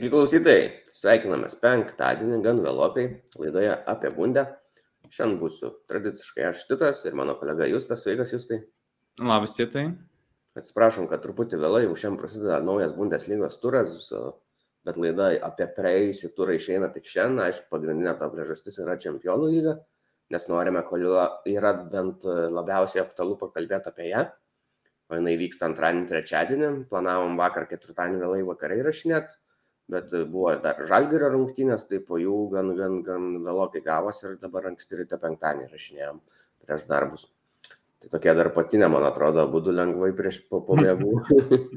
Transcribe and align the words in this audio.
Sveiki 0.00 0.14
klausytojai, 0.16 0.68
sveikinamės 0.96 1.58
penktadienį, 1.60 2.38
gan 2.40 2.60
vėlokai, 2.64 3.02
laidoje 3.36 3.74
apie 3.92 4.08
bundę. 4.14 4.46
Šiandien 5.12 5.34
būsiu 5.42 5.68
tradiciškai 5.92 6.46
aš 6.48 6.62
Titas 6.70 7.02
ir 7.04 7.18
mano 7.20 7.34
kolega 7.36 7.66
Justas. 7.68 8.06
Sveikas, 8.06 8.32
Justai. 8.32 8.62
Labas, 9.20 9.58
Titai. 9.58 9.82
Atsiprašom, 10.56 11.04
kad 11.10 11.20
truputį 11.20 11.58
vėlai, 11.60 11.82
jau 11.84 11.98
šiandien 12.00 12.16
prasideda 12.22 12.62
naujas 12.64 12.94
Bundeslygos 12.96 13.58
turas, 13.60 13.92
bet 14.88 14.96
laida 14.96 15.34
apie 15.50 15.66
praėjusį 15.76 16.32
turą 16.38 16.56
išeina 16.56 16.88
tik 16.96 17.04
šiandien. 17.04 17.50
Aišku, 17.50 17.68
pagrindinė 17.76 18.16
to 18.22 18.30
priežastis 18.32 18.80
yra 18.80 18.96
čempionų 19.04 19.52
lyga, 19.52 19.76
nes 20.32 20.48
norime, 20.48 20.80
kol 20.88 21.04
yra 21.52 21.74
bent 21.92 22.24
labiausiai 22.56 23.04
aktualu 23.04 23.36
pakalbėti 23.44 23.92
apie 23.92 24.08
ją. 24.14 24.24
O 25.12 25.20
jinai 25.20 25.36
vyksta 25.44 25.68
antradienį, 25.68 26.08
trečiadienį, 26.08 26.74
planavom 26.88 27.36
vakar 27.36 27.68
ketvirtadienį 27.68 28.24
vėlai 28.24 28.42
vakarai 28.48 28.80
rašinėti 28.88 29.36
bet 29.92 30.14
buvo 30.30 30.54
dar 30.62 30.80
žalgirio 30.88 31.32
rungtynės, 31.34 31.88
tai 31.90 32.00
po 32.06 32.20
jų 32.20 32.46
gan, 32.54 32.72
gan, 32.78 33.00
gan 33.06 33.28
vėlokai 33.44 33.82
gavosi 33.84 34.26
ir 34.28 34.38
dabar 34.42 34.70
anksti 34.70 35.02
ryte 35.02 35.18
penktadienį 35.20 35.68
rašinėjom 35.74 36.22
prieš 36.64 36.86
darbus. 36.90 37.28
Tai 38.00 38.08
tokia 38.14 38.32
dar 38.32 38.48
patinė, 38.54 38.88
man 38.88 39.04
atrodo, 39.04 39.42
būtų 39.52 39.74
lengvai 39.76 40.14
prieš 40.16 40.38
po 40.48 40.62
pomėgų. 40.64 41.18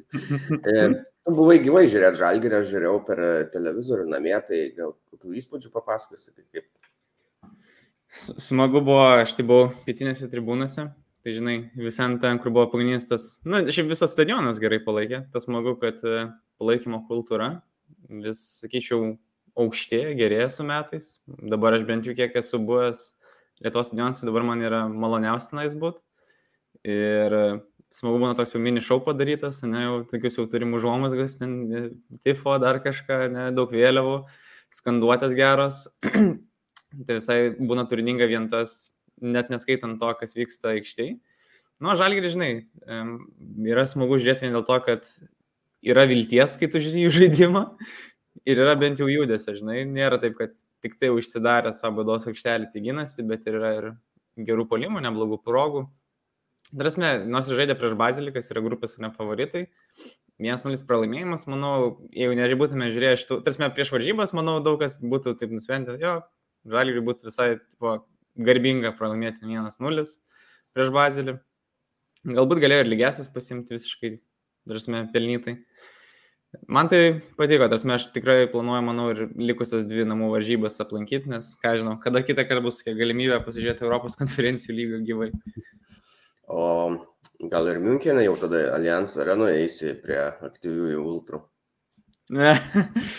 e, 0.72 0.86
tu 1.04 1.34
buvai 1.36 1.58
gyvai 1.66 1.84
žiūrėti 1.92 2.22
žalgirį, 2.22 2.62
aš 2.62 2.70
žiūrėjau 2.70 3.00
per 3.10 3.22
televizorių 3.52 4.06
namie, 4.14 4.38
tai 4.48 4.62
gal 4.78 4.96
kokių 5.12 5.36
įspūdžių 5.42 5.74
papasakosi, 5.74 6.32
kaip. 6.48 6.70
Smagu 8.24 8.80
buvo, 8.80 9.02
aš 9.20 9.36
tai 9.36 9.44
buvau 9.50 9.74
pietinėse 9.84 10.30
tribūnose, 10.32 10.88
tai 11.26 11.36
žinai, 11.36 11.58
visam 11.76 12.16
ten, 12.24 12.40
kur 12.40 12.56
buvo 12.56 12.70
pagrindinis 12.72 13.10
tas, 13.10 13.28
na, 13.44 13.60
nu, 13.60 13.76
šiaip 13.76 13.92
visas 13.92 14.16
stadionas 14.16 14.64
gerai 14.64 14.80
palaikė, 14.86 15.26
tas 15.34 15.50
smagu, 15.50 15.76
kad 15.82 16.00
e, 16.08 16.28
palaikymo 16.62 17.04
kultūra 17.10 17.58
vis, 18.22 18.42
sakyčiau, 18.62 19.16
aukštėja, 19.60 20.14
gerėja 20.18 20.50
su 20.54 20.66
metais. 20.68 21.10
Dabar 21.26 21.78
aš 21.78 21.86
bent 21.90 22.08
jau 22.08 22.16
kiek 22.18 22.36
esu 22.42 22.60
buvęs 22.62 23.12
Lietuvos 23.64 23.92
stadionuose, 23.92 24.26
dabar 24.28 24.44
man 24.44 24.64
yra 24.66 24.80
maloniausia 24.90 25.54
tenais 25.54 25.76
būti. 25.80 26.02
Ir 26.90 27.36
smagu 27.94 28.18
būna 28.20 28.34
toks 28.36 28.56
jau 28.56 28.62
mini 28.62 28.82
šau 28.84 28.98
padarytas, 29.06 29.62
ne, 29.64 29.84
jau 29.86 30.00
tokius 30.10 30.40
jau 30.40 30.48
turim 30.50 30.74
užuomasgas, 30.76 31.38
tifo, 32.26 32.56
dar 32.60 32.82
kažką, 32.84 33.20
ne, 33.32 33.46
daug 33.56 33.72
vėliavų, 33.72 34.18
skanduotės 34.74 35.36
geros. 35.38 35.86
tai 37.06 37.20
visai 37.20 37.38
būna 37.60 37.86
turininga 37.90 38.28
vien 38.30 38.50
tas, 38.52 38.96
net 39.22 39.54
neskaitant 39.54 40.02
to, 40.02 40.10
kas 40.20 40.36
vyksta 40.36 40.74
aikštėje. 40.74 41.20
Nu, 41.84 41.94
žalgirį, 42.00 42.34
žinai, 42.34 42.52
yra 43.68 43.86
smagu 43.90 44.20
žiūrėti 44.22 44.46
vien 44.46 44.54
dėl 44.56 44.66
to, 44.68 44.78
kad 44.86 45.08
yra 45.84 46.06
vilties, 46.10 46.58
kai 46.60 46.70
tu 46.72 46.82
žiūri 46.84 47.06
jų 47.06 47.14
žaidimą 47.18 47.64
ir 48.50 48.60
yra 48.60 48.76
bent 48.80 49.00
jau 49.00 49.08
judesio, 49.12 49.56
žinai, 49.58 49.84
nėra 49.88 50.20
taip, 50.22 50.36
kad 50.40 50.56
tik 50.84 50.98
tai 51.00 51.12
užsidarę 51.14 51.74
savo 51.76 52.02
bėdos 52.02 52.28
aikštelį 52.32 52.72
tyginasi, 52.74 53.26
bet 53.28 53.48
yra 53.52 53.74
ir 53.78 53.90
gerų 54.50 54.68
polimų, 54.72 55.04
neblogų 55.06 55.40
progų. 55.46 55.86
Drasme, 56.74 57.20
nors 57.30 57.48
ir 57.52 57.60
žaidė 57.60 57.76
prieš 57.78 57.94
Bazilikas, 58.00 58.50
yra 58.50 58.64
grupės 58.66 58.98
ne 59.04 59.12
favoritai. 59.14 59.68
Vienas 60.42 60.64
nulis 60.66 60.82
pralaimėjimas, 60.88 61.46
manau, 61.52 61.74
jeigu 62.18 62.34
nežibūtume 62.40 62.90
žiūrėję 62.96 63.20
šitų, 63.22 63.38
tarsi 63.46 63.70
prieš 63.76 63.94
varžybas, 63.94 64.34
manau, 64.34 64.58
daug 64.66 64.80
kas 64.82 64.98
būtų 65.06 65.36
taip 65.38 65.54
nusprendę, 65.54 66.00
jo, 66.02 66.16
žaliai 66.66 67.04
būtų 67.06 67.30
visai 67.30 67.50
tipo, 67.60 68.00
garbinga 68.42 68.96
pralaimėti 68.98 69.46
vienas 69.46 69.78
nulis 69.84 70.18
prieš 70.74 70.90
Bazilį. 70.94 71.38
Galbūt 72.24 72.64
galėjo 72.64 72.86
ir 72.86 72.90
lygesis 72.90 73.30
pasimti 73.30 73.76
visiškai, 73.76 74.16
drasme, 74.70 75.04
pelnytai. 75.14 75.60
Man 76.68 76.88
tai 76.88 77.22
patiko, 77.38 77.68
tas 77.70 77.84
mes 77.88 78.06
tikrai 78.14 78.46
planuoju, 78.52 78.84
manau, 78.86 79.08
ir 79.14 79.32
likusias 79.38 79.88
dvi 79.90 80.06
namų 80.06 80.30
varžybas 80.36 80.78
aplankyti, 80.84 81.32
nes, 81.32 81.50
ką 81.62 81.78
žinau, 81.80 81.96
kada 82.02 82.22
kitą 82.26 82.46
kartą 82.50 82.68
bus 82.68 82.84
galimybė 82.86 83.40
pasižiūrėti 83.46 83.86
Europos 83.88 84.18
konferencijų 84.22 84.78
lygą 84.78 85.00
gyvai. 85.08 85.32
O 86.54 86.66
gal 87.50 87.72
ir 87.72 87.80
Münchenė 87.82 88.28
jau 88.28 88.36
tada 88.40 88.68
Allianz 88.76 89.16
arenoje 89.22 89.64
eisi 89.64 89.96
prie 90.04 90.20
aktyviųjų 90.30 91.02
ultrų? 91.14 91.42
Ne, 92.38 92.54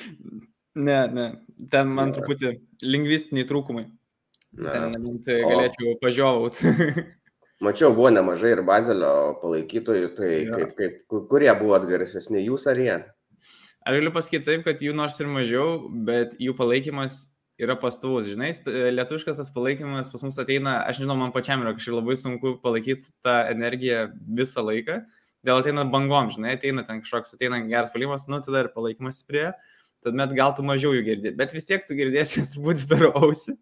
ne, 0.88 1.00
ne. 1.18 1.26
Ten 1.70 1.90
man 1.90 2.12
ne. 2.12 2.16
truputį 2.18 2.54
lingvistiniai 2.86 3.48
trūkumai. 3.48 3.88
Ne. 4.54 4.70
Ten 4.70 4.88
nebent 4.94 5.26
galėčiau 5.26 5.94
o... 5.94 5.98
pažiovauti. 6.02 6.74
Mačiau, 7.64 7.94
buvo 7.96 8.10
nemažai 8.12 8.50
ir 8.54 8.62
Bazelio 8.66 9.38
palaikytojų, 9.40 10.08
tai 10.16 10.30
ja. 10.42 10.56
kaip, 10.58 10.72
kaip, 10.78 10.96
kurie 11.30 11.50
buvo 11.58 11.76
atgarsesni, 11.78 12.42
jūs 12.44 12.66
ar 12.70 12.80
jie? 12.82 12.96
Aš 13.84 13.98
galiu 13.98 14.12
pasakyti 14.14 14.46
taip, 14.46 14.62
kad 14.64 14.80
jų 14.80 14.94
nors 14.96 15.18
ir 15.20 15.28
mažiau, 15.28 15.90
bet 16.06 16.38
jų 16.40 16.54
palaikymas 16.56 17.18
yra 17.60 17.76
pastovus. 17.76 18.30
Žinai, 18.30 18.54
lietuviškas 18.96 19.42
tas 19.42 19.52
palaikymas 19.54 20.08
pas 20.12 20.24
mus 20.24 20.40
ateina, 20.40 20.78
aš 20.88 21.02
žinau, 21.02 21.18
man 21.20 21.34
pačiam 21.34 21.60
yra 21.60 21.74
kažkaip 21.76 21.98
labai 21.98 22.16
sunku 22.16 22.56
palaikyti 22.64 23.12
tą 23.24 23.36
energiją 23.52 24.08
visą 24.40 24.64
laiką. 24.64 25.02
Dėl 25.44 25.60
ateina 25.60 25.84
bangom, 25.84 26.32
žinai, 26.32 26.56
ateina 26.56 26.86
ten 26.88 27.04
kažkoks, 27.04 27.36
ateina 27.36 27.60
geras 27.68 27.92
palimas, 27.92 28.24
nu 28.32 28.40
tada 28.40 28.64
ir 28.64 28.72
palaikymas 28.72 29.20
prie. 29.28 29.50
Tuomet 30.04 30.32
gal 30.36 30.52
tu 30.56 30.64
mažiau 30.64 30.92
jų 30.92 31.04
girdi, 31.04 31.30
bet 31.36 31.52
vis 31.56 31.64
tiek 31.68 31.84
tu 31.84 31.96
girdėsi 31.96 32.42
turbūt 32.54 32.86
per 32.88 33.10
ausį. 33.12 33.54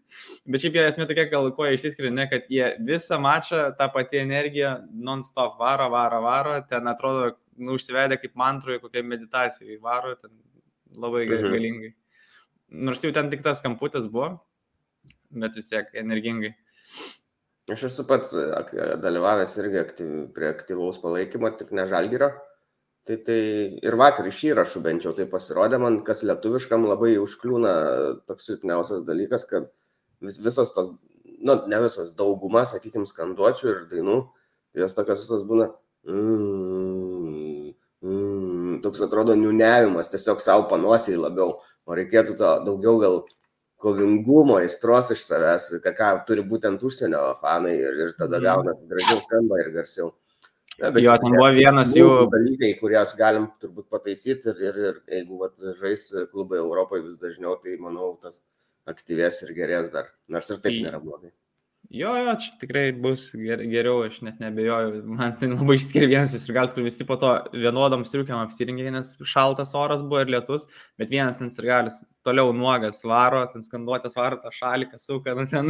Bet 0.46 0.62
šiaip 0.62 0.78
jie 0.78 0.86
esmė 0.86 1.06
tokia, 1.10 1.26
gal 1.30 1.50
ko 1.54 1.66
jie 1.66 1.76
išsiskiria, 1.80 2.14
ne, 2.14 2.30
kad 2.30 2.46
jie 2.50 2.72
visą 2.86 3.18
mačą 3.22 3.68
tą 3.78 3.90
patį 3.94 4.22
energiją 4.22 4.76
non-stop 4.94 5.58
varo, 5.58 5.90
varo, 5.90 6.22
varo, 6.22 6.56
ten 6.70 6.90
atrodo, 6.90 7.32
nu, 7.58 7.76
užsivedė 7.76 8.18
kaip 8.20 8.36
mantroje, 8.38 8.80
kokia 8.82 9.04
meditacija 9.06 9.78
varo, 9.82 10.14
ten 10.20 10.32
labai 10.96 11.26
mhm. 11.26 11.50
galingai. 11.52 11.92
Nors 12.72 13.02
jau 13.04 13.12
ten 13.12 13.28
tik 13.32 13.42
tas 13.44 13.60
kamputis 13.64 14.06
buvo, 14.08 14.34
bet 15.32 15.58
vis 15.58 15.68
tiek 15.68 15.90
energingai. 16.02 16.54
Aš 17.70 17.84
esu 17.88 18.04
pats 18.08 18.32
dalyvavęs 19.02 19.52
irgi 19.62 19.78
aktyv, 19.80 20.14
prie 20.34 20.48
aktyvaus 20.50 20.98
palaikymo, 21.02 21.52
tik 21.58 21.70
ne 21.76 21.84
žalgyro. 21.86 22.32
Tai, 23.06 23.16
tai 23.26 23.38
ir 23.82 23.96
vakar 23.98 24.26
iš 24.30 24.40
įrašų 24.52 24.80
bent 24.82 25.06
jau 25.06 25.12
tai 25.16 25.24
pasirodė 25.30 25.78
man, 25.82 26.00
kas 26.06 26.20
lietuviškam 26.22 26.84
labai 26.86 27.16
užkliūna 27.19 27.72
toks 28.30 28.46
silpniausias 28.46 29.02
dalykas, 29.08 29.46
kad 29.50 29.66
vis, 30.22 30.38
visos 30.42 30.70
tos, 30.76 30.92
nu, 31.42 31.56
ne 31.70 31.80
visos, 31.82 32.12
dauguma, 32.19 32.62
sakykime, 32.69 33.08
skanduočių 33.10 33.69
ir 33.72 33.80
dainų, 33.90 34.19
jos 34.78 34.94
tokios 34.94 35.24
visos 35.24 35.42
būna, 35.48 35.66
mm, 36.06 37.11
toks 38.84 39.03
atrodo 39.06 39.37
niuniavimas, 39.38 40.10
tiesiog 40.12 40.43
savo 40.43 40.66
panosiai 40.70 41.20
labiau, 41.20 41.56
o 41.87 41.97
reikėtų 41.98 42.37
to 42.38 42.50
daugiau 42.66 42.98
gal 43.03 43.22
kovingumo, 43.82 44.60
aistros 44.62 45.10
iš 45.15 45.25
savęs, 45.26 45.69
ką, 45.82 45.93
ką 45.98 46.10
turi 46.28 46.44
būtent 46.47 46.82
užsienio 46.87 47.22
fanai 47.43 47.75
ir, 47.81 47.98
ir 48.06 48.12
tada 48.19 48.38
mhm. 48.38 48.44
gauna 48.47 48.76
gražiau 48.91 49.22
skamba 49.25 49.60
ir 49.62 49.72
garsiau. 49.75 50.12
Ja, 50.78 50.88
jo, 50.97 51.12
ten 51.20 51.34
buvo 51.37 51.50
vienas 51.53 51.93
jų. 51.94 52.09
Dalykai, 52.32 52.72
kuriuos 52.78 53.12
galim 53.19 53.50
turbūt 53.60 53.91
pataisyti 53.93 54.50
ir, 54.54 54.62
ir, 54.70 54.81
ir 54.87 55.19
jeigu 55.19 55.43
vat, 55.43 55.59
žais 55.78 56.06
klubai 56.32 56.62
Europoje 56.62 57.04
vis 57.10 57.19
dažniau, 57.20 57.59
tai 57.60 57.76
manau, 57.82 58.14
tas 58.22 58.41
aktyvės 58.88 59.43
ir 59.44 59.53
gerės 59.59 59.93
dar. 59.93 60.09
Nors 60.32 60.49
ir 60.50 60.62
taip 60.64 60.81
nėra 60.81 61.03
blogai. 61.03 61.31
Jo, 61.92 62.14
jo, 62.16 62.32
čia 62.41 62.54
tikrai 62.56 62.86
bus 62.97 63.26
ger, 63.36 63.60
geriau, 63.69 63.98
aš 64.06 64.22
net 64.25 64.38
nebejoju. 64.41 65.03
Man 65.12 65.34
tai 65.36 65.50
labai 65.50 65.75
išskiria 65.76 66.08
vienas 66.08 66.32
ir 66.38 66.54
gal 66.56 66.70
kur 66.72 66.86
visi 66.86 67.04
po 67.04 67.19
to 67.20 67.34
vienodam 67.53 68.06
striukiam 68.08 68.41
apsirinkė, 68.41 68.86
nes 68.94 69.10
šaltas 69.28 69.75
oras 69.76 70.00
buvo 70.00 70.22
ir 70.25 70.32
lietus, 70.32 70.64
bet 70.97 71.12
vienas 71.12 71.42
ten 71.42 71.52
ir 71.52 71.69
galis 71.69 72.00
toliau 72.25 72.54
nuogas 72.56 73.02
varo, 73.04 73.42
ten 73.52 73.66
skanduotės 73.66 74.16
varo 74.16 74.41
tą 74.41 74.54
šalį, 74.56 74.88
kas 74.94 75.04
suka, 75.10 75.36
nu 75.36 75.44
ten 75.50 75.69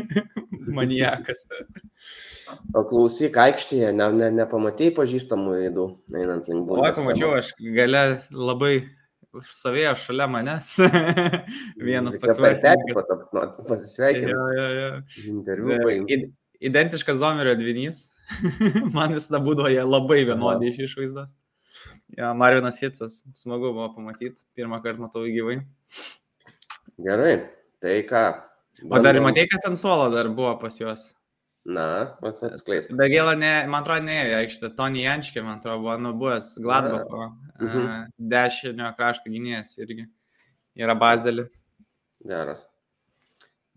maniakas. 0.78 1.42
O 2.70 2.84
klausyk, 2.86 3.34
aikštėje, 3.48 3.90
ne, 3.96 4.06
ne, 4.20 4.30
nepamatėjai 4.38 4.94
pažįstamų 5.02 5.58
veidų, 5.64 5.90
einant 6.14 6.46
link 6.46 6.68
būdo. 6.68 6.86
O, 6.86 6.94
pamačiau, 7.00 7.34
aš 7.42 7.56
gale 7.74 8.06
labai 8.30 8.74
stovėjo 9.46 9.94
šalia 10.00 10.26
manęs. 10.30 10.72
Vienas 11.88 12.18
toks 12.22 12.40
vaikas. 12.42 12.64
Ja, 14.00 14.70
ja. 14.76 14.88
Interviu. 15.30 16.00
Identiškas 16.60 17.20
Zomerio 17.20 17.54
dvinys. 17.56 18.08
Man 18.96 19.14
visada 19.16 19.40
būdavo 19.42 19.70
jie 19.72 19.84
labai 19.86 20.22
vienodi 20.28 20.70
iš 20.72 20.82
išvaizdos. 20.90 21.36
Ja, 22.18 22.32
Marinas 22.34 22.80
Hitsas, 22.82 23.20
smagu 23.38 23.70
buvo 23.70 23.86
pamatyti, 23.94 24.42
pirmą 24.58 24.80
kartą 24.84 25.06
matau 25.06 25.22
gyvai. 25.30 25.60
Gerai, 27.00 27.36
tai 27.80 28.00
ką? 28.08 28.24
Bandom... 28.82 28.98
O 28.98 29.04
dar 29.06 29.20
matėjai, 29.24 29.50
kad 29.54 29.68
ant 29.70 29.80
suolo 29.80 30.10
dar 30.12 30.28
buvo 30.34 30.56
pas 30.60 30.74
juos? 30.80 31.12
Na, 31.70 32.16
atskleisk. 32.26 32.90
Ne, 32.90 33.52
man 33.70 33.82
atrodo, 33.82 34.02
ne, 34.06 34.16
aikštė. 34.40 34.72
Tony 34.78 35.04
Jančkė, 35.04 35.42
man 35.44 35.60
atrodo, 35.60 35.82
buvo 35.84 35.96
nubuvęs 36.02 36.54
Gladbach'o 36.64 37.28
mhm. 37.60 38.08
Dešinio 38.32 38.90
krašto 38.98 39.30
gynėjas 39.30 39.76
irgi. 39.82 40.08
Yra 40.80 40.96
bazelį. 40.98 41.46
Geras. 42.26 42.64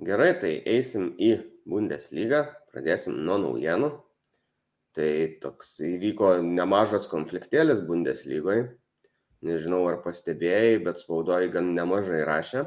Gerai, 0.03 0.31
tai 0.41 0.55
eisim 0.69 1.11
į 1.21 1.35
Bundesliga, 1.69 2.47
pradėsim 2.73 3.19
nuo 3.27 3.37
naujienų. 3.43 3.91
Tai 4.93 5.09
toks 5.41 5.75
įvyko 5.85 6.35
nemažas 6.45 7.05
konfliktėlis 7.09 7.81
Bundeslygoje. 7.85 8.71
nežinau 9.43 9.81
ar 9.89 9.97
pastebėjai, 9.99 10.77
bet 10.85 11.01
spaudoji 11.01 11.49
gan 11.51 11.73
nemažai 11.75 12.21
rašė. 12.23 12.61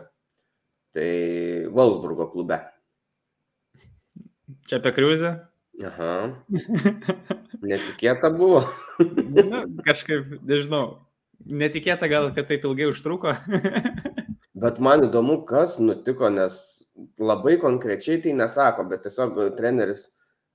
Tai 0.93 1.11
Wolfsburgo 1.73 2.27
klube. 2.33 2.59
Čia 4.67 4.81
apie 4.81 4.91
kriuzę? 4.97 5.31
Aha. 5.87 6.13
Netikėta 7.63 8.33
buvo. 8.35 8.65
nu, 8.99 9.61
kažkaip, 9.87 10.41
nežinau. 10.43 11.05
Netikėta 11.47 12.09
gal, 12.11 12.33
kad 12.35 12.49
taip 12.49 12.65
ilgai 12.67 12.89
užtruko. 12.91 13.37
bet 14.65 14.81
man 14.83 15.07
įdomu, 15.07 15.39
kas 15.47 15.77
nutiko, 15.79 16.33
nes 16.35 16.59
labai 17.23 17.55
konkrečiai 17.63 18.19
tai 18.25 18.35
nesako, 18.35 18.89
bet 18.91 19.05
tiesiog 19.07 19.39
treneris, 19.59 20.03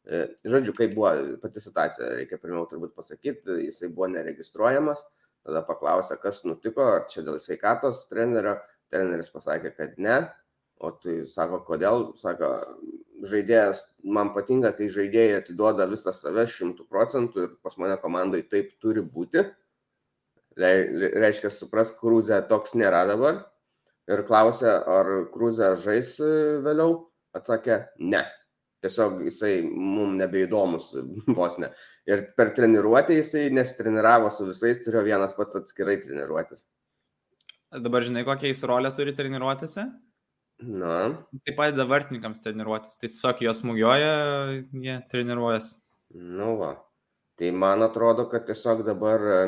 e, 0.04 0.26
žodžiu, 0.44 0.76
kaip 0.76 0.96
buvo 0.98 1.14
pati 1.40 1.64
situacija, 1.64 2.12
reikia 2.20 2.42
pirmiau 2.42 2.66
turbūt 2.68 2.92
pasakyti, 2.98 3.62
jisai 3.70 3.94
buvo 3.94 4.10
neregistruojamas, 4.12 5.06
tada 5.46 5.64
paklausė, 5.70 6.20
kas 6.20 6.44
nutiko, 6.44 6.90
ar 6.98 7.08
čia 7.08 7.24
dėl 7.30 7.40
sveikatos 7.40 8.10
trenerio, 8.12 8.58
treneris 8.92 9.32
pasakė, 9.32 9.72
kad 9.78 9.96
ne, 10.04 10.20
o 10.82 10.92
tai 11.00 11.22
sako, 11.30 11.62
kodėl, 11.64 12.10
sako, 12.20 12.58
žaidėjas, 13.28 13.84
man 14.04 14.32
patinka, 14.36 14.72
kai 14.78 14.90
žaidėjai 14.92 15.40
atiduoda 15.42 15.88
visą 15.90 16.14
save 16.16 16.46
šimtų 16.50 16.88
procentų 16.90 17.46
ir 17.46 17.54
pas 17.64 17.78
mane 17.82 17.98
komandai 18.02 18.42
taip 18.50 18.74
turi 18.82 19.04
būti. 19.06 19.46
Reiškia, 20.58 21.52
supras, 21.54 21.94
Krūzė 22.00 22.42
toks 22.50 22.76
nėra 22.76 23.06
dabar. 23.10 23.46
Ir 24.12 24.26
klausė, 24.28 24.74
ar 24.74 25.10
Krūzė 25.34 25.74
žais 25.80 26.18
vėliau. 26.66 27.08
Atsakė, 27.38 27.86
ne. 28.04 28.26
Tiesiog 28.82 29.22
jisai 29.24 29.62
mums 29.64 30.18
nebeįdomus 30.20 30.90
vos 31.38 31.58
ne. 31.62 31.70
Ir 32.10 32.26
per 32.36 32.52
treniruotę 32.58 33.16
jisai 33.20 33.46
nestreniravo 33.54 34.32
su 34.34 34.50
visais, 34.50 34.82
turėjo 34.84 35.06
vienas 35.08 35.38
pats 35.38 35.60
atskirai 35.62 36.00
treniruotis. 36.02 36.66
Dabar 37.72 38.04
žinai, 38.04 38.26
kokią 38.28 38.50
jis 38.52 38.66
rolę 38.68 38.92
turi 38.98 39.14
treniruotėse? 39.16 39.86
Na. 40.62 41.26
Jisai 41.34 41.56
padeda 41.58 41.88
vartininkams 41.90 42.44
treniruotis. 42.44 42.98
Tai 43.00 43.10
tiesiog 43.10 43.42
jos 43.46 43.62
smūgioja, 43.64 44.14
jie 44.86 44.98
treniruojasi. 45.12 45.76
Nu 46.22 46.56
va. 46.60 46.76
Tai 47.40 47.50
man 47.58 47.82
atrodo, 47.86 48.28
kad 48.30 48.46
tiesiog 48.46 48.84
dabar 48.86 49.26
e, 49.26 49.40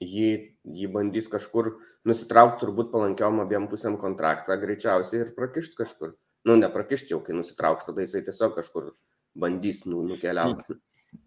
jį, 0.00 0.30
jį 0.78 0.88
bandys 0.94 1.28
kažkur 1.28 1.74
nusitraukti 2.08 2.64
turbūt 2.64 2.92
palankiom 2.94 3.42
abiem 3.44 3.68
pusėm 3.68 3.98
kontraktą 4.00 4.56
greičiausiai 4.60 5.26
ir 5.26 5.34
prakišti 5.36 5.76
kažkur. 5.82 6.14
Nu, 6.48 6.56
neprakišti 6.56 7.12
jau, 7.12 7.20
kai 7.24 7.36
nusitrauks, 7.36 7.88
tada 7.88 8.04
jisai 8.04 8.22
tiesiog 8.24 8.54
kažkur 8.56 8.92
bandys 9.38 9.84
nu, 9.90 10.00
nukeliauti. 10.06 10.78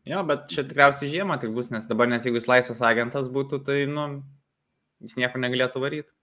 Jo, 0.07 0.21
bet 0.25 0.47
čia 0.49 0.63
tikriausiai 0.65 1.11
žiemą 1.11 1.37
tik 1.41 1.53
bus, 1.53 1.71
nes 1.73 1.87
dabar 1.89 2.09
net 2.09 2.25
jeigu 2.25 2.39
jis 2.39 2.49
laisvas 2.49 2.81
agentas 2.85 3.29
būtų, 3.33 3.61
tai, 3.65 3.83
nu, 3.89 4.07
jis 5.05 5.17
nieko 5.21 5.41
negalėtų 5.41 5.81
varyti. 5.81 6.13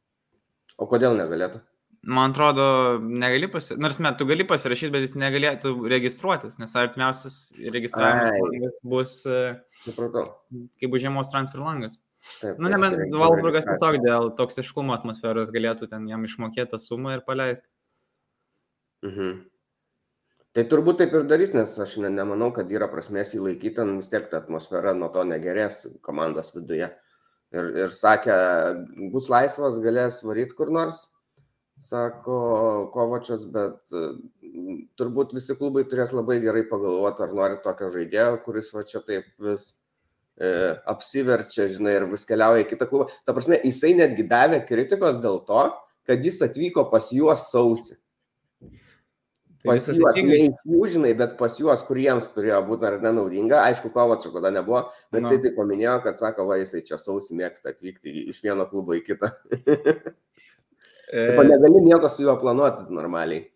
O 0.78 0.87
kodėl 0.90 1.16
negalėtų? 1.19 1.62
Man 2.02 2.32
atrodo, 2.32 2.64
negali 3.02 3.48
pasirašyti, 3.50 3.82
nors 3.82 3.98
met, 4.02 4.18
tu 4.18 4.26
gali 4.28 4.46
pasirašyti, 4.48 4.92
bet 4.94 5.06
jis 5.06 5.16
negalėtų 5.18 5.72
registruotis, 5.90 6.58
nes 6.60 6.74
artimiausias 6.78 7.38
registravimas 7.74 8.78
bus, 8.86 9.20
e, 9.26 9.56
supratau, 9.82 10.24
kai 10.78 10.90
bus 10.90 11.02
žiemos 11.04 11.32
transfer 11.32 11.62
langas. 11.64 11.98
Taip, 12.40 12.58
nu, 12.58 12.70
nebent 12.70 12.98
Valburgas 13.14 13.66
tiesiog 13.68 14.00
dėl 14.04 14.32
toksiškumo 14.38 14.94
atmosferos 14.96 15.52
galėtų 15.54 15.86
ten 15.90 16.08
jam 16.10 16.24
išmokėti 16.26 16.74
tą 16.74 16.80
sumą 16.82 17.14
ir 17.16 17.22
paleisti. 17.26 17.66
Mhm. 19.06 19.36
Tai 20.56 20.64
turbūt 20.66 20.98
taip 20.98 21.12
ir 21.14 21.26
darys, 21.30 21.52
nes 21.54 21.74
aš 21.84 21.98
ne, 22.02 22.08
nemanau, 22.10 22.48
kad 22.54 22.70
yra 22.72 22.88
prasmės 22.90 23.34
įlaikyti, 23.36 23.76
ten 23.76 23.92
vis 24.00 24.08
tiek 24.10 24.26
ta 24.30 24.40
atmosfera 24.40 24.94
nuo 24.96 25.10
to 25.14 25.22
negerės 25.28 25.84
komandos 26.02 26.50
viduje. 26.56 26.88
Ir, 27.54 27.68
ir 27.84 27.94
sakė, 27.94 28.34
bus 29.12 29.28
laisvas, 29.32 29.78
galės 29.84 30.18
varyti 30.26 30.56
kur 30.58 30.72
nors, 30.74 31.04
sako 31.82 32.38
Kovačias, 32.94 33.44
bet 33.52 33.92
turbūt 34.98 35.34
visi 35.36 35.56
klubai 35.58 35.84
turės 35.88 36.14
labai 36.16 36.38
gerai 36.42 36.64
pagalvoti, 36.69 37.25
ar 37.25 37.34
nori 37.36 37.60
tokio 37.64 37.90
žaidėjo, 37.94 38.40
kuris 38.44 38.72
va 38.75 38.84
čia 38.88 39.02
taip 39.06 39.28
vis 39.44 39.69
e, 40.40 40.50
apsiverčia, 40.90 41.69
žinai, 41.75 41.98
ir 42.00 42.08
vis 42.10 42.26
keliauja 42.28 42.64
į 42.64 42.69
kitą 42.72 42.88
klubą. 42.90 43.08
Ta 43.26 43.36
prasme, 43.36 43.60
jisai 43.64 43.94
netgi 43.98 44.26
davė 44.28 44.64
kritikos 44.66 45.22
dėl 45.22 45.42
to, 45.48 45.64
kad 46.08 46.25
jis 46.25 46.42
atvyko 46.46 46.88
pas 46.92 47.10
juos 47.14 47.48
sausi. 47.52 47.98
Tai 49.58 49.72
pas 49.74 49.88
juos, 49.90 50.19
ne 50.22 50.36
iš 50.44 50.58
jų, 50.70 50.82
žinai, 50.92 51.10
bet 51.19 51.32
pas 51.38 51.56
juos, 51.58 51.81
kuriems 51.86 52.31
turėjo 52.31 52.60
būti 52.69 52.86
ar 52.86 53.00
nenaudinga. 53.02 53.64
Aišku, 53.66 53.90
Kovačio 53.94 54.31
tada 54.36 54.52
nebuvo, 54.54 54.84
bet 55.10 55.24
no. 55.24 55.26
jisai 55.26 55.42
tai 55.42 55.52
paminėjo, 55.56 55.96
kad 56.04 56.20
sako, 56.20 56.46
va, 56.46 56.60
jisai 56.60 56.84
čia 56.86 56.98
sausi 57.02 57.34
mėgsta 57.38 57.74
atvykti 57.74 58.31
iš 58.31 58.38
vieno 58.46 58.69
klubo 58.70 58.94
į 58.94 59.02
kitą. 59.08 59.32
Taip, 61.08 61.44
negali 61.49 61.84
nieko 61.87 62.10
su 62.12 62.26
juo 62.26 62.37
planuoti 62.40 62.93
normaliai. 62.93 63.46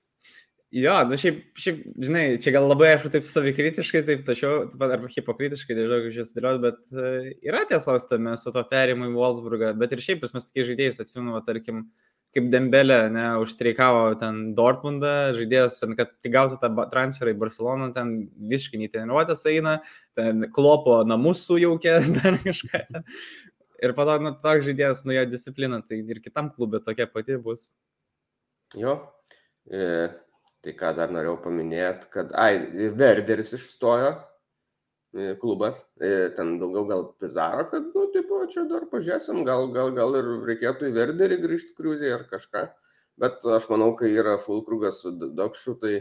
Jo, 0.72 0.94
nu 1.04 1.18
šiaip, 1.20 1.40
šiaip, 1.60 1.80
žinai, 2.00 2.22
čia 2.40 2.54
gal 2.54 2.64
labai 2.64 2.94
aišku 2.94 3.10
taip 3.12 3.26
savikritiškai, 3.28 4.00
taip 4.06 4.22
tačiau, 4.24 4.70
arba 4.72 5.10
hipokritiškai, 5.12 5.76
nežinau, 5.76 5.98
kaip 6.06 6.14
čia 6.14 6.24
sudėliot, 6.24 6.62
bet 6.62 6.94
uh, 6.96 7.26
yra 7.44 7.60
tiesos 7.68 8.08
tame 8.08 8.32
su 8.40 8.54
to 8.54 8.62
perimu 8.70 9.10
į 9.10 9.12
Wolfsburgą, 9.18 9.74
bet 9.76 9.92
ir 9.92 10.00
šiaip 10.00 10.24
mes 10.24 10.48
tokie 10.48 10.64
žaidėjai, 10.70 10.94
atsimenu, 11.04 11.34
va, 11.36 11.42
tarkim, 11.44 11.84
kaip 12.32 12.48
Dembelė, 12.54 13.02
ne, 13.12 13.26
užstreikavo 13.42 14.14
ten 14.20 14.40
Dortmundą, 14.56 15.12
žaidėjas, 15.36 15.76
ten, 15.82 15.92
kad 15.98 16.14
tik 16.24 16.32
gautų 16.32 16.56
tą 16.62 16.72
transferą 16.94 17.34
į 17.34 17.40
Barceloną, 17.44 17.90
ten 17.92 18.14
visiškai 18.54 18.80
netreniruotas 18.80 19.44
eina, 19.52 19.82
ten 20.16 20.48
klopo 20.56 21.02
namus 21.04 21.44
sujaukė, 21.50 21.98
dar 22.16 22.40
kažką 22.40 22.84
ten. 22.88 23.10
Ir 23.82 23.94
po 23.98 24.04
to, 24.06 24.14
nu, 24.22 24.30
toks 24.38 24.66
žaidėjas, 24.68 25.00
nu, 25.08 25.14
jo 25.16 25.22
disciplina, 25.26 25.80
tai 25.82 25.96
ir 26.14 26.20
kitam 26.22 26.52
klube 26.54 26.78
tokia 26.84 27.08
pati 27.10 27.34
bus. 27.42 27.72
Jo. 28.78 28.92
E, 29.66 29.86
tai 30.62 30.74
ką 30.78 30.92
dar 30.98 31.10
norėjau 31.10 31.40
paminėti, 31.42 32.06
kad, 32.12 32.30
ai, 32.38 32.60
Verderis 32.98 33.50
išstojo 33.58 34.12
e, 34.12 35.32
klubas, 35.40 35.80
e, 35.98 36.30
ten 36.36 36.54
daugiau 36.60 36.86
gal 36.92 37.02
Pizarro, 37.18 37.64
kad, 37.72 37.88
nu, 37.96 38.04
tipo, 38.14 38.38
čia 38.52 38.68
dar 38.70 38.86
pažiūrėsim, 38.92 39.42
gal, 39.48 39.66
gal, 39.74 39.90
gal 39.96 40.14
ir 40.20 40.30
reikėtų 40.46 40.86
į 40.92 40.94
Verderį 41.00 41.40
grįžti 41.42 41.74
kriuzį 41.80 42.12
ar 42.20 42.22
kažką. 42.30 42.62
Bet 43.22 43.42
aš 43.56 43.66
manau, 43.70 43.90
kai 43.98 44.12
yra 44.14 44.36
Fulkrugas 44.40 45.02
su 45.02 45.10
Dokšu, 45.12 45.74
tai 45.82 45.96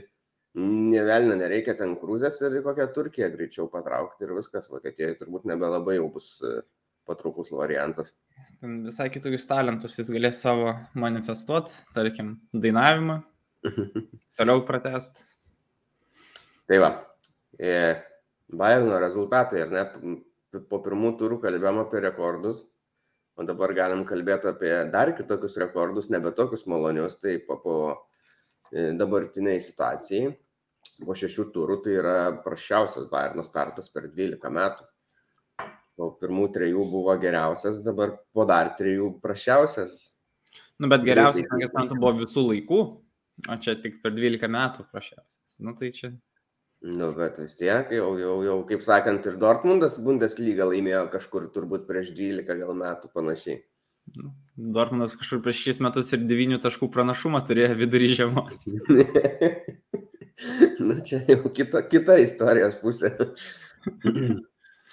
nevelna 0.62 1.40
nereikia 1.40 1.74
ten 1.80 1.98
krūzės 1.98 2.38
ir 2.46 2.60
į 2.60 2.64
kokią 2.68 2.88
Turkiją 2.94 3.32
greičiau 3.34 3.66
patraukti 3.74 4.28
ir 4.28 4.36
viskas, 4.38 4.70
Vokietijoje 4.70 5.18
turbūt 5.24 5.50
nebelabai 5.50 5.98
jau 5.98 6.12
bus 6.14 6.38
patrauklus 7.08 7.52
variantas. 7.56 8.14
Visai 8.62 9.10
kitokius 9.14 9.48
talentus 9.50 9.98
jis 9.98 10.12
galės 10.14 10.42
savo 10.44 10.74
manifestuoti, 11.02 11.74
tarkim, 11.96 12.36
dainavimą, 12.54 13.22
toliau 14.38 14.64
pratest. 14.68 15.24
Tai 16.70 16.80
va, 16.84 16.92
e, 17.60 17.72
Bayerno 18.52 19.00
rezultatai, 19.00 19.64
ar 19.64 19.72
ne, 19.72 19.84
po 20.70 20.82
pirmų 20.84 21.16
turų 21.20 21.40
kalbėjom 21.44 21.82
apie 21.86 22.04
rekordus, 22.04 22.66
o 23.40 23.46
dabar 23.48 23.74
galim 23.74 24.04
kalbėti 24.08 24.52
apie 24.52 24.72
dar 24.92 25.14
kitokius 25.18 25.58
rekordus, 25.64 26.12
nebe 26.12 26.34
tokius 26.36 26.66
malonius, 26.68 27.18
tai 27.24 27.38
po, 27.48 27.58
po 27.64 27.76
e, 28.72 28.92
dabartiniai 29.00 29.64
situacijai, 29.64 30.34
po 31.08 31.16
šešių 31.18 31.48
turų 31.56 31.82
tai 31.86 31.98
yra 31.98 32.18
prašiausias 32.46 33.08
Bayerno 33.12 33.46
startas 33.48 33.90
per 33.90 34.10
12 34.12 34.52
metų 34.54 34.91
po 36.02 36.10
pirmų 36.18 36.48
trejų 36.56 36.88
buvo 36.90 37.14
geriausias, 37.22 37.84
dabar 37.86 38.16
po 38.34 38.48
dar 38.50 38.74
trejų 38.80 39.14
prašiausias. 39.22 40.00
Nu, 40.82 40.90
bet 40.90 41.06
geriausias, 41.06 41.46
man 41.76 41.92
buvo 41.94 42.16
visų 42.24 42.48
laikų, 42.48 42.82
o 43.46 43.58
čia 43.62 43.78
tik 43.84 44.02
per 44.02 44.16
12 44.18 44.50
metų 44.50 44.88
prašiausias. 44.90 45.60
Nu, 45.62 45.76
tai 45.78 45.92
čia. 45.94 46.16
Nu, 46.82 47.12
bet 47.14 47.38
vis 47.38 47.54
tiek, 47.60 47.92
jau, 47.94 48.16
jau, 48.18 48.40
jau, 48.42 48.56
kaip 48.66 48.82
sakant, 48.82 49.28
ir 49.30 49.38
Dortmundas 49.42 50.00
Bundesliga 50.02 50.66
laimėjo 50.66 51.04
kažkur 51.14 51.46
turbūt 51.54 51.86
prieš 51.86 52.10
12 52.18 52.58
gal 52.64 52.74
metų 52.80 53.12
panašiai. 53.14 53.60
Nu, 54.18 54.32
Dortmundas 54.58 55.14
kažkur 55.20 55.44
prieš 55.46 55.62
6 55.68 55.84
metus 55.86 56.10
ir 56.18 56.26
9 56.26 56.58
taškų 56.66 56.90
pranašumą 56.96 57.44
turėjo 57.46 57.76
vidury 57.78 58.10
žiemos. 58.16 58.66
nu, 60.88 60.98
čia 61.06 61.22
jau 61.30 61.44
kita, 61.54 61.86
kita 61.94 62.18
istorijos 62.26 62.82
pusė. 62.82 63.14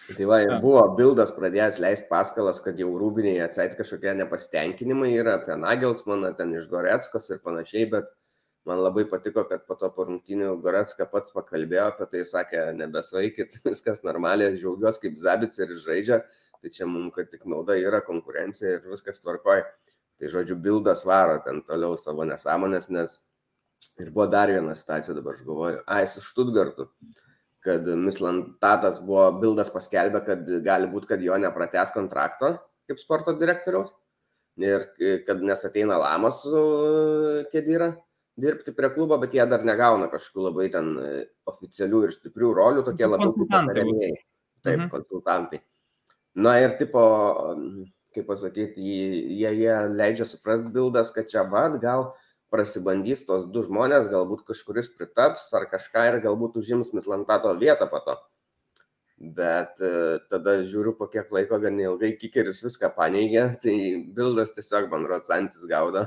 Tai 0.09 0.25
va, 0.29 0.39
ir 0.41 0.55
buvo 0.63 0.81
Bildas 0.97 1.35
pradėjęs 1.37 1.79
leisti 1.85 2.07
paskalas, 2.09 2.63
kad 2.65 2.79
jau 2.81 2.89
rūbiniai 2.97 3.43
atsait 3.45 3.75
kažkokie 3.77 4.15
nepasitenkinimai 4.17 5.11
yra 5.21 5.35
apie 5.37 5.57
Nagelsmaną, 5.61 6.31
ten 6.39 6.55
iš 6.57 6.71
Goretskos 6.71 7.29
ir 7.35 7.43
panašiai, 7.45 7.85
bet 7.93 8.09
man 8.69 8.81
labai 8.81 9.05
patiko, 9.11 9.45
kad 9.51 9.67
po 9.69 9.77
to 9.81 9.91
porungtinių 9.93 10.55
Goretska 10.65 11.05
pats 11.13 11.37
pakalbėjo 11.37 11.91
apie 11.91 12.09
tai, 12.15 12.25
sakė, 12.33 12.65
nebesvaikit, 12.81 13.59
viskas 13.69 14.01
normaliai, 14.07 14.57
žiaugiuosi 14.57 15.05
kaip 15.05 15.21
Zabic 15.21 15.61
ir 15.61 15.77
žaidžia, 15.85 16.23
tai 16.63 16.73
čia 16.73 16.89
mums, 16.89 17.13
kad 17.19 17.29
tik 17.35 17.45
nauda 17.45 17.77
yra 17.77 18.01
konkurencija 18.09 18.79
ir 18.79 18.89
viskas 18.89 19.21
tvarkoja. 19.21 19.69
Tai 20.19 20.33
žodžiu, 20.33 20.57
Bildas 20.59 21.05
varo 21.07 21.37
ten 21.45 21.61
toliau 21.69 22.01
savo 22.01 22.25
nesąmonės, 22.27 22.89
nes 22.97 23.21
ir 24.01 24.09
buvo 24.09 24.27
dar 24.33 24.49
viena 24.51 24.73
situacija, 24.75 25.21
dabar 25.21 25.37
aš 25.37 25.45
galvoju, 25.47 25.85
ai, 25.85 26.07
su 26.11 26.25
Štutgartu 26.25 26.89
kad 27.65 27.87
Mislantatas 27.99 29.01
buvo, 29.05 29.29
Bildas 29.43 29.71
paskelbė, 29.75 30.23
kad 30.27 30.51
gali 30.65 30.89
būti, 30.91 31.11
kad 31.11 31.23
jo 31.25 31.37
neprates 31.41 31.93
kontrakto 31.95 32.57
kaip 32.89 33.01
sporto 33.01 33.35
direktoriaus. 33.39 33.93
Ir 34.59 34.89
kad 35.27 35.43
nes 35.45 35.61
ateina 35.69 36.01
Lamas 36.01 36.41
su 36.43 36.61
Kedyra 37.53 37.93
dirbti 38.39 38.75
prie 38.75 38.91
klubo, 38.95 39.19
bet 39.23 39.35
jie 39.35 39.45
dar 39.51 39.63
negauna 39.67 40.09
kažkokių 40.11 40.47
labai 40.49 40.67
ten 40.73 40.89
oficialių 41.51 42.05
ir 42.07 42.15
stiprių 42.15 42.51
rolių, 42.59 42.85
tokie 42.87 43.07
labiau 43.07 43.35
patarėjai. 43.39 44.11
Taip, 44.59 44.81
mhm. 44.81 44.89
konsultantai. 44.91 45.61
Na 46.39 46.57
ir 46.63 46.75
tipo, 46.79 47.03
kaip 48.15 48.27
pasakyti, 48.27 48.83
jie, 48.83 49.53
jie 49.61 49.77
leidžia 49.95 50.27
suprasti 50.27 50.71
bildas, 50.75 51.13
kad 51.15 51.31
čia 51.31 51.45
vad 51.51 51.79
gal 51.83 52.09
prasibandys 52.53 53.25
tos 53.29 53.47
du 53.53 53.63
žmonės, 53.67 54.09
galbūt 54.13 54.47
kažkuris 54.49 54.91
pritaps 54.97 55.49
ar 55.57 55.69
kažką 55.71 56.05
ir 56.09 56.19
galbūt 56.25 56.59
užims 56.61 56.95
Mislantato 56.97 57.53
vietą 57.61 57.89
po 57.91 58.01
to. 58.07 58.17
Bet 59.19 59.83
e, 59.83 60.19
tada 60.31 60.61
žiūriu, 60.63 60.95
po 60.99 61.09
kiek 61.11 61.33
laiko 61.35 61.59
gan 61.63 61.79
ilgai 61.83 62.13
kikeris 62.21 62.63
viską 62.63 62.93
paneigė, 62.97 63.49
tai 63.65 63.75
bildas 64.15 64.55
tiesiog 64.57 64.89
man 64.93 65.09
rocantis 65.11 65.67
gauda. 65.71 66.07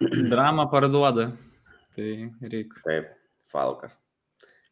Drama 0.32 0.66
parduoda, 0.72 1.30
tai 1.94 2.10
reikia. 2.48 2.82
Taip, 2.88 3.14
Falkas. 3.52 4.00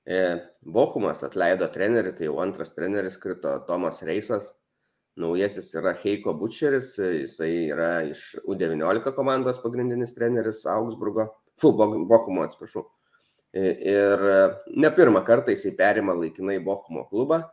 E, 0.05 0.19
Bochumas 0.65 1.23
atleido 1.25 1.69
trenerių, 1.73 2.13
tai 2.17 2.27
jau 2.29 2.41
antras 2.43 2.75
treneris 2.77 3.17
krito 3.21 3.55
Tomas 3.69 4.03
Reisas 4.05 4.51
Naujasis 5.17 5.69
yra 5.79 5.93
Heiko 5.95 6.33
Butcheris, 6.35 6.97
jisai 6.99 7.69
yra 7.71 7.91
iš 8.09 8.33
U19 8.51 9.13
komandos 9.15 9.61
pagrindinis 9.63 10.15
treneris 10.17 10.65
Augsburgo, 10.67 11.29
fu, 11.61 11.71
Bochumo 11.79 12.43
atsiprašau. 12.43 12.89
Ir 13.55 14.25
ne 14.75 14.91
pirmą 14.97 15.23
kartą 15.27 15.55
jisai 15.55 15.77
perima 15.79 16.17
laikinai 16.19 16.59
Bochumo 16.65 17.07
klubą. 17.11 17.45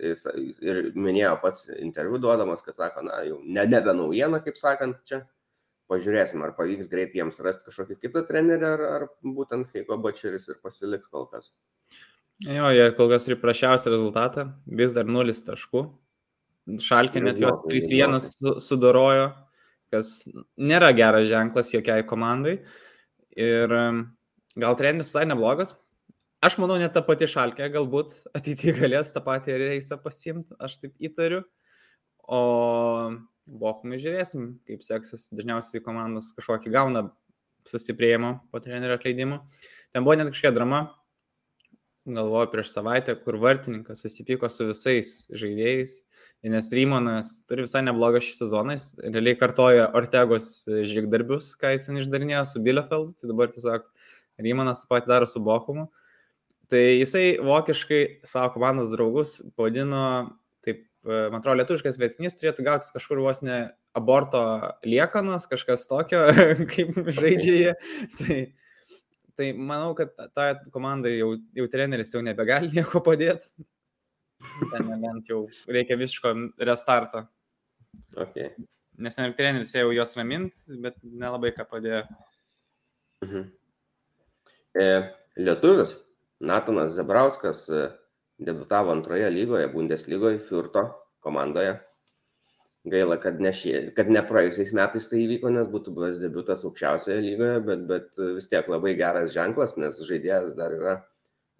Tai 0.00 0.08
jis 0.08 0.24
ir 0.64 0.80
minėjo 0.96 1.34
pats 1.42 1.68
interviu 1.76 2.16
duodamas, 2.22 2.64
kad 2.64 2.78
sako, 2.80 3.04
na, 3.04 3.20
jau 3.28 3.42
ne, 3.44 3.66
nebe 3.68 3.92
naujiena, 3.92 4.40
kaip 4.44 4.56
sakant, 4.56 5.02
čia. 5.08 5.20
Pažiūrėsim, 5.92 6.40
ar 6.40 6.54
pavyks 6.56 6.88
greit 6.88 7.12
jiems 7.12 7.42
rasti 7.44 7.66
kažkokį 7.66 7.98
kitą 8.00 8.22
trenerį, 8.24 8.64
ar, 8.64 8.84
ar 8.96 9.04
būtent 9.20 9.74
Heiko 9.76 9.98
Butcheris 10.00 10.48
ir 10.48 10.56
pasiliks 10.64 11.12
kol 11.12 11.26
kas. 11.28 11.50
Jo, 12.46 12.70
jie 12.72 12.86
kol 12.96 13.12
kas 13.12 13.28
turi 13.28 13.36
prašiausią 13.42 13.92
rezultatą, 13.92 14.46
vis 14.80 14.96
dar 14.96 15.10
nulis 15.10 15.44
taškų, 15.44 15.84
Šalkė 16.62 17.22
net 17.24 17.40
jos 17.42 17.64
3-1 17.66 18.60
sudorojo, 18.62 19.32
kas 19.90 20.28
nėra 20.54 20.92
geras 20.94 21.26
ženklas 21.30 21.72
jokiai 21.72 22.04
komandai. 22.06 22.60
Ir 23.34 23.72
gal 23.72 24.76
treneris 24.78 25.10
visai 25.10 25.24
neblogas. 25.26 25.74
Aš 26.42 26.58
manau, 26.58 26.76
net 26.78 26.94
ta 26.94 27.02
pati 27.06 27.26
šalkė 27.30 27.68
galbūt 27.74 28.14
ateityje 28.38 28.76
galės 28.78 29.14
tą 29.14 29.24
patį 29.26 29.58
reisą 29.62 29.98
pasimti, 30.02 30.54
aš 30.62 30.78
taip 30.82 30.94
įtariu. 31.10 31.42
O 32.22 32.40
Bochumai 33.42 33.98
žiūrėsim, 33.98 34.52
kaip 34.68 34.84
seksis. 34.86 35.26
Dažniausiai 35.34 35.82
komandos 35.82 36.30
kažkokį 36.36 36.70
gauna 36.74 37.08
sustiprėjimo 37.66 38.36
po 38.54 38.62
trenerio 38.62 38.94
atleidimo. 38.98 39.42
Ten 39.90 40.06
buvo 40.06 40.14
net 40.18 40.30
kažkokia 40.30 40.54
drama, 40.54 40.80
galvoju, 42.06 42.50
prieš 42.54 42.70
savaitę, 42.70 43.16
kur 43.18 43.38
vartininkas 43.42 44.02
susipyko 44.06 44.50
su 44.50 44.70
visais 44.70 45.12
žaidėjais 45.30 45.98
nes 46.50 46.70
Rymonas 46.74 47.36
turi 47.46 47.62
visai 47.62 47.84
neblogą 47.86 48.18
šį 48.22 48.32
sezoną, 48.34 48.74
jis 48.74 48.86
realiai 49.04 49.38
kartoja 49.38 49.88
Ortegos 49.94 50.64
žygdarbius, 50.66 51.52
ką 51.60 51.70
jis 51.76 51.86
ten 51.86 52.00
išdarinėjo 52.00 52.44
su 52.50 52.62
Bielefeldu, 52.64 53.12
tai 53.20 53.30
dabar 53.30 53.52
tiesiog 53.52 53.84
Rymonas 54.42 54.82
pat 54.90 55.06
daro 55.06 55.28
su 55.30 55.42
Bochumu. 55.44 55.86
Tai 56.72 56.80
jisai 56.80 57.36
vokiškai 57.44 58.00
savo 58.26 58.48
komandos 58.54 58.90
draugus 58.94 59.36
pavadino, 59.54 60.02
taip, 60.64 60.86
man 61.04 61.38
atrodo, 61.38 61.60
lietuviškas 61.60 62.00
vietinys 62.00 62.38
turėtų 62.40 62.64
gautis 62.66 62.94
kažkur 62.94 63.20
vos 63.22 63.42
ne 63.44 63.58
aborto 63.94 64.40
liekanos, 64.88 65.46
kažkas 65.50 65.84
tokio, 65.90 66.24
kaip 66.72 66.96
žaidžia 67.12 67.58
jie. 67.58 67.74
Tai, 68.18 68.38
tai 69.38 69.52
manau, 69.52 69.92
kad 69.98 70.16
tą 70.32 70.48
komandą 70.74 71.12
jau, 71.12 71.34
jau 71.60 71.68
treneris 71.70 72.16
jau 72.16 72.24
nebegali 72.24 72.72
nieko 72.72 73.04
padėti. 73.04 73.52
Ten 74.72 74.86
nebent 74.88 75.28
jau 75.30 75.44
reikia 75.70 75.96
visiško 76.00 76.34
restarto. 76.66 77.24
Okay. 78.16 78.52
Nes 79.02 79.18
ir 79.18 79.34
treneris 79.38 79.72
jau 79.74 79.90
juos 79.94 80.14
ramint, 80.18 80.54
bet 80.84 80.98
nelabai 81.02 81.52
ką 81.56 81.66
padėjo. 81.70 82.02
Mhm. 83.24 83.44
E, 84.82 84.86
lietuvis 85.38 85.96
Natanas 86.40 86.96
Zebrauskas 86.96 87.64
e, 87.70 87.86
debutavo 88.42 88.92
antroje 88.92 89.30
lygoje, 89.30 89.70
Bundeslygoje, 89.72 90.40
Furto 90.42 90.86
komandoje. 91.24 91.78
Gaila, 92.92 93.14
kad 93.22 93.38
ne, 93.38 93.52
šie, 93.54 93.76
kad 93.94 94.08
ne 94.10 94.24
praėjusiais 94.26 94.72
metais 94.74 95.04
tai 95.06 95.20
įvyko, 95.22 95.52
nes 95.54 95.68
būtų 95.70 95.92
buvęs 95.94 96.18
debutas 96.18 96.64
aukščiausioje 96.66 97.20
lygoje, 97.22 97.60
bet, 97.68 97.84
bet 97.86 98.22
vis 98.38 98.50
tiek 98.50 98.66
labai 98.72 98.96
geras 98.98 99.30
ženklas, 99.36 99.76
nes 99.78 100.00
žaidėjas 100.08 100.56
dar 100.58 100.74
yra 100.74 100.96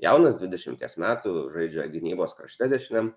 jaunas, 0.03 0.39
20 0.41 0.99
metų, 1.03 1.35
žaidžia 1.55 1.87
gynybos 1.93 2.37
krašte 2.39 2.69
dešiniam. 2.73 3.13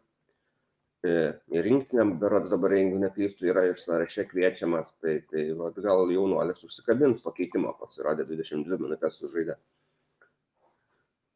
Ir 1.06 1.60
e, 1.60 1.62
rinktiniam, 1.62 2.16
berods 2.22 2.50
dabar, 2.50 2.74
jeigu 2.74 2.98
neklystu, 2.98 3.46
yra 3.52 3.68
iš 3.70 3.84
sąraše 3.86 4.26
kviečiamas, 4.32 4.96
tai, 5.04 5.20
tai 5.30 5.52
va, 5.58 5.70
gal 5.78 6.10
jaunuolis 6.10 6.64
užsikabint 6.66 7.22
pakeitimo, 7.26 7.76
pasirodė 7.78 8.26
22 8.26 8.80
minutės 8.82 9.20
sužaidė. 9.22 9.60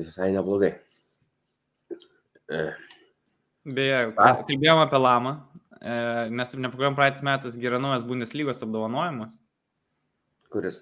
Visai 0.01 0.31
neblogai. 0.33 0.71
E. 2.49 2.63
Beje, 3.69 3.99
kalbėjom 4.17 4.81
apie 4.87 5.03
Lamą, 5.03 5.35
e, 5.77 5.93
mes 6.33 6.55
ir 6.55 6.63
nepakalbėjom 6.65 6.97
praeitais 6.97 7.25
metais 7.27 7.61
Geranojas 7.61 8.07
Bundeslygos 8.09 8.65
apdovanojimas. 8.65 9.37
Kuris? 10.49 10.81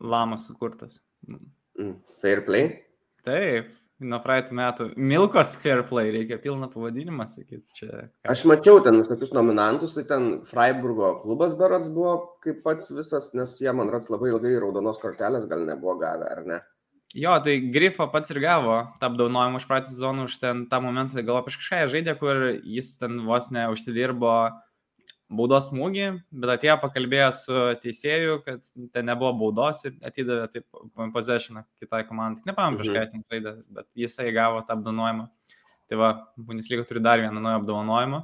Lamas 0.00 0.44
sukurtas. 0.50 1.00
Mm. 1.80 1.96
Fair 2.20 2.44
play? 2.44 2.74
Taip, 3.24 3.70
nuo 4.00 4.20
praeitų 4.24 4.56
metų. 4.56 4.88
Milkos 4.96 5.54
Fair 5.60 5.82
Play, 5.88 6.12
reikia 6.14 6.40
pilną 6.42 6.70
pavadinimą 6.72 7.26
sakyti. 7.28 7.62
Čia... 7.76 8.08
Aš 8.32 8.46
mačiau 8.48 8.80
ten 8.84 9.02
tokius 9.06 9.34
nominantus, 9.36 9.94
tai 9.96 10.06
ten 10.08 10.28
Freiburgo 10.48 11.14
klubas 11.24 11.56
berots 11.58 11.92
buvo 11.92 12.16
kaip 12.44 12.62
pats 12.64 12.92
visas, 12.96 13.30
nes 13.36 13.56
jie 13.60 13.72
man 13.76 13.92
rats 13.92 14.10
labai 14.12 14.32
ilgai 14.32 14.56
raudonos 14.62 15.00
kortelės 15.02 15.48
gal 15.50 15.66
nebuvo 15.68 15.98
gavę, 16.00 16.30
ar 16.30 16.44
ne? 16.48 16.60
Jo, 17.14 17.34
tai 17.42 17.56
Grifo 17.74 18.06
pats 18.12 18.30
ir 18.30 18.38
gavo 18.38 18.84
tą 19.00 19.08
apdaunojimą 19.10 19.58
už 19.58 19.66
praeitą 19.66 19.90
sezoną, 19.90 20.28
už 20.30 20.38
ten 20.38 20.66
tą 20.70 20.78
momentą, 20.84 21.18
gal 21.26 21.40
apie 21.40 21.56
kažką 21.56 21.88
žaidė, 21.90 22.14
kur 22.20 22.44
jis 22.62 22.94
ten 23.00 23.24
vos 23.26 23.50
neužsidirbo 23.50 24.34
baudos 25.30 25.68
smūgį, 25.70 26.06
bet 26.42 26.52
atėjo 26.56 26.76
pakalbėjo 26.82 27.28
su 27.38 27.60
teisėju, 27.84 28.40
kad 28.46 28.62
ten 28.94 29.06
nebuvo 29.06 29.30
baudos 29.44 29.84
ir 29.86 29.94
atidavė 30.06 30.48
taip 30.52 30.80
possessioną 31.14 31.64
kitai 31.80 32.02
komandai. 32.08 32.42
Nepamenu, 32.50 32.80
prieš 32.80 32.90
ką 32.90 33.04
mhm. 33.04 33.12
ten 33.12 33.24
žaidė, 33.30 33.54
bet 33.78 33.88
jisai 34.04 34.30
gavo 34.34 34.62
tą 34.66 34.76
apdovanojimą. 34.76 35.28
Tai 35.90 35.98
va, 35.98 36.10
Bundesliga 36.38 36.86
turi 36.86 37.02
dar 37.02 37.22
vieną 37.22 37.42
naują 37.42 37.62
apdovanojimą. 37.62 38.22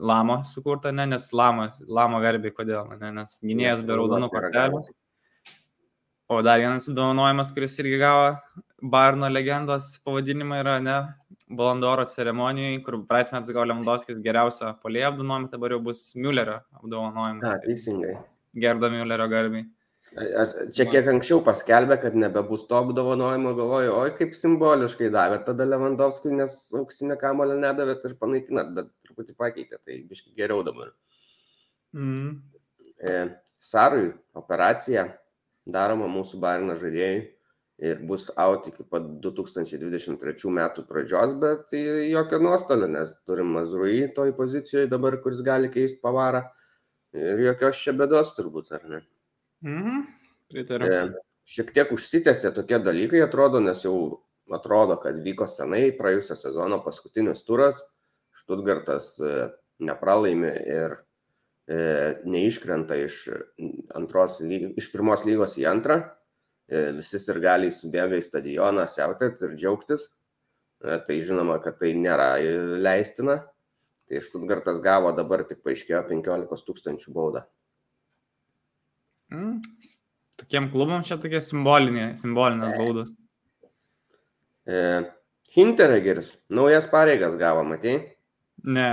Lamo 0.00 0.38
sukurta, 0.48 0.92
ne, 0.92 1.04
nes 1.10 1.28
Lamo, 1.36 1.66
Lamo 1.88 2.20
garbė, 2.24 2.52
kodėl, 2.56 2.94
ne, 3.00 3.12
nes 3.20 3.38
gynėjas 3.44 3.84
be 3.84 3.96
raudonų 4.00 4.30
kortelių. 4.32 4.80
O 6.32 6.38
dar 6.40 6.62
vienas 6.62 6.88
apdovanojimas, 6.88 7.50
kuris 7.52 7.76
irgi 7.82 7.98
gavo 8.00 8.30
Barno 8.82 9.28
legendos 9.28 9.98
pavadinimą 10.02 10.62
yra, 10.62 10.78
ne, 10.82 10.96
Balandoro 11.56 12.04
ceremonijai, 12.08 12.80
kur 12.84 12.98
praeitais 13.08 13.34
metais 13.34 13.52
gavo 13.52 13.66
Lewandowskis 13.68 14.22
geriausio 14.24 14.72
polėjo 14.82 15.12
apdovanojimą, 15.12 15.50
dabar 15.52 15.74
jau 15.76 15.80
bus 15.88 16.02
Müllerio 16.16 16.58
apdovanojimas. 16.78 17.44
Na, 17.44 17.58
teisingai. 17.64 18.16
Gerdo 18.64 18.90
Müllerio 18.92 19.28
garbiai. 19.32 19.66
Aš 20.12 20.50
čia 20.76 20.84
kiek 20.92 21.06
anksčiau 21.08 21.40
paskelbė, 21.44 21.96
kad 22.02 22.16
nebebus 22.18 22.66
to 22.68 22.76
apdovanojimo, 22.76 23.54
galvoju, 23.56 23.92
oi 23.96 24.10
kaip 24.18 24.34
simboliškai 24.36 25.08
davė 25.12 25.38
tada 25.46 25.64
Lewandowskiui, 25.68 26.34
nes 26.36 26.56
auksinę 26.76 27.16
kamolę 27.20 27.56
nedavėt 27.60 28.04
ir 28.08 28.18
panaikinat, 28.20 28.74
bet 28.76 28.90
truputį 29.06 29.36
pakeitė, 29.40 29.80
tai 29.80 30.02
biškai 30.10 30.34
geriau 30.36 30.60
dabar. 30.66 30.92
Mm. 31.96 32.42
E, 33.00 33.16
Sarui 33.62 34.10
operacija 34.36 35.06
daroma 35.64 36.10
mūsų 36.12 36.40
barino 36.42 36.76
žaidėjai 36.76 37.22
ir 37.78 38.02
bus 38.06 38.28
out 38.36 38.66
iki 38.68 38.84
pat 38.88 39.06
2023 39.24 40.52
metų 40.58 40.84
pradžios, 40.88 41.34
bet 41.40 41.72
jokio 41.72 42.40
nuostolio, 42.42 42.88
nes 42.90 43.14
turim 43.26 43.52
Mazrui 43.56 44.04
toj 44.14 44.34
pozicijoje 44.36 44.90
dabar, 44.90 45.18
kuris 45.22 45.42
gali 45.46 45.70
keisti 45.72 46.00
pavarą 46.02 46.44
ir 47.16 47.42
jokios 47.48 47.80
čia 47.82 47.94
bėdos 47.96 48.34
turbūt, 48.36 48.72
ar 48.76 48.84
ne? 48.88 49.00
Mhm, 49.66 50.04
pritariu. 50.52 50.90
E, 50.90 51.24
šiek 51.48 51.72
tiek 51.74 51.92
užsitęsė 51.94 52.52
tokie 52.56 52.78
dalykai, 52.82 53.22
atrodo, 53.24 53.60
nes 53.60 53.84
jau 53.84 53.96
atrodo, 54.52 54.98
kad 55.02 55.18
vyko 55.24 55.48
senai 55.50 55.90
praėjusio 55.98 56.36
sezono 56.38 56.82
paskutinis 56.84 57.44
turas, 57.48 57.82
Štutgartas 58.32 59.18
e, 59.20 59.32
nepralaimi 59.84 60.48
ir 60.48 60.94
e, 61.68 61.76
neiškrenta 62.24 62.96
iš, 62.96 63.26
antros, 63.94 64.38
iš 64.40 64.88
pirmos 64.94 65.26
lygos 65.28 65.58
į 65.60 65.66
antrą 65.68 65.98
visi 66.70 67.18
sirgaliai 67.20 67.72
subėga 67.74 68.18
į 68.18 68.26
stadioną 68.26 68.86
siautėt 68.90 69.42
ir 69.46 69.56
džiaugtis. 69.56 70.06
E, 70.82 70.98
tai 71.06 71.20
žinoma, 71.22 71.58
kad 71.62 71.78
tai 71.78 71.94
nėra 71.94 72.34
leistina. 72.82 73.40
Tai 74.10 74.20
Štutgartas 74.24 74.80
gavo 74.82 75.12
dabar 75.14 75.44
tik 75.46 75.62
paaiškėjo 75.64 76.02
15 76.08 76.66
tūkstančių 76.66 77.14
baudą. 77.14 77.44
Mm, 79.32 79.60
tokiem 80.42 80.68
klubam 80.72 81.04
čia 81.06 81.16
tokie 81.22 81.40
simbolinės, 81.44 82.20
simbolinės 82.20 82.74
baudos. 82.76 83.12
E, 84.66 84.80
Hinteregeris 85.54 86.34
naujas 86.52 86.88
pareigas 86.90 87.38
gavo, 87.40 87.62
matai? 87.68 87.94
Ne. 88.66 88.90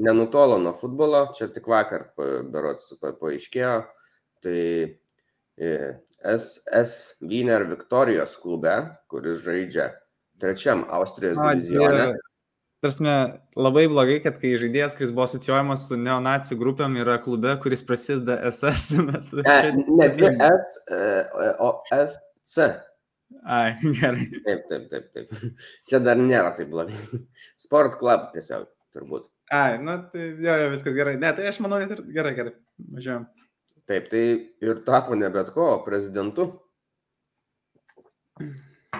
Nenutolo 0.00 0.58
nuo 0.60 0.72
futbolo, 0.76 1.26
čia 1.36 1.48
tik 1.52 1.66
vakar 1.70 2.10
berots 2.16 2.92
paaiškėjo. 3.00 3.74
Tai 4.44 4.60
e, 4.60 4.99
SS 5.60 7.20
Wiener 7.20 7.66
Viktorijos 7.68 8.36
klube, 8.40 8.74
kuris 9.12 9.42
žaidžia 9.44 9.90
trečiam 10.40 10.84
Austrijos 10.88 11.38
divizione. 11.38 12.10
Tarsi, 12.80 13.04
labai 13.60 13.82
blogai, 13.92 14.22
kad 14.24 14.38
kai 14.40 14.54
žaidėjas, 14.60 14.94
kuris 14.96 15.10
buvo 15.12 15.26
asocijuojamas 15.26 15.82
su 15.90 15.98
neonacijų 16.00 16.56
grupėm, 16.62 16.94
yra 17.02 17.18
klube, 17.20 17.52
kuris 17.60 17.84
prasideda 17.84 18.38
SS. 18.48 19.02
Bet... 19.04 19.34
Ne, 19.44 19.82
ne 19.98 20.06
dvi 20.14 20.30
S, 20.46 20.78
e, 20.88 21.50
o 21.60 21.74
SC. 21.92 22.70
Ai, 23.44 23.74
gerai. 23.98 24.30
Taip, 24.46 24.64
taip, 24.70 24.88
taip, 24.94 25.12
taip. 25.12 25.60
Čia 25.92 26.00
dar 26.06 26.16
nėra 26.20 26.54
taip 26.56 26.72
blogai. 26.72 26.96
Sport 27.60 28.00
club 28.00 28.30
tiesiog, 28.32 28.64
turbūt. 28.96 29.28
Ai, 29.52 29.76
nu, 29.82 29.98
tai 30.08 30.30
jo, 30.40 30.56
jo, 30.64 30.72
viskas 30.72 30.96
gerai. 30.96 31.18
Ne, 31.20 31.34
tai 31.36 31.50
aš 31.52 31.60
manau, 31.60 31.82
net 31.82 31.92
ir 31.98 32.00
gerai, 32.16 32.32
gerai. 32.38 32.56
Važiuojam. 32.96 33.28
Taip, 33.90 34.06
tai 34.12 34.22
ir 34.62 34.84
tapo 34.86 35.18
ne 35.18 35.30
bet 35.34 35.50
ko, 35.56 35.72
prezidentu. 35.86 36.46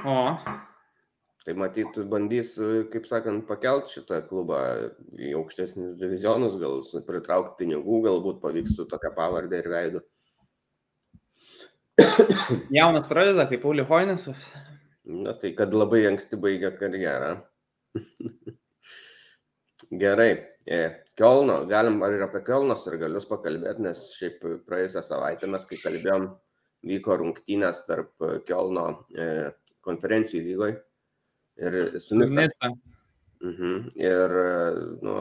O, 0.01 0.17
Tai 1.41 1.55
matyt, 1.57 1.97
bandys, 2.13 2.53
kaip 2.93 3.07
sakant, 3.09 3.47
pakelti 3.49 3.97
šitą 3.97 4.19
klubą 4.29 4.59
į 5.17 5.31
aukštesnius 5.39 5.95
divizionus, 5.99 6.59
gal 6.61 6.83
pritraukti 7.07 7.63
pinigų, 7.63 8.03
galbūt 8.05 8.43
pavyks 8.43 8.75
su 8.77 8.85
tokia 8.91 9.09
pavardė 9.17 9.63
ir 9.63 9.69
veidu. 9.73 10.03
Jaunas 12.77 13.09
pradeda, 13.09 13.49
kaip 13.49 13.65
Pauli 13.65 13.87
Hoinesas. 13.89 14.45
Na 15.09 15.33
tai, 15.33 15.55
kad 15.57 15.73
labai 15.73 16.03
anksti 16.11 16.37
baigia 16.45 16.75
karjerą. 16.77 17.33
Gerai. 20.05 20.31
E, 20.67 20.81
Kielno, 21.17 21.63
galim 21.69 21.99
ar 22.05 22.15
ir 22.17 22.27
apie 22.27 22.43
Kielnos 22.45 22.87
ir 22.89 22.99
galius 23.01 23.27
pakalbėti, 23.29 23.85
nes 23.87 24.05
šiaip 24.19 24.45
praėjusią 24.69 25.03
savaitę 25.05 25.49
mes, 25.51 25.65
kai 25.69 25.81
kalbėjom, 25.81 26.29
vyko 26.91 27.17
rungtynės 27.21 27.85
tarp 27.89 28.29
Kielno 28.49 28.87
e, 29.17 29.51
konferencijų 29.85 30.45
lygoje 30.47 30.79
ir 31.61 32.01
su 32.01 32.17
Nica. 32.17 32.71
Mhm. 33.41 33.91
Ir, 33.97 34.35
nu, 35.01 35.17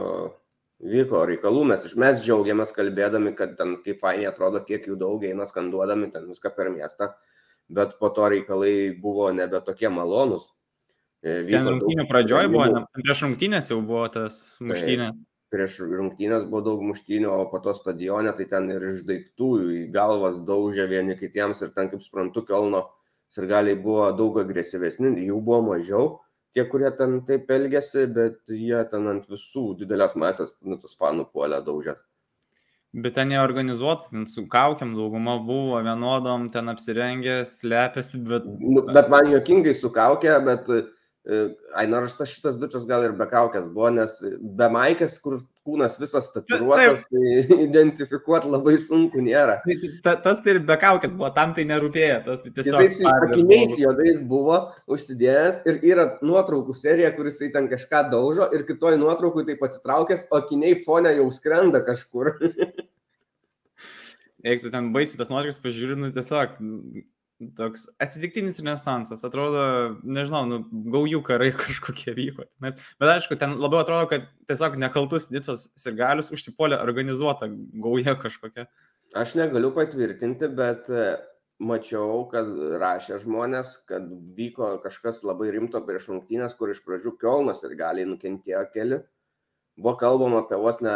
vyko 0.80 1.24
reikalų, 1.28 1.64
mes, 1.72 1.88
mes 2.00 2.22
džiaugiamės 2.24 2.72
kalbėdami, 2.76 3.34
kad 3.36 3.56
ten 3.60 3.78
kaip 3.84 4.00
fainai 4.04 4.30
atrodo, 4.30 4.62
kiek 4.68 4.88
jų 4.88 4.98
daug 5.00 5.24
eina 5.28 5.48
skanduodami 5.48 6.12
ten 6.14 6.28
viską 6.28 6.52
per 6.56 6.72
miestą, 6.74 7.14
bet 7.72 7.98
po 8.00 8.12
to 8.16 8.30
reikalai 8.36 8.92
buvo 9.00 9.30
nebe 9.36 9.62
tokie 9.66 9.92
malonus. 9.92 10.50
E, 11.20 11.42
vyko 11.48 11.76
rungtynių 11.76 12.06
pradžioj 12.08 12.52
buvo, 12.52 12.84
prieš 12.96 13.26
rungtynės 13.28 13.72
jau 13.74 13.82
buvo 13.84 14.06
tas 14.14 14.60
muštynė. 14.64 15.10
Tai, 15.12 15.29
prieš 15.54 15.80
rungtynės 15.90 16.46
buvo 16.50 16.62
daug 16.68 16.86
muštynių, 16.86 17.30
o 17.34 17.50
po 17.52 17.60
to 17.64 17.74
stadione 17.78 18.32
tai 18.38 18.46
ten 18.52 18.70
ir 18.70 18.86
iš 18.92 19.04
daiktų 19.10 19.50
į 19.74 19.84
galvas 19.94 20.40
daužė 20.46 20.88
vieni 20.92 21.18
kitiems 21.20 21.64
ir 21.66 21.74
ten, 21.76 21.90
kaip 21.92 22.06
suprantu, 22.06 22.46
Kelno 22.48 22.86
sirgaliai 23.34 23.78
buvo 23.78 24.10
daug 24.18 24.40
agresyvesni, 24.42 25.16
jų 25.26 25.42
buvo 25.42 25.62
mažiau 25.74 26.10
tie, 26.54 26.66
kurie 26.70 26.90
ten 26.98 27.20
taip 27.28 27.50
elgėsi, 27.54 28.06
bet 28.14 28.40
jie 28.52 28.80
ten 28.92 29.10
ant 29.12 29.28
visų 29.30 29.74
didelės 29.82 30.16
masės, 30.20 30.58
nu, 30.66 30.80
tos 30.82 30.98
fanų 31.00 31.30
puolė 31.34 31.62
daužęs. 31.66 32.02
Bet 32.90 33.14
ten 33.20 33.30
neorganizuot, 33.30 34.08
su 34.34 34.48
kaukiam 34.50 34.96
dauguma 34.98 35.36
buvo 35.46 35.78
vienodom, 35.86 36.48
ten 36.54 36.72
apsirengę, 36.72 37.44
slepiasi, 37.46 38.24
bet... 38.26 38.48
Nu, 38.50 38.82
bet 38.88 39.12
man 39.14 39.30
juokingai 39.30 39.76
su 39.78 39.92
kaukė, 39.94 40.32
bet 40.48 40.72
Ai, 41.76 41.84
nors 41.86 42.16
tas 42.18 42.32
šitas 42.32 42.56
bičias 42.58 42.86
gal 42.88 43.04
ir 43.06 43.12
be 43.14 43.26
kaukės 43.30 43.68
buvo, 43.70 43.90
nes 43.94 44.14
be 44.40 44.68
maikės, 44.72 45.18
kur 45.22 45.36
kūnas 45.68 45.98
visas 46.00 46.30
tatuiruotas, 46.34 47.04
tai 47.12 47.42
identifikuoti 47.68 48.50
labai 48.50 48.78
sunku 48.82 49.22
nėra. 49.22 49.60
Tai 49.66 49.76
ta, 50.06 50.16
tas 50.24 50.40
tai 50.46 50.56
ir 50.56 50.62
be 50.66 50.78
kaukės 50.80 51.14
buvo, 51.14 51.30
tam 51.36 51.52
tai 51.58 51.68
nerūpėjo. 51.70 52.22
Tas 52.26 52.46
tai 52.46 52.54
tiesiog... 52.56 52.80
Jisai 52.86 53.12
akiniais 53.28 53.76
juodais 53.78 54.24
buvo 54.32 54.62
užsidėjęs 54.90 55.62
ir 55.70 55.82
yra 55.92 56.08
nuotraukų 56.26 56.74
serija, 56.80 57.12
kuris 57.18 57.38
jisai 57.38 57.52
ten 57.58 57.70
kažką 57.76 58.06
daužo 58.16 58.50
ir 58.56 58.66
kitoj 58.72 58.96
nuotraukui 59.04 59.46
taip 59.52 59.62
atsitraukęs, 59.68 60.30
o 60.32 60.40
akiniai 60.40 60.80
fone 60.88 61.14
jau 61.20 61.28
skrenda 61.36 61.84
kažkur. 61.86 62.32
Jeigu 64.48 64.64
tu 64.64 64.72
ten 64.72 64.94
baisi 64.96 65.20
tas 65.20 65.30
nuotraukas 65.30 65.60
pažiūri, 65.62 66.00
nu 66.00 66.16
tiesiog 66.16 66.56
toks 67.56 67.88
atsitiktinis 68.02 68.60
renesansas. 68.60 69.24
Atrodo, 69.26 69.64
nežinau, 70.04 70.44
nu, 70.50 70.60
gaujų 70.94 71.22
karai 71.26 71.50
kažkokie 71.64 72.14
vyko. 72.18 72.48
Mes, 72.64 72.78
bet 73.00 73.14
aišku, 73.16 73.38
ten 73.40 73.56
labiau 73.62 73.84
atrodo, 73.84 74.10
kad 74.12 74.28
tiesiog 74.50 74.78
nekaltus 74.82 75.30
Nicos 75.34 75.70
ir 75.86 75.98
galius 76.00 76.32
užsipolė 76.36 76.80
organizuota 76.84 77.50
gauja 77.50 78.18
kažkokia. 78.20 78.68
Aš 79.18 79.36
negaliu 79.40 79.72
patvirtinti, 79.74 80.52
bet 80.54 80.90
e, 80.94 81.06
mačiau, 81.66 82.26
kad 82.30 82.50
rašė 82.82 83.22
žmonės, 83.24 83.80
kad 83.90 84.06
vyko 84.38 84.76
kažkas 84.84 85.24
labai 85.26 85.50
rimto 85.56 85.82
prieš 85.86 86.12
rungtynės, 86.12 86.58
kur 86.60 86.74
iš 86.74 86.84
pradžių 86.86 87.16
Kielnas 87.22 87.64
ir 87.66 87.74
gali 87.80 88.06
nukentėjo 88.10 88.68
keli. 88.76 89.02
Buvo 89.80 89.96
kalbama 89.98 90.44
apie 90.44 90.60
vos 90.60 90.82
ne 90.84 90.94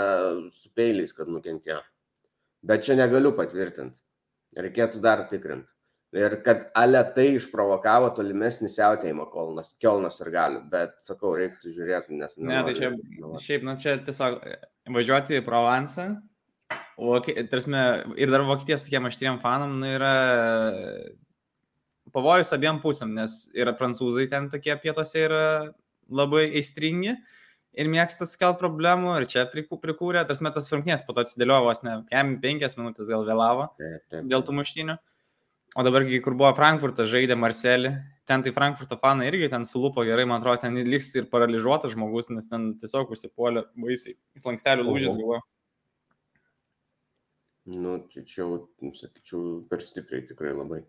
su 0.51 0.69
peiliais, 0.75 1.15
kad 1.15 1.31
nukentėjo. 1.31 1.79
Bet 2.67 2.83
čia 2.83 2.99
negaliu 2.99 3.31
patvirtinti. 3.35 4.03
Reikėtų 4.59 4.99
dar 5.01 5.23
tikrinti. 5.31 5.71
Ir 6.13 6.35
kad 6.45 6.67
ale 6.77 6.99
tai 7.15 7.31
išprovokavo 7.39 8.11
tolimesnį 8.17 8.69
siautėjimą 8.69 9.25
Kielnos 9.81 10.19
ir 10.21 10.29
galių, 10.35 10.59
bet 10.69 10.99
sakau, 11.01 11.33
reiktų 11.39 11.73
žiūrėti, 11.73 12.19
nes... 12.19 12.37
Ne, 12.37 12.59
tai 12.67 12.75
čia, 12.77 12.91
šiaip, 13.41 13.65
na 13.65 13.73
čia 13.81 13.95
tiesiog 14.05 14.37
e, 14.45 14.59
važiuoti 14.93 15.39
į 15.39 15.45
Provansą, 15.47 16.05
o, 17.01 17.17
tarsi, 17.49 17.73
ir 18.21 18.33
dar 18.33 18.45
Vokietijos 18.45 18.85
tokiem 18.85 19.09
aštriem 19.09 19.41
fanam, 19.41 19.79
nu, 19.81 19.89
yra 19.89 20.13
pavojus 22.13 22.53
abiem 22.53 22.77
pusėm, 22.83 23.13
nes 23.17 23.47
yra 23.57 23.73
prancūzai 23.77 24.27
ten 24.29 24.49
tokie 24.53 24.75
pietose 24.81 25.25
yra 25.25 25.45
labai 26.13 26.45
aistringi 26.51 27.15
ir 27.73 27.89
mėgsta 27.89 28.27
sukelt 28.29 28.59
problemų 28.61 29.15
ir 29.21 29.27
čia 29.31 29.47
prikūrė, 29.49 30.25
tarsi 30.29 30.51
tas 30.53 30.69
rungtynės 30.75 31.05
po 31.07 31.15
to 31.15 31.23
atsidėliojo 31.23 31.65
vos 31.65 31.81
ne, 31.85 31.97
kem 32.11 32.35
penkias 32.43 32.77
minutės 32.77 33.09
gal 33.09 33.25
vėlavo 33.25 33.71
taip, 33.79 33.81
taip, 33.87 34.05
taip. 34.13 34.29
dėl 34.29 34.45
tų 34.45 34.59
muštinių. 34.59 34.99
O 35.73 35.81
dabar, 35.81 36.03
kur 36.21 36.35
buvo 36.37 36.51
Frankfurtas, 36.53 37.09
žaidė 37.09 37.33
Marselį, 37.39 37.95
ten 38.29 38.43
tai 38.45 38.51
Frankfurto 38.53 38.97
fanai 39.01 39.31
irgi 39.31 39.47
ten 39.49 39.63
sulupo 39.65 40.03
gerai, 40.05 40.27
man 40.29 40.37
atrodo, 40.37 40.61
ten 40.61 40.77
liks 40.85 41.09
ir 41.17 41.25
paralyžiuotas 41.31 41.95
žmogus, 41.95 42.29
nes 42.29 42.49
ten 42.51 42.75
tiesiog 42.81 43.15
užsipuolė 43.15 43.63
baisiai, 43.73 44.13
slankstelių 44.43 44.85
lūžis 44.85 45.17
buvo. 45.17 45.39
Nu, 47.73 47.95
čia 48.11 48.21
čia, 48.27 48.45
sakyčiau, 48.99 49.63
per 49.71 49.81
stipriai 49.81 50.27
tikrai 50.27 50.51
labai. 50.53 50.81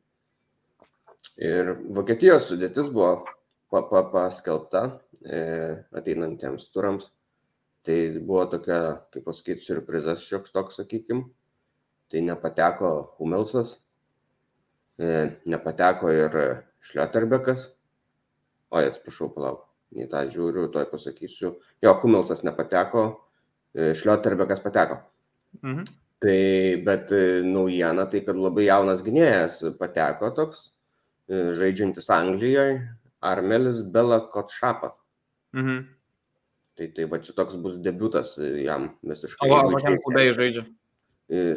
Ir 1.41 1.71
Vokietijos 1.95 2.51
sudėtis 2.51 2.91
buvo 2.93 3.25
pa, 3.71 3.85
pa, 3.89 4.03
paskelbta 4.11 4.83
e, 5.23 5.39
ateinantiems 5.97 6.67
turams. 6.75 7.09
Tai 7.85 7.97
buvo 8.19 8.45
tokia, 8.53 8.81
kaip 9.15 9.25
pasakyti, 9.29 9.65
surprizas 9.65 10.27
šioks 10.29 10.53
toks, 10.53 10.81
sakykim. 10.81 11.25
Tai 12.11 12.21
nepateko 12.27 12.91
Humelsas, 13.19 13.79
nepateko 14.99 16.13
ir 16.13 16.37
Šlioterbekas. 16.85 17.69
Oi, 18.75 18.85
atsiprašau, 18.89 19.31
palauk. 19.35 19.65
Į 19.95 20.09
tą 20.11 20.25
žiūriu, 20.31 20.69
toj 20.75 20.89
pasakysiu. 20.91 21.55
Jo, 21.83 21.95
Kumelsas 22.01 22.43
nepateko, 22.47 23.05
e, 23.75 23.93
Šlioterbekas 23.95 24.63
pateko. 24.65 24.99
Mhm. 25.63 25.85
Tai, 26.25 26.39
bet 26.87 27.13
e, 27.13 27.43
naujiena 27.47 28.07
tai, 28.11 28.25
kad 28.27 28.39
labai 28.39 28.67
jaunas 28.67 29.05
gynėjas 29.07 29.61
pateko 29.79 30.31
toks, 30.35 30.71
žaidžiantis 31.29 32.11
Anglijoje, 32.13 32.81
Armelis 33.25 33.83
Bela 33.93 34.21
Kotšapas. 34.33 34.99
Mhm. 35.55 35.85
Tai, 36.75 36.89
tai 36.97 37.05
va 37.07 37.21
čia 37.23 37.33
toks 37.37 37.55
bus 37.63 37.77
debutas 37.79 38.35
jam 38.39 38.91
visiškai. 39.07 39.47
O, 39.47 39.61
kokiam 39.71 39.99
klube 40.03 40.27
žaidžia? 40.35 40.65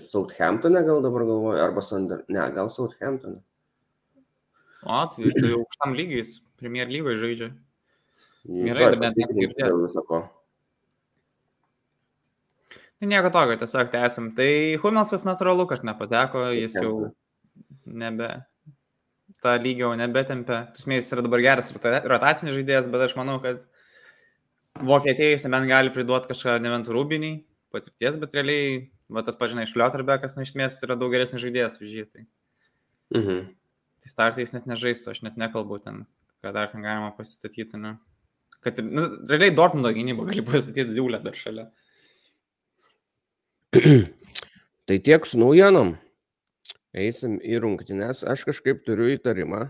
Southamptone 0.02 0.82
gal 0.88 1.04
dabar 1.04 1.26
galvoju, 1.28 1.60
arba 1.62 1.84
Sander, 1.84 2.24
ne, 2.32 2.44
gal 2.56 2.70
Southamptone. 2.72 3.42
O, 4.88 5.00
tai, 5.12 5.32
tai 5.36 5.54
aukštam 5.58 5.96
lygiais, 5.98 6.38
Premier 6.60 6.88
lygoje 6.88 7.20
žaidžia. 7.20 7.50
Gerai, 8.48 8.92
bet 8.96 9.18
net 9.18 9.34
negirdėjau. 9.34 10.22
Tai 12.98 13.10
nieko 13.12 13.30
tokio, 13.34 13.58
tiesiog 13.62 13.90
tęsim. 13.94 14.30
Tai 14.38 14.52
Humelsas 14.82 15.26
natūralu, 15.28 15.68
kad 15.70 15.84
nepateko, 15.86 16.48
jis 16.56 16.78
jau 16.80 16.94
nebe, 17.86 18.30
tą 19.44 19.58
lygį 19.62 19.84
jau 19.84 19.92
nebetempė. 20.00 20.62
Pusmės 20.78 21.12
yra 21.14 21.26
dabar 21.26 21.44
geras 21.46 21.74
rotacinis 21.76 22.56
žaidėjas, 22.56 22.88
bet 22.94 23.06
aš 23.10 23.18
manau, 23.20 23.38
kad 23.44 23.68
Vokietijai 24.88 25.38
bent 25.52 25.70
gali 25.70 25.94
priduoti 25.94 26.32
kažką 26.32 26.58
nebent 26.64 26.90
rūbinį, 26.94 27.32
patirties, 27.74 28.18
bet 28.22 28.36
realiai, 28.38 28.80
va 29.10 29.24
tas 29.24 29.38
pažinai, 29.39 29.67
Šliotarbekas, 29.70 30.36
nu, 30.36 30.43
iš 30.43 30.54
esmės 30.54 30.82
yra 30.86 30.98
daug 31.00 31.13
geresnis 31.13 31.43
žaidėjas 31.43 31.80
už 31.82 31.93
jį. 31.96 32.06
Tai, 32.12 32.26
Mhm. 33.15 33.48
tai 34.04 34.10
startais 34.12 34.54
net 34.54 34.65
nežaistų, 34.67 35.12
aš 35.12 35.22
net 35.24 35.38
nekalbu 35.39 35.80
ten, 35.84 36.06
ką 36.43 36.54
dar 36.54 36.67
ten 36.72 36.82
galima 36.82 37.15
pasistatyti. 37.15 37.80
Ne? 37.80 37.98
Kad, 38.62 38.80
ir, 38.80 38.84
nu, 38.84 39.08
realiai 39.30 39.56
Dortmundo 39.56 39.93
gynybą 39.93 40.28
gali 40.28 40.43
pasistatyti 40.43 40.93
Ziulę 40.98 41.24
dar 41.24 41.36
šalia. 41.36 41.72
Tai 44.88 45.00
tiek 45.04 45.26
su 45.28 45.39
naujienom. 45.39 45.98
Eisim 46.98 47.38
į 47.43 47.60
rungtynes. 47.62 48.24
Aš 48.24 48.46
kažkaip 48.48 48.86
turiu 48.88 49.12
įtarimą, 49.13 49.67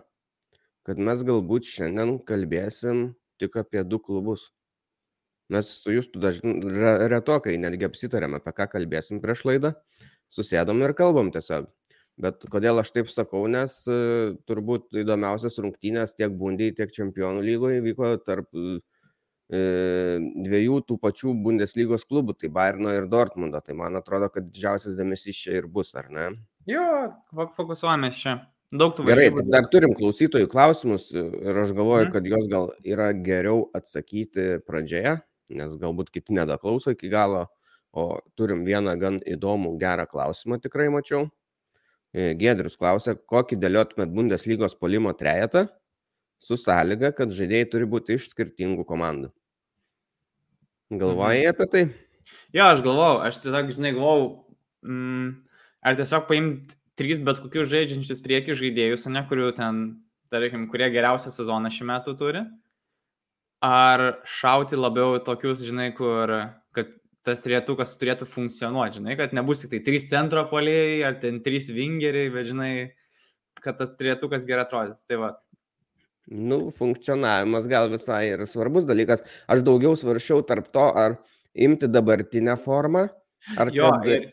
kad 0.87 0.99
mes 1.01 1.23
galbūt 1.25 1.67
šiandien 1.67 2.19
kalbėsim 2.23 3.15
tik 3.41 3.57
apie 3.59 3.83
du 3.83 3.99
klubus. 3.99 4.51
Mes 5.49 5.69
su 5.81 5.93
Justu 5.95 6.19
dažnai 6.19 7.07
retokai 7.07 7.55
netgi 7.57 7.87
apsitarėm, 7.87 8.35
apie 8.35 8.51
ką 8.57 8.65
kalbėsim 8.73 9.21
prieš 9.23 9.45
laidą. 9.47 9.73
Susėdom 10.27 10.81
ir 10.83 10.91
kalbam 10.93 11.29
tiesiog. 11.31 11.69
Bet 12.19 12.41
kodėl 12.51 12.81
aš 12.81 12.89
taip 12.91 13.07
sakau, 13.13 13.45
nes 13.47 13.75
e, 13.87 14.33
turbūt 14.49 14.89
įdomiausias 15.03 15.55
rungtynės 15.61 16.15
tiek 16.17 16.33
Bundyje, 16.33 16.73
tiek 16.81 16.91
Čempionų 16.91 17.43
lygoje 17.45 17.79
vyko 17.85 18.09
tarp 18.25 18.49
e, 18.57 20.17
dviejų 20.47 20.81
tų 20.89 20.97
pačių 21.03 21.33
Bundeslygos 21.45 22.03
klubų, 22.09 22.35
tai 22.41 22.49
Bayerno 22.53 22.91
ir 22.95 23.07
Dortmundo. 23.11 23.61
Tai 23.63 23.77
man 23.79 23.95
atrodo, 23.99 24.29
kad 24.33 24.49
didžiausias 24.49 24.97
dėmesys 24.99 25.37
čia 25.45 25.59
ir 25.61 25.67
bus, 25.71 25.93
ar 25.95 26.09
ne? 26.11 26.27
Jo, 26.67 26.83
fok- 27.31 27.53
fokusuojamės 27.59 28.19
čia. 28.23 28.35
Daug 28.73 28.97
tų 28.97 29.05
Gerai, 29.07 29.29
varžybų 29.29 29.45
tai 29.45 29.51
dar 29.53 29.69
turim 29.71 29.93
klausytojų 29.95 30.49
klausimus 30.51 31.05
ir 31.15 31.55
aš 31.61 31.69
galvoju, 31.71 32.09
Mhm. 32.09 32.11
kad 32.17 32.25
juos 32.27 32.47
gal 32.51 32.73
yra 32.83 33.13
geriau 33.13 33.69
atsakyti 33.77 34.59
pradžioje, 34.67 35.21
nes 35.55 35.75
galbūt 35.79 36.11
kiti 36.11 36.35
nedaklauso 36.35 36.91
iki 36.95 37.11
galo, 37.11 37.45
o 37.95 38.19
turim 38.37 38.65
vieną 38.67 38.97
gan 38.99 39.19
įdomų, 39.23 39.77
gerą 39.81 40.07
klausimą 40.09 40.59
tikrai 40.63 40.89
mačiau. 40.93 41.27
E, 42.15 42.33
Giedrius 42.39 42.77
klausė, 42.79 43.15
kokį 43.29 43.59
dėliotumėt 43.61 44.13
Bundeslygos 44.13 44.75
polimo 44.79 45.13
trejetą 45.17 45.67
su 46.41 46.57
sąlyga, 46.59 47.13
kad 47.17 47.33
žaidėjai 47.33 47.69
turi 47.71 47.87
būti 47.89 48.17
iš 48.17 48.29
skirtingų 48.31 48.85
komandų. 48.87 49.31
Galvojai 50.93 51.47
apie 51.49 51.67
tai? 51.71 51.83
Jo, 52.55 52.69
aš 52.71 52.83
galvau, 52.85 53.17
aš 53.23 53.41
tiesiog, 53.43 53.71
žinai, 53.75 53.91
galvau, 53.95 54.45
mm, 54.85 55.31
ar 55.83 55.97
tiesiog 55.99 56.27
paimti 56.29 56.77
trys 56.97 57.19
bet 57.23 57.41
kokius 57.43 57.69
žaidžiančius 57.71 58.23
prieki 58.23 58.55
žaidėjus, 58.57 59.07
ne 59.11 59.23
kurių 59.29 59.51
ten, 59.57 59.81
tarkim, 60.33 60.65
kurie 60.71 60.89
geriausią 60.93 61.33
sezoną 61.33 61.71
šiuo 61.73 61.89
metu 61.91 62.15
turi, 62.17 62.45
ar 63.63 64.21
šauti 64.27 64.77
labiau 64.77 65.17
tokius, 65.23 65.63
žinai, 65.65 65.89
kur, 65.97 66.33
kad 66.75 66.93
tas 67.27 67.43
rietukas 67.49 67.95
turėtų 67.99 68.27
funkcionuoti, 68.29 68.99
žinai, 69.01 69.17
kad 69.19 69.33
nebus 69.35 69.63
tik 69.63 69.73
tai 69.73 69.81
trys 69.85 70.07
centro 70.11 70.45
polėjai, 70.51 71.01
ar 71.09 71.19
ten 71.21 71.41
trys 71.43 71.71
vingeriai, 71.73 72.31
bet, 72.33 72.47
žinai, 72.51 72.71
kad 73.59 73.79
tas 73.81 73.95
rietukas 73.99 74.45
gerai 74.47 74.67
atrodys. 74.67 75.03
Tai 75.09 75.21
va, 75.23 75.35
Nu, 76.27 76.73
funkcionavimas 76.75 77.69
gal 77.71 77.87
visai 77.87 78.33
yra 78.33 78.43
svarbus 78.43 78.83
dalykas. 78.83 79.21
Aš 79.47 79.61
daugiau 79.63 79.95
svaršiau 79.95 80.41
tarp 80.43 80.67
to, 80.75 80.83
ar 80.91 81.15
imti 81.55 81.87
dabartinę 81.87 82.57
formą, 82.59 83.05
ar, 83.55 83.71
jo, 83.71 83.87
kad, 83.93 84.09
ir, 84.11 84.25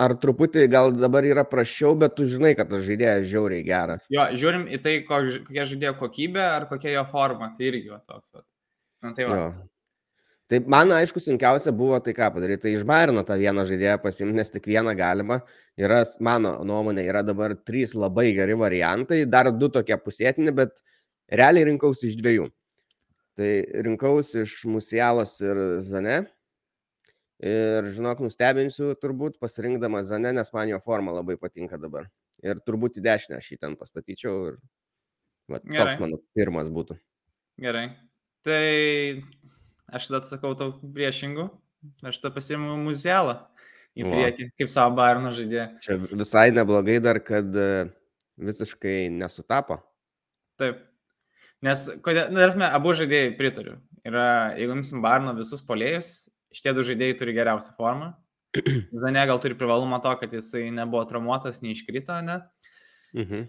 ar 0.00 0.14
truputį 0.20 0.66
gal 0.68 0.92
dabar 0.92 1.24
yra 1.24 1.46
prašiau, 1.48 1.94
bet 1.98 2.18
tu 2.18 2.26
žinai, 2.28 2.52
kad 2.58 2.68
tas 2.68 2.84
žaidėjas 2.84 3.24
žiauriai 3.32 3.64
geras. 3.64 4.04
jo, 4.12 4.26
žiūrim 4.36 4.68
į 4.68 4.82
tai, 4.84 4.94
kok- 5.08 5.46
kokia 5.48 5.66
žaidėjo 5.72 5.94
kokybė 6.02 6.44
ar 6.44 6.68
kokia 6.68 6.92
jo 6.98 7.06
forma, 7.08 7.52
tai 7.56 7.70
irgi 7.72 7.96
toks. 8.04 8.34
Va. 8.36 8.44
Na, 9.00 9.12
tai 9.16 9.26
va. 9.28 9.36
Jo. 9.36 9.50
Tai 10.50 10.58
man, 10.66 10.90
aišku, 10.96 11.20
sunkiausia 11.22 11.70
buvo 11.70 12.00
tai 12.02 12.10
ką 12.16 12.32
padaryti. 12.34 12.64
Tai 12.64 12.70
iš 12.74 12.82
Bairno 12.86 13.22
tą 13.26 13.36
vieną 13.38 13.62
žaidėją 13.68 14.00
pasimti, 14.02 14.34
nes 14.34 14.50
tik 14.50 14.66
vieną 14.66 14.96
galima. 14.98 15.38
Yra, 15.78 16.00
mano 16.26 16.56
nuomonė, 16.66 17.04
yra 17.06 17.22
dabar 17.22 17.54
trys 17.54 17.94
labai 17.94 18.32
geri 18.34 18.56
variantai, 18.58 19.20
dar 19.30 19.52
du 19.54 19.68
tokie 19.70 19.94
pusėtini, 20.02 20.50
bet 20.56 20.82
realiai 21.30 21.68
rinkausi 21.70 22.10
iš 22.10 22.18
dviejų. 22.18 22.48
Tai 23.38 23.52
rinkausi 23.86 24.42
iš 24.42 24.56
Musialos 24.66 25.36
ir 25.38 25.62
Zane. 25.86 26.18
Ir 27.40 27.86
žinok, 27.94 28.18
nustebinsiu 28.26 28.90
turbūt 28.98 29.38
pasirinkdamas 29.40 30.10
Zane, 30.10 30.34
nes 30.34 30.50
man 30.52 30.74
jo 30.74 30.82
forma 30.82 31.14
labai 31.14 31.38
patinka 31.38 31.78
dabar. 31.78 32.10
Ir 32.42 32.58
turbūt 32.66 32.98
į 32.98 33.06
dešinę 33.06 33.38
aš 33.38 33.54
jį 33.54 33.62
ten 33.62 33.78
pastatyčiau. 33.78 34.36
Ir, 34.50 34.60
va, 35.46 35.62
toks 35.62 36.02
mano 36.02 36.24
pirmas 36.34 36.74
būtų. 36.74 36.98
Gerai. 37.62 37.92
Tai 38.46 39.22
aš 39.92 40.08
tada 40.08 40.20
atsakau 40.22 40.54
tau 40.58 40.72
priešingų. 40.80 41.48
Aš 42.04 42.20
tada 42.20 42.34
pasiimu 42.34 42.76
muzialą 42.82 43.38
į 43.98 44.06
priekį, 44.06 44.50
kaip 44.60 44.70
savo 44.70 44.94
Bairno 44.98 45.32
žaidėją. 45.36 45.66
Čia 45.82 45.96
visai 46.00 46.50
neblogai 46.54 46.98
dar, 47.02 47.20
kad 47.24 47.48
e, 47.56 47.88
visiškai 48.40 49.10
nesutapo. 49.12 49.80
Taip. 50.60 50.84
Nes, 51.64 51.86
kodėl, 52.04 52.30
na, 52.32 52.46
esmė, 52.48 52.68
abu 52.72 52.92
žaidėjai 52.96 53.32
pritariu. 53.36 53.78
Yra, 54.06 54.26
jeigu 54.56 54.78
imsim 54.78 55.02
Bairno 55.04 55.34
visus 55.36 55.60
polėjus, 55.66 56.30
šitie 56.56 56.72
du 56.76 56.84
žaidėjai 56.86 57.18
turi 57.20 57.36
geriausią 57.36 57.74
formą. 57.76 58.14
Zane 59.04 59.24
gal 59.28 59.40
turi 59.42 59.56
privalumą 59.58 60.00
to, 60.04 60.14
kad 60.22 60.32
jisai 60.34 60.68
nebuvo 60.74 61.04
traumuotas, 61.08 61.60
neiškrito, 61.64 62.16
ne? 62.26 62.40
Mhm. 63.16 63.48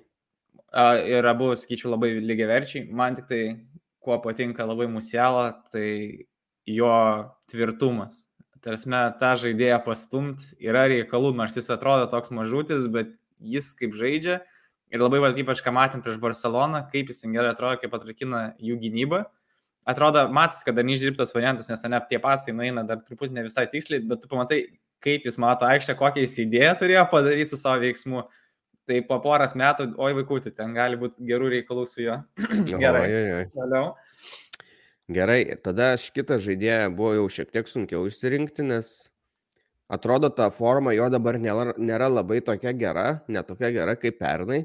A, 0.72 0.84
Ir 1.04 1.28
abu, 1.28 1.52
sakyčiau, 1.60 1.92
labai 1.94 2.14
lygiaverčiai. 2.24 2.86
Man 2.96 3.16
tik 3.18 3.28
tai, 3.28 3.42
kuo 4.02 4.18
patinka 4.22 4.66
labai 4.66 4.90
musialą, 4.92 5.52
tai 5.74 6.28
jo 6.68 6.92
tvirtumas. 7.52 8.26
Tarsi, 8.62 8.92
tą 9.18 9.32
žaidėją 9.42 9.80
pastumti 9.82 10.54
yra 10.62 10.86
reikalų, 10.92 11.32
nors 11.34 11.56
jis 11.58 11.72
atrodo 11.74 12.06
toks 12.12 12.30
mažutis, 12.34 12.86
bet 12.94 13.16
jis 13.42 13.72
kaip 13.78 13.96
žaidžia. 13.98 14.42
Ir 14.92 15.02
labai, 15.02 15.22
va, 15.24 15.32
ypač 15.34 15.64
ką 15.64 15.72
matėm 15.74 16.04
prieš 16.04 16.20
Barceloną, 16.22 16.84
kaip 16.92 17.10
jis 17.10 17.24
gerai 17.24 17.54
atrodo, 17.56 17.80
kaip 17.82 17.94
atrakina 17.96 18.52
jų 18.62 18.78
gynybą. 18.82 19.24
Atrodo, 19.88 20.28
matas, 20.30 20.62
kad 20.62 20.78
dar 20.78 20.86
neišdirbtas 20.86 21.34
variantas, 21.34 21.72
nes 21.72 21.82
ne 21.90 22.02
tie 22.10 22.20
pasai 22.22 22.54
nueina 22.54 22.84
dar 22.86 23.00
truputį 23.02 23.34
ne 23.34 23.46
visai 23.48 23.66
tiksliai, 23.72 24.04
bet 24.06 24.22
tu 24.22 24.30
pamatai, 24.30 24.60
kaip 25.02 25.26
jis 25.26 25.40
mato 25.42 25.66
aikštę, 25.66 25.96
kokią 25.98 26.28
jis 26.28 26.38
idėją 26.44 26.76
turėjo 26.84 27.08
padaryti 27.10 27.56
su 27.56 27.58
savo 27.58 27.82
veiksmu. 27.82 28.28
Tai 28.90 28.98
po 29.08 29.20
poras 29.22 29.54
metų, 29.58 29.92
oi 30.02 30.16
vaikutį, 30.18 30.54
ten 30.58 30.74
gali 30.74 30.98
būti 31.00 31.24
gerų 31.28 31.52
reikalų 31.54 31.86
su 31.90 32.06
juo. 32.08 32.18
Gerai. 32.82 33.04
Oi, 33.06 33.18
oi, 33.18 33.34
oi. 33.38 33.46
Toliau. 33.54 33.92
Gerai, 35.12 35.42
tada 35.60 35.92
aš 35.98 36.08
kitą 36.16 36.38
žaidėją 36.42 36.92
buvo 36.96 37.16
jau 37.18 37.26
šiek 37.36 37.52
tiek 37.52 37.68
sunkiau 37.68 38.06
išsirinkti, 38.08 38.64
nes 38.64 38.92
atrodo 39.92 40.30
ta 40.32 40.48
forma 40.56 40.94
jo 40.96 41.10
dabar 41.12 41.38
nėra, 41.42 41.76
nėra 41.78 42.08
labai 42.08 42.40
tokia 42.48 42.72
gera, 42.78 43.08
netokia 43.28 43.74
gera 43.76 43.98
kaip 44.00 44.18
pernai. 44.22 44.64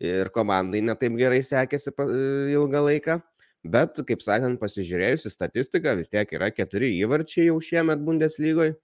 Ir 0.00 0.30
komandai 0.32 0.80
netaip 0.84 1.16
gerai 1.18 1.42
sekėsi 1.44 1.92
ilgą 1.92 2.84
laiką. 2.86 3.18
Bet, 3.60 3.98
kaip 4.08 4.22
sakant, 4.24 4.56
pasižiūrėjus 4.60 5.26
į 5.28 5.32
statistiką, 5.34 5.92
vis 5.98 6.08
tiek 6.08 6.30
yra 6.32 6.48
keturi 6.52 6.94
įvarčiai 7.02 7.50
jau 7.50 7.58
šiemet 7.60 8.00
Bundeslygoje. 8.04 8.78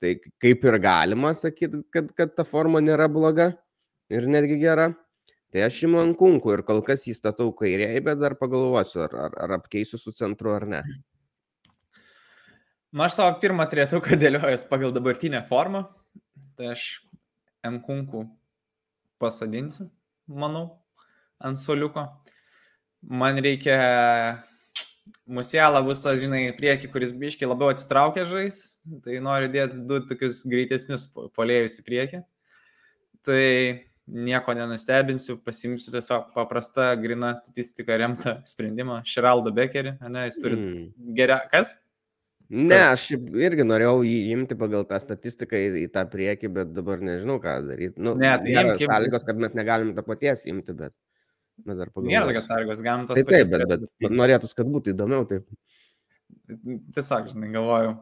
Tai 0.00 0.14
kaip 0.40 0.64
ir 0.64 0.78
galima 0.82 1.34
sakyti, 1.36 1.82
kad, 1.92 2.08
kad 2.16 2.32
ta 2.38 2.46
forma 2.48 2.80
nėra 2.80 3.10
bloga 3.12 3.52
ir 4.12 4.28
netgi 4.30 4.58
gera. 4.60 4.92
Tai 5.52 5.66
aš 5.66 5.82
imu 5.84 6.00
ant 6.00 6.16
kunkų 6.16 6.54
ir 6.56 6.62
kol 6.64 6.80
kas 6.84 7.04
jį 7.04 7.12
statau 7.18 7.50
kairiai, 7.56 8.00
bet 8.04 8.20
dar 8.20 8.38
pagalvosiu, 8.40 9.02
ar, 9.04 9.16
ar, 9.26 9.34
ar 9.44 9.56
apkeisiu 9.58 10.00
su 10.00 10.14
centru 10.16 10.54
ar 10.54 10.64
ne. 10.68 10.80
Nu, 12.92 13.02
aš 13.04 13.18
savo 13.18 13.34
pirmą 13.40 13.66
trietuką 13.68 14.16
dėliojęs 14.20 14.64
pagal 14.70 14.94
dabartinę 14.96 15.42
formą. 15.48 15.86
Tai 16.56 16.72
aš 16.74 16.86
Enkunkų 17.62 18.24
pasadinsiu, 19.22 19.86
manau, 20.26 20.64
ant 21.38 21.60
soliuko. 21.60 22.08
Man 23.02 23.38
reikia 23.44 23.76
Musialą 25.26 25.84
bus 25.86 26.02
tas, 26.02 26.18
žinai, 26.18 26.48
prieki, 26.56 26.88
kuris 26.90 27.12
biškiai 27.14 27.46
labiau 27.46 27.70
atsitraukia 27.70 28.24
žais. 28.26 28.58
Tai 29.04 29.20
noriu 29.22 29.50
dėti 29.52 29.80
du 29.86 30.00
tokius 30.08 30.42
greitesnius 30.48 31.06
po- 31.14 31.28
polėjus 31.36 31.78
į 31.78 31.84
priekį. 31.86 32.20
Tai 33.26 33.44
nieko 34.08 34.54
nenustebinsiu, 34.54 35.38
pasimsiu 35.44 35.92
tiesiog 35.94 36.32
paprastą, 36.34 36.88
grina 37.00 37.34
statistika 37.38 37.96
remtą 37.96 38.40
sprendimą. 38.44 39.02
Širaldo 39.06 39.52
Bekerį, 39.54 39.96
ne, 40.10 40.26
jis 40.28 40.38
turi 40.42 40.56
Mm. 40.56 41.14
geriau. 41.16 41.40
Kas? 41.52 41.74
Ne, 42.50 42.76
aš 42.92 43.06
irgi 43.16 43.64
norėjau 43.64 44.02
jį 44.04 44.16
imti 44.34 44.54
pagal 44.58 44.84
tą 44.84 44.98
statistiką 45.00 45.56
į, 45.56 45.86
į 45.86 45.92
tą 45.94 46.02
priekį, 46.10 46.50
bet 46.52 46.72
dabar 46.74 46.98
nežinau, 47.00 47.38
ką 47.40 47.54
daryti. 47.66 47.96
Nu, 47.96 48.14
Ne, 48.14 48.36
tai 48.36 48.44
nėra 48.52 48.74
imkim- 48.76 48.88
sąlygos, 48.90 49.24
kad 49.24 49.36
mes 49.38 49.54
negalim 49.54 49.94
to 49.96 50.02
paties 50.02 50.44
imti, 50.46 50.74
bet, 50.76 50.92
bet 51.64 51.76
dar 51.78 51.86
Nėra 51.86 51.92
pagalvosiu. 51.94 52.26
tokios 52.28 52.48
sąlygos, 52.50 52.82
galim 52.82 53.06
tos 53.06 53.16
Tai 53.16 53.24
taip, 53.24 53.48
bet, 53.48 53.60
turėti 53.62 53.88
bet 54.02 54.10
norėtųsi, 54.10 54.54
kad 54.54 54.66
būtų 54.66 54.92
įdomiau. 54.92 55.26
Taip. 55.28 55.46
Tiesiog, 56.92 57.30
žinai, 57.32 57.48
galvoju, 57.54 57.92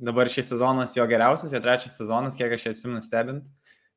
dabar 0.00 0.26
šis 0.32 0.48
sezonas 0.48 0.94
jo 0.96 1.04
geriausias, 1.10 1.52
jo 1.52 1.60
trečias 1.60 1.96
sezonas, 1.98 2.36
kiek 2.38 2.52
aš 2.56 2.68
atsimenu 2.72 3.02
stebint. 3.04 3.44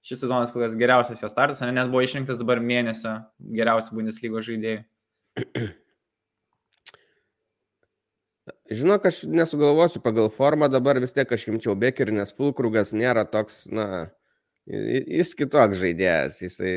Šis 0.04 0.20
sezonas 0.26 0.52
kol 0.52 0.66
kas 0.66 0.76
geriausias 0.80 1.22
jo 1.24 1.30
startas, 1.32 1.62
ar 1.63 1.72
ne, 1.72 1.78
net 1.78 1.92
buvo 1.92 2.04
išrinktas 2.04 2.42
dabar 2.42 2.60
mėnesio 2.60 3.16
geriausių 3.56 3.96
Bundeslygos 3.96 4.50
žaidėjų. 4.50 4.82
žinok, 8.80 9.06
aš 9.08 9.24
nesugalvosiu 9.30 10.02
pagal 10.04 10.30
formą, 10.34 10.70
dabar 10.72 11.00
vis 11.02 11.16
tiek 11.16 11.32
aš 11.32 11.48
imčiau 11.52 11.76
Bekerį, 11.80 12.18
nes 12.20 12.36
Fulkrugas 12.36 12.94
nėra 12.96 13.26
toks, 13.30 13.66
na, 13.72 14.10
jis 14.68 15.34
kitoks 15.39 15.80
žaidėjas. 15.82 16.42
Jisai 16.44 16.76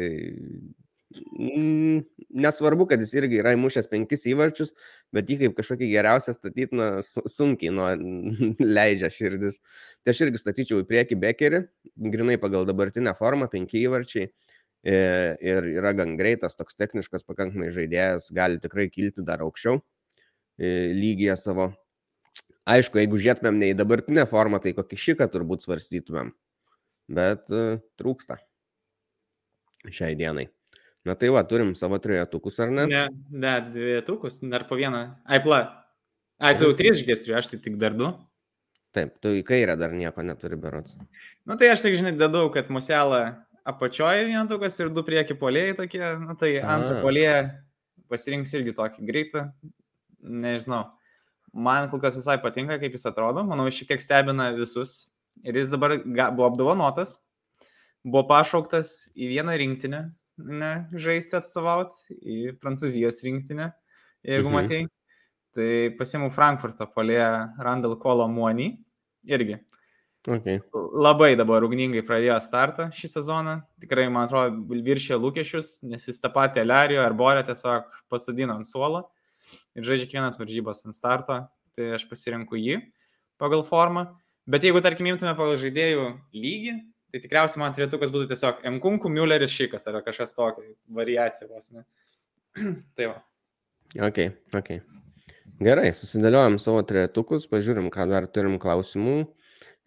nesvarbu, 1.14 2.86
kad 2.90 3.00
jis 3.02 3.12
irgi 3.20 3.38
yra 3.40 3.52
įmušęs 3.54 3.88
penkis 3.90 4.26
įvarčius, 4.26 4.72
bet 5.14 5.30
jį 5.30 5.38
kaip 5.44 5.54
kažkokį 5.60 5.88
geriausią 5.92 6.34
statyti, 6.34 6.74
na, 6.76 6.88
sunkiai 7.30 7.72
nu, 7.74 7.86
leidžia 8.78 9.10
širdis. 9.12 9.60
Tai 10.02 10.14
aš 10.14 10.24
irgi 10.26 10.42
statyčiau 10.42 10.82
į 10.82 10.88
priekį 10.90 11.18
Bekerį, 11.22 11.62
grinai 12.10 12.38
pagal 12.42 12.66
dabartinę 12.68 13.14
formą, 13.18 13.50
penki 13.52 13.84
įvarčiai. 13.86 14.30
E, 14.86 14.98
ir 15.42 15.66
yra 15.72 15.90
gan 15.98 16.14
greitas, 16.18 16.54
toks 16.58 16.78
techniškas, 16.78 17.24
pakankamai 17.26 17.72
žaidėjas, 17.74 18.28
gali 18.34 18.60
tikrai 18.62 18.86
kilti 18.92 19.24
dar 19.26 19.42
aukščiau 19.42 19.80
e, 19.80 20.92
lygyje 20.94 21.34
savo. 21.40 21.72
Aišku, 22.66 22.98
jeigu 22.98 23.18
žiūrėtumėm 23.22 23.58
ne 23.62 23.70
į 23.72 23.78
dabartinę 23.78 24.26
formą, 24.30 24.58
tai 24.62 24.74
kokį 24.74 24.98
šiką 24.98 25.30
turbūt 25.30 25.62
svarstytumėm. 25.62 26.32
Bet 27.06 27.52
uh, 27.54 27.78
trūksta 27.94 28.40
šiai 29.86 30.16
dienai. 30.18 30.48
Na 31.06 31.14
tai 31.14 31.30
va, 31.30 31.44
turim 31.46 31.74
savo 31.78 31.98
trejetukus, 32.02 32.56
ar 32.62 32.72
ne? 32.74 32.86
Ne, 32.90 33.02
ne, 33.30 33.52
dviejetukus, 33.70 34.40
dar 34.50 34.66
po 34.66 34.78
vieną. 34.78 35.02
Ai, 35.24 35.38
pla. 35.44 35.60
Ai, 36.42 36.56
tu 36.58 36.66
jau 36.66 36.74
tris 36.76 36.98
žgėstrių, 36.98 37.36
aš 37.38 37.52
tai 37.52 37.60
tik 37.62 37.76
dar 37.80 37.94
du. 37.96 38.10
Taip, 38.96 39.12
tu 39.22 39.30
į 39.38 39.44
kairę 39.46 39.76
dar 39.78 39.94
nieko 39.94 40.24
neturi 40.26 40.58
berots. 40.58 40.96
Na 41.46 41.54
tai 41.60 41.70
aš 41.70 41.84
tik, 41.84 41.94
žinai, 42.00 42.14
dedau, 42.18 42.48
kad 42.52 42.72
muselą 42.74 43.20
apačioje 43.66 44.26
vientukas 44.30 44.76
ir 44.80 44.90
du 44.94 45.04
prieki 45.06 45.36
polėjai 45.38 45.78
tokie, 45.78 46.02
na 46.02 46.36
tai 46.38 46.56
antrą 46.62 47.00
polėją 47.04 47.38
pasirinks 48.10 48.54
irgi 48.58 48.74
tokį 48.76 49.06
greitą, 49.06 49.46
nežinau. 50.22 50.84
Man 51.56 51.88
kol 51.90 52.02
kas 52.02 52.18
visai 52.18 52.36
patinka, 52.42 52.76
kaip 52.82 52.94
jis 52.98 53.08
atrodo, 53.08 53.46
manau, 53.46 53.66
šiek 53.72 53.94
tiek 53.94 54.02
stebina 54.04 54.50
visus. 54.56 55.04
Ir 55.44 55.56
jis 55.60 55.70
dabar 55.72 55.98
buvo 56.02 56.46
apdovanotas, 56.48 57.18
buvo 58.04 58.24
pašauktas 58.30 59.10
į 59.12 59.34
vieną 59.34 59.56
rinktinę, 59.60 60.06
ne, 60.38 60.72
žaisti 60.92 61.38
atstovauti 61.38 62.16
į 62.20 62.56
Prancūzijos 62.60 63.22
rinktinę, 63.26 63.70
jeigu 64.26 64.50
mhm. 64.50 64.56
matei. 64.56 64.88
Tai 65.56 65.70
pasimu 65.96 66.28
Frankfurto 66.34 66.84
polėje 66.92 67.28
Randall 67.64 67.96
Kolo 67.96 68.26
Muonį 68.28 68.74
irgi. 69.32 69.56
Okay. 70.26 70.58
Labai 70.74 71.36
dabar 71.38 71.62
ugningai 71.62 72.02
pradėjo 72.04 72.36
startą 72.42 72.88
šį 72.98 73.08
sezoną. 73.12 73.54
Tikrai, 73.80 74.08
man 74.10 74.26
atrodo, 74.26 74.74
viršė 74.84 75.16
lūkesčius, 75.22 75.78
nes 75.86 76.02
jis 76.10 76.18
tą 76.20 76.32
patį 76.34 76.64
Elerijo 76.64 77.04
ar 77.04 77.14
Borę 77.14 77.44
tiesiog 77.46 77.86
pasadino 78.10 78.56
ant 78.58 78.66
suolo 78.66 79.04
ir 79.78 79.86
žaidžia 79.86 80.08
kiekvienas 80.08 80.40
varžybos 80.40 80.82
ant 80.88 80.98
starto. 80.98 81.44
Tai 81.78 81.88
aš 81.94 82.06
pasirinku 82.10 82.58
jį 82.58 82.80
pagal 83.38 83.62
formą. 83.68 84.08
Bet 84.50 84.66
jeigu, 84.66 84.82
tarkim, 84.82 85.08
imtume 85.10 85.34
pagal 85.38 85.60
žaidėjų 85.62 86.08
lygį, 86.34 86.74
Tai 87.16 87.22
tikriausiai 87.22 87.62
man 87.62 87.72
turėtų 87.72 87.96
būti 88.02 88.26
tiesiog 88.28 88.58
Mkunku, 88.74 89.08
Mülleris, 89.08 89.54
Šikas 89.56 89.88
ar 89.88 90.02
kažkas 90.04 90.36
tokio, 90.36 90.74
variacija 90.92 91.48
vos, 91.48 91.70
ne? 91.72 91.86
tai 92.98 93.06
va. 93.08 93.22
Ok, 94.04 94.18
ok. 94.58 94.68
Gerai, 95.64 95.94
susidėliojom 95.96 96.58
savo 96.60 96.82
trejetukus, 96.84 97.46
pažiūrim, 97.48 97.88
ką 97.94 98.04
dar 98.10 98.26
turim 98.28 98.58
klausimų. 98.60 99.14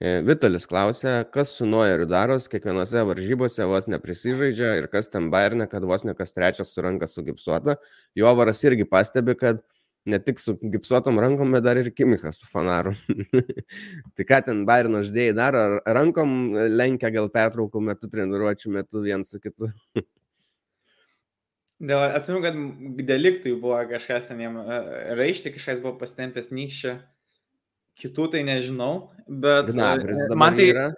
E, 0.02 0.16
Vitalis 0.26 0.66
klausia, 0.66 1.20
kas 1.30 1.54
su 1.54 1.70
Noeriu 1.70 2.08
daros, 2.10 2.50
kiekvienose 2.50 3.06
varžybose 3.12 3.70
vos 3.70 3.86
neprisižaidžia 3.94 4.74
ir 4.80 4.90
kas 4.90 5.14
ten 5.14 5.30
bairne, 5.30 5.70
kad 5.70 5.86
vos 5.86 6.08
ne 6.08 6.18
kas 6.18 6.34
trečias 6.34 6.74
su 6.74 6.82
ranka 6.82 7.06
sugipsuota. 7.12 7.78
Jovaras 8.18 8.66
irgi 8.66 8.90
pastebi, 8.90 9.38
kad 9.38 9.62
ne 10.06 10.20
tik 10.24 10.40
su 10.40 10.56
gipsuotom 10.62 11.20
rankom, 11.20 11.52
bet 11.56 11.66
dar 11.66 11.80
ir 11.80 11.92
Kimikas 11.96 12.40
su 12.40 12.48
fanaru. 12.52 12.94
tai 14.16 14.26
ką 14.28 14.42
ten 14.46 14.64
Bairno 14.70 15.04
ždėjai 15.06 15.36
daro, 15.38 15.66
ar 15.80 16.00
rankom 16.00 16.56
lenkia 16.72 17.12
gal 17.14 17.30
pertraukų 17.34 17.84
metu, 17.92 18.10
treniruočių 18.12 18.74
metu 18.78 19.04
viens 19.06 19.32
su 19.32 19.42
kitu. 19.44 19.72
Dėl, 21.80 22.02
atsimenu, 22.12 22.42
kad 22.44 23.06
deliktui 23.08 23.54
buvo 23.56 23.78
kažkas 23.88 24.28
ten 24.28 24.42
jam 24.44 24.58
e, 24.60 24.80
raišti, 25.16 25.54
kažkas 25.56 25.80
buvo 25.80 25.94
pastempęs 26.02 26.50
nykščia, 26.52 26.98
kitų 28.00 28.26
tai 28.34 28.42
nežinau, 28.48 29.14
bet... 29.28 29.70
E, 29.72 29.76
Gnabris 29.78 30.36
man 30.36 30.60
tai 30.60 30.66
yra. 30.74 30.90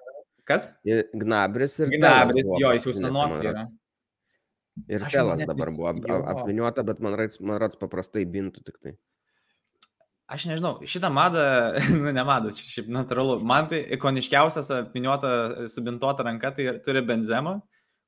Kas? 0.50 0.72
Gnabris 1.14 1.78
ir... 1.84 1.94
Gnabris, 1.94 2.50
jo, 2.58 2.74
jis 2.74 2.90
jau 2.90 2.96
senokai 2.98 3.44
yra. 3.52 3.68
Ir 4.88 5.04
Telas 5.12 5.42
dabar 5.46 5.72
buvo 5.76 5.90
ap, 5.92 6.00
apviniota, 6.36 6.84
bet 6.88 7.02
man 7.04 7.18
rats, 7.20 7.40
man 7.44 7.60
rats 7.62 7.80
paprastai 7.80 8.24
bintų 8.30 8.64
tik 8.68 8.78
tai. 8.80 8.94
Aš 10.32 10.46
nežinau, 10.48 10.78
šitą 10.88 11.10
madą, 11.12 11.44
nu 12.04 12.14
ne 12.16 12.24
madą, 12.28 12.54
šiaip 12.56 12.88
natūralu. 12.92 13.42
Man 13.44 13.68
tai 13.72 13.82
ikoniškiausias 13.98 14.72
apviniota, 14.78 15.68
subintuota 15.74 16.24
ranka, 16.28 16.54
tai 16.56 16.70
turi 16.86 17.04
benzema. 17.04 17.58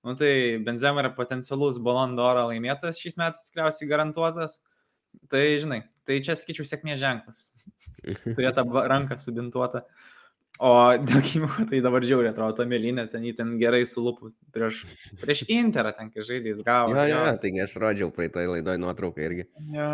Nu 0.04 0.16
tai 0.20 0.60
benzema 0.64 1.04
yra 1.04 1.12
potencialus 1.16 1.80
Balon 1.84 2.16
d'Oro 2.16 2.50
laimėtas 2.50 3.00
šiais 3.00 3.20
metais 3.20 3.46
tikriausiai 3.48 3.92
garantuotas. 3.92 4.62
Tai 5.32 5.44
žinai, 5.62 5.84
tai 6.08 6.18
čia 6.26 6.36
skaičiau 6.40 6.68
sėkmės 6.68 7.00
ženklas. 7.00 7.44
Turėta 8.36 8.66
ranka 8.92 9.20
subintuota. 9.20 9.84
O 10.62 10.70
dėl 11.02 11.24
Kimicho 11.26 11.66
tai 11.66 11.80
dabar 11.82 12.06
žiauriai 12.06 12.30
atrodo, 12.30 12.60
ta 12.60 12.68
mėlynė 12.70 13.08
ten 13.10 13.26
ten 13.34 13.56
gerai 13.58 13.82
sulupų 13.90 14.30
prieš, 14.54 14.84
prieš 15.22 15.42
Interą 15.50 15.94
ten, 15.98 16.12
kai 16.14 16.22
žaidė, 16.28 16.52
jis 16.52 16.62
gavo. 16.66 16.94
Jo, 16.94 17.08
jo, 17.10 17.22
jo, 17.26 17.34
taigi 17.42 17.64
aš 17.64 17.74
rodžiau 17.82 18.14
praeitoje 18.14 18.52
laidoje 18.52 18.82
nuotrauką 18.84 19.26
irgi. 19.26 19.48
Jo. 19.74 19.90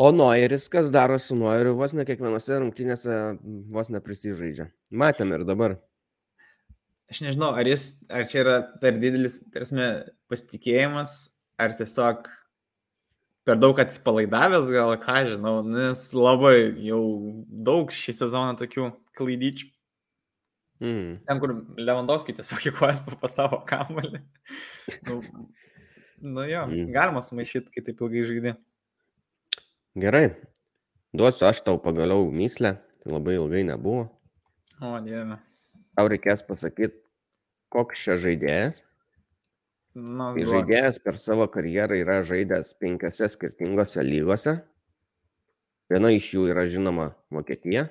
O 0.00 0.08
Noiris, 0.16 0.70
kas 0.72 0.88
daro 0.88 1.18
su 1.20 1.36
Noiriu, 1.36 1.74
vos 1.76 1.92
ne 1.92 2.06
kiekvienose 2.08 2.56
rungtynėse 2.62 3.16
vos 3.68 3.92
neprisižaidžia. 3.92 4.70
Matėm 4.96 5.36
ir 5.36 5.44
dabar. 5.44 5.76
Aš 7.12 7.20
nežinau, 7.26 7.50
ar, 7.58 7.68
jis, 7.68 7.90
ar 8.08 8.24
čia 8.30 8.40
yra 8.40 8.54
per 8.80 8.96
didelis, 9.02 9.40
tarsi, 9.52 9.76
pasitikėjimas, 10.30 11.18
ar 11.60 11.74
tiesiog 11.76 12.30
per 13.44 13.60
daug 13.60 13.82
atsipalaidavęs, 13.82 14.72
gal 14.72 14.94
ką 15.02 15.18
žinau, 15.34 15.54
nes 15.66 16.06
labai 16.16 16.56
jau 16.86 17.02
daug 17.68 17.92
šį 17.92 18.16
sezoną 18.22 18.56
tokių 18.60 18.88
klaidyčių. 19.20 19.70
Mm. 20.80 21.08
Ten, 21.28 21.40
kur 21.42 21.52
Lewandowski 21.76 22.32
tiesiog 22.36 22.70
į 22.70 22.74
kojas 22.78 23.02
po 23.04 23.28
savo 23.28 23.60
kamuolį. 23.68 24.22
nu, 25.10 25.20
nu 26.24 26.46
jo, 26.48 26.64
mm. 26.70 26.86
galima 26.96 27.20
sumaišyti, 27.24 27.72
kai 27.74 27.84
taip 27.84 28.00
ilgai 28.00 28.24
žaidži. 28.30 28.54
Gerai. 30.00 30.30
Duosiu 31.12 31.50
aš 31.50 31.60
tau 31.66 31.80
pagaliau 31.82 32.30
myslę. 32.32 32.78
Labai 33.10 33.36
ilgai 33.36 33.64
nebuvo. 33.66 34.06
O, 34.80 34.96
dieve. 35.04 35.36
Tau 35.96 36.08
reikės 36.08 36.44
pasakyti, 36.46 36.96
koks 37.72 38.04
čia 38.06 38.16
žaidėjas. 38.20 38.84
Nu, 39.98 40.30
tai 40.36 40.44
žaidėjas 40.46 41.00
per 41.02 41.18
savo 41.18 41.48
karjerą 41.50 41.98
yra 41.98 42.20
žaidęs 42.24 42.76
penkiose 42.78 43.28
skirtingose 43.34 44.04
lygose. 44.06 44.60
Viena 45.90 46.12
iš 46.14 46.28
jų 46.36 46.46
yra 46.52 46.68
žinoma 46.70 47.08
Vokietija, 47.34 47.88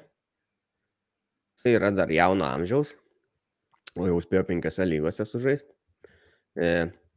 Jisai 1.60 1.74
yra 1.76 1.90
dar 1.92 2.08
jauno 2.08 2.46
amžiaus, 2.48 2.94
o 4.00 4.06
jau 4.08 4.20
spėjo 4.24 4.46
penkiose 4.48 4.86
lygose 4.88 5.26
sužaisti. 5.28 5.74
E, 6.56 6.68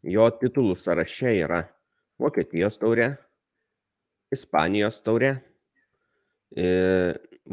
jo 0.03 0.25
titulų 0.35 0.75
sąraše 0.83 1.31
yra 1.45 1.61
Vokietijos 2.19 2.75
taurė, 2.83 3.13
Ispanijos 4.35 4.97
taurė, 5.07 5.31
e, 6.59 6.67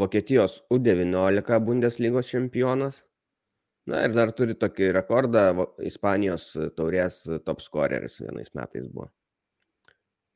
Vokietijos 0.02 0.64
U19 0.74 1.60
Bundeslygos 1.68 2.32
čempionas. 2.34 3.04
Na 3.86 4.02
ir 4.08 4.16
dar 4.18 4.34
turi 4.34 4.56
tokį 4.58 4.90
rekordą, 4.98 5.44
Ispanijos 5.86 6.56
taurės 6.74 7.20
top 7.46 7.62
scoreris 7.62 8.18
vienais 8.24 8.50
metais 8.58 8.90
buvo. 8.90 9.12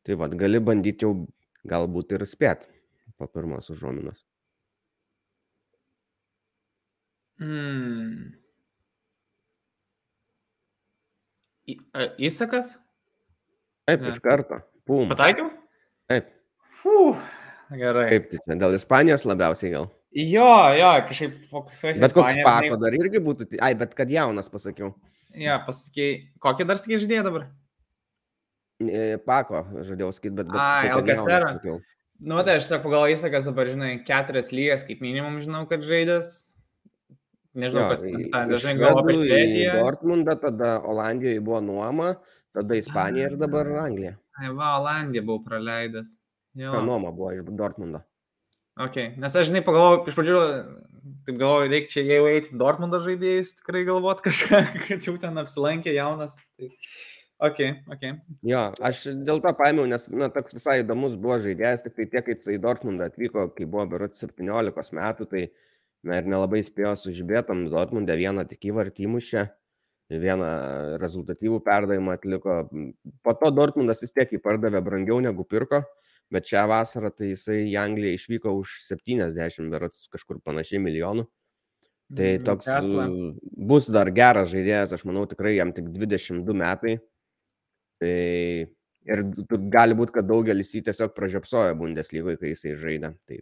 Tai 0.05 0.19
vad, 0.21 0.37
gali 0.37 0.61
bandyti 0.61 1.09
jau 1.09 1.15
galbūt 1.65 2.13
ir 2.13 2.27
spėt 2.29 2.69
po 3.17 3.25
pirmos 3.25 3.73
užuominos. 3.73 4.21
Mm. 7.41 8.33
Į- 11.69 11.79
a, 11.95 12.07
Įsakas? 12.19 12.75
Taip, 13.87 14.01
Ne. 14.01 14.11
iš 14.11 14.19
karto. 14.23 14.61
Pum. 14.85 15.09
Pataikiau? 15.09 15.49
Taip. 16.11 16.27
Fū, 16.81 17.15
gerai. 17.71 18.09
Kaip 18.11 18.29
tai 18.31 18.39
čia? 18.43 18.57
Dėl 18.59 18.75
Ispanijos 18.75 19.23
labiausiai 19.25 19.71
gal. 19.71 19.89
Jo, 20.13 20.75
jo, 20.77 20.89
kažkaip 21.09 21.37
fokusuosi. 21.49 21.99
Bet 22.03 22.13
koks 22.13 22.35
Pako 22.45 22.77
dar 22.77 22.93
irgi 22.93 23.17
būtų. 23.23 23.57
Ai, 23.63 23.73
bet 23.73 23.95
kad 23.95 24.09
jaunas 24.11 24.49
pasakiau. 24.51 24.93
Ja, 25.33 25.57
pasakėjai, 25.65 26.29
kokį 26.39 26.67
dar 26.67 26.77
sakai 26.77 26.99
žaidėją 27.01 27.23
dabar? 27.25 27.47
E, 28.83 29.17
Pako, 29.25 29.63
žadėjau 29.81 30.11
sakyti, 30.13 30.35
bet... 30.35 30.47
bet 30.51 30.59
Ai, 30.59 30.91
sakiau. 30.91 31.79
Nu, 32.23 32.37
tai 32.45 32.59
aš 32.59 32.67
sakau, 32.69 32.91
gal 32.93 33.07
įsakas 33.09 33.47
dabar, 33.49 33.65
žinai, 33.71 34.03
keturias 34.05 34.51
lygas 34.53 34.83
kaip 34.85 35.01
minimum 35.01 35.39
žinau, 35.41 35.63
kad 35.67 35.81
žaidęs. 35.81 36.52
Nežinau, 37.53 37.83
Jo, 37.85 37.89
kas 37.91 38.03
iš 38.07 38.31
dažnai 38.49 38.73
galvo 38.79 39.03
apie 39.03 39.15
Švediją. 39.19 39.73
Dortmundą, 39.83 40.33
tada 40.41 40.71
Olandijoje 40.89 41.41
buvo 41.45 41.59
nuoma, 41.61 42.15
tada 42.55 42.77
Ispanija 42.79 43.29
ir 43.29 43.37
dabar 43.37 43.69
Anglija. 43.83 44.15
Ai, 44.39 44.49
va, 44.49 44.71
Olandiją 44.79 45.21
buvau 45.27 45.43
praleidęs. 45.45 46.17
Jo. 46.57 46.73
Ta 46.73 46.81
nuoma 46.85 47.13
buvo 47.13 47.31
iš 47.33 47.45
Dortmundo. 47.53 48.01
Okay. 48.73 49.13
Nes 49.21 49.35
aš 49.37 49.51
žinai 49.51 49.61
pagalvojau, 49.65 50.01
iš 50.09 50.15
pradžių, 50.17 50.37
taip 51.27 51.37
galvoju, 51.37 51.69
reikia 51.69 51.91
čia 51.91 52.03
jau 52.07 52.25
eiti 52.29 52.57
Dortmundo 52.57 52.99
žaidėjus, 53.05 53.53
tikrai 53.59 53.83
galvot 53.85 54.23
kažką, 54.25 54.61
kad 54.87 55.05
jau 55.05 55.13
ten 55.21 55.37
apsilankė 55.41 55.93
jaunas. 55.93 56.39
Tai... 56.57 56.71
Ok, 57.43 57.59
ok. 57.93 58.07
Jo, 58.49 58.63
aš 58.81 59.03
dėl 59.27 59.43
to 59.43 59.53
paėmiau, 59.59 59.85
nes, 59.89 60.07
na, 60.09 60.31
toks 60.33 60.57
visai 60.57 60.79
įdomus 60.81 61.19
buvo 61.21 61.37
žaidėjas, 61.43 61.85
tik 61.85 61.99
tai 61.99 62.07
tiek, 62.07 62.25
kai 62.25 62.37
jis 62.37 62.49
į 62.55 62.61
Dortmundą 62.63 63.11
atvyko, 63.11 63.45
kai 63.53 63.69
buvo 63.69 63.85
berots 63.93 64.25
17 64.25 64.97
metų, 64.97 65.29
tai, 65.29 65.43
na, 66.03 66.19
ir 66.19 66.29
nelabai 66.29 66.61
spėjo 66.65 66.93
sužibėtam 66.99 67.65
Dortmundą 67.71 68.15
vieną 68.19 68.45
tik 68.49 68.69
įvartį 68.71 69.09
mušę, 69.11 69.43
vieną 70.13 70.49
rezultatyvų 71.01 71.59
perdavimą 71.65 72.17
atliko. 72.17 72.57
Po 73.25 73.35
to 73.39 73.51
Dortmundas 73.55 74.03
vis 74.03 74.13
tiek 74.15 74.31
jį 74.33 74.41
pardavė 74.43 74.83
brangiau 74.83 75.21
negu 75.23 75.45
pirko, 75.47 75.83
bet 76.33 76.49
šią 76.49 76.65
vasarą 76.69 77.13
tai 77.13 77.31
jisai 77.33 77.63
į 77.69 77.77
Angliją 77.79 78.17
išvyko 78.17 78.53
už 78.59 78.75
70, 78.89 79.71
berots 79.73 80.09
kažkur 80.13 80.41
panašiai 80.43 80.83
milijonų. 80.83 81.25
Tai 82.13 82.29
mm, 82.35 82.45
toks 82.45 82.67
Tesla. 82.67 83.07
bus 83.71 83.87
dar 83.89 84.11
geras 84.13 84.51
žaidėjas, 84.51 84.93
aš 84.93 85.05
manau, 85.09 85.23
tikrai 85.29 85.55
jam 85.55 85.71
tik 85.73 85.87
22 85.95 86.55
metai. 86.59 86.97
Tai 88.01 88.15
ir 89.09 89.21
gali 89.73 89.95
būti, 89.97 90.15
kad 90.17 90.27
daugelis 90.29 90.73
jį 90.75 90.83
tiesiog 90.87 91.13
pražiopsojo 91.17 91.75
Bundeslygoje, 91.79 92.39
kai 92.41 92.51
jisai 92.53 92.73
žaidė. 92.79 93.13
Tai 93.27 93.39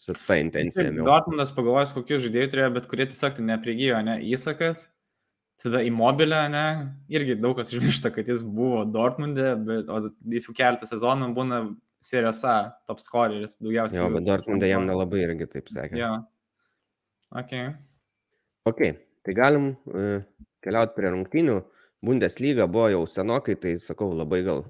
su 0.00 0.16
ta 0.26 0.38
intencija. 0.40 0.90
Dortmundas 0.96 1.52
pagalvojęs, 1.56 1.94
kokius 1.96 2.24
žaidėjus 2.26 2.52
turėjo, 2.54 2.74
bet 2.76 2.90
kurie 2.90 3.08
tiesiog 3.10 3.38
tai 3.38 3.46
neprigijo, 3.50 3.98
ne? 4.06 4.18
Įsakas, 4.32 4.86
tada 5.62 5.82
įmobilę, 5.86 6.42
ne? 6.52 6.66
Irgi 7.12 7.38
daug 7.40 7.58
kas 7.58 7.72
užmiršta, 7.74 8.12
kad 8.14 8.30
jis 8.32 8.44
buvo 8.46 8.84
Dortmundė, 8.88 9.50
bet 9.68 9.92
jis 10.36 10.48
jau 10.48 10.56
keletą 10.56 10.88
sezonų 10.88 11.32
būna 11.36 11.64
Serijos 12.06 12.44
A 12.46 12.56
top 12.86 13.00
scoreris 13.02 13.56
daugiausiai. 13.58 14.04
Jo, 14.04 14.10
bet 14.14 14.26
Dortmundė 14.28 14.70
jam 14.70 14.86
nelabai 14.86 15.24
irgi 15.24 15.48
taip 15.50 15.72
sakė. 15.74 15.98
Jo. 15.98 16.12
Ok. 17.36 17.52
Ok, 18.70 18.82
tai 19.26 19.34
galim 19.34 19.72
uh, 19.90 20.22
keliauti 20.62 20.94
prie 20.96 21.10
rungtynių. 21.14 21.56
Bundesliga 22.06 22.68
buvo 22.70 22.90
jau 22.92 23.02
senokai, 23.10 23.56
tai 23.58 23.76
sakau, 23.82 24.12
labai 24.14 24.42
gal 24.46 24.62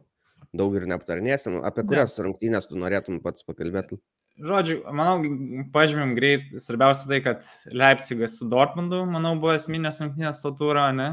daug 0.59 0.75
ir 0.79 0.87
neaptarnėsim. 0.91 1.61
Apie 1.67 1.85
kurias 1.87 2.17
ne. 2.17 2.27
rungtynės 2.27 2.69
tu 2.71 2.79
norėtum 2.81 3.21
pats 3.25 3.47
pakalbėti? 3.47 3.99
Žodžiu, 4.37 4.83
manau, 4.93 5.17
pažymėm 5.73 6.13
greit, 6.17 6.51
svarbiausia 6.61 7.09
tai, 7.09 7.21
kad 7.25 7.47
Leipzigas 7.73 8.35
su 8.37 8.49
Dortmundu, 8.53 9.01
manau, 9.09 9.33
buvo 9.41 9.55
esminės 9.57 10.03
rungtynės 10.03 10.43
to 10.45 10.53
turą, 10.59 10.91
ne? 10.97 11.09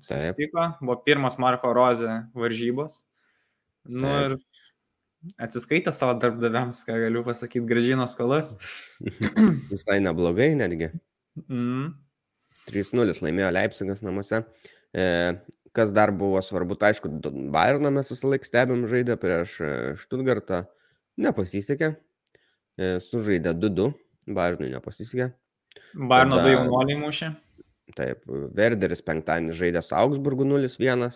Susitiko, 0.00 0.70
buvo 0.80 0.96
pirmas 1.04 1.36
Marko 1.38 1.74
Rozė 1.76 2.22
varžybos. 2.34 3.02
Nu 3.84 4.08
Taip. 4.08 4.38
ir 4.40 5.44
atsiskaitė 5.44 5.92
savo 5.94 6.16
darbdaviams, 6.20 6.80
ką 6.88 6.96
galiu 7.04 7.24
pasakyti, 7.26 7.66
gražino 7.68 8.06
skolas. 8.10 8.54
Visai 9.72 10.00
neblogai 10.04 10.54
netgi. 10.58 10.90
Mm. 11.44 11.92
3-0 12.70 13.20
laimėjo 13.26 13.52
Leipzigas 13.52 14.00
namuose. 14.04 14.40
E, 14.96 15.04
kas 15.74 15.92
dar 15.94 16.12
buvo 16.14 16.40
svarbu, 16.42 16.76
tai 16.78 16.92
aišku, 16.92 17.10
Bayerną 17.54 17.92
mes 17.94 18.12
visą 18.12 18.30
laiką 18.32 18.48
stebim 18.48 18.86
žaidę 18.90 19.16
prieš 19.20 19.58
e, 19.60 19.70
Stuttgartą. 20.00 20.64
Nepasisekė. 21.20 21.94
E, 22.78 22.98
sužaidė 23.02 23.54
2-2. 23.58 23.90
Bayernui 24.34 24.70
nepasisekė. 24.72 25.30
Bayerno 25.94 26.40
du 26.42 26.52
jaunuoliai 26.54 26.98
mušė. 26.98 27.30
Taip, 27.94 28.22
Verderis 28.56 29.04
penktadienį 29.04 29.54
žaidė 29.58 29.82
su 29.84 29.94
Augsburgu 29.98 30.46
0-1. 30.48 31.10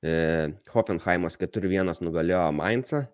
E, 0.00 0.12
Hoffenheimas 0.72 1.36
4-1 1.40 2.00
nugalėjo 2.06 2.46
Mainzą. 2.56 3.04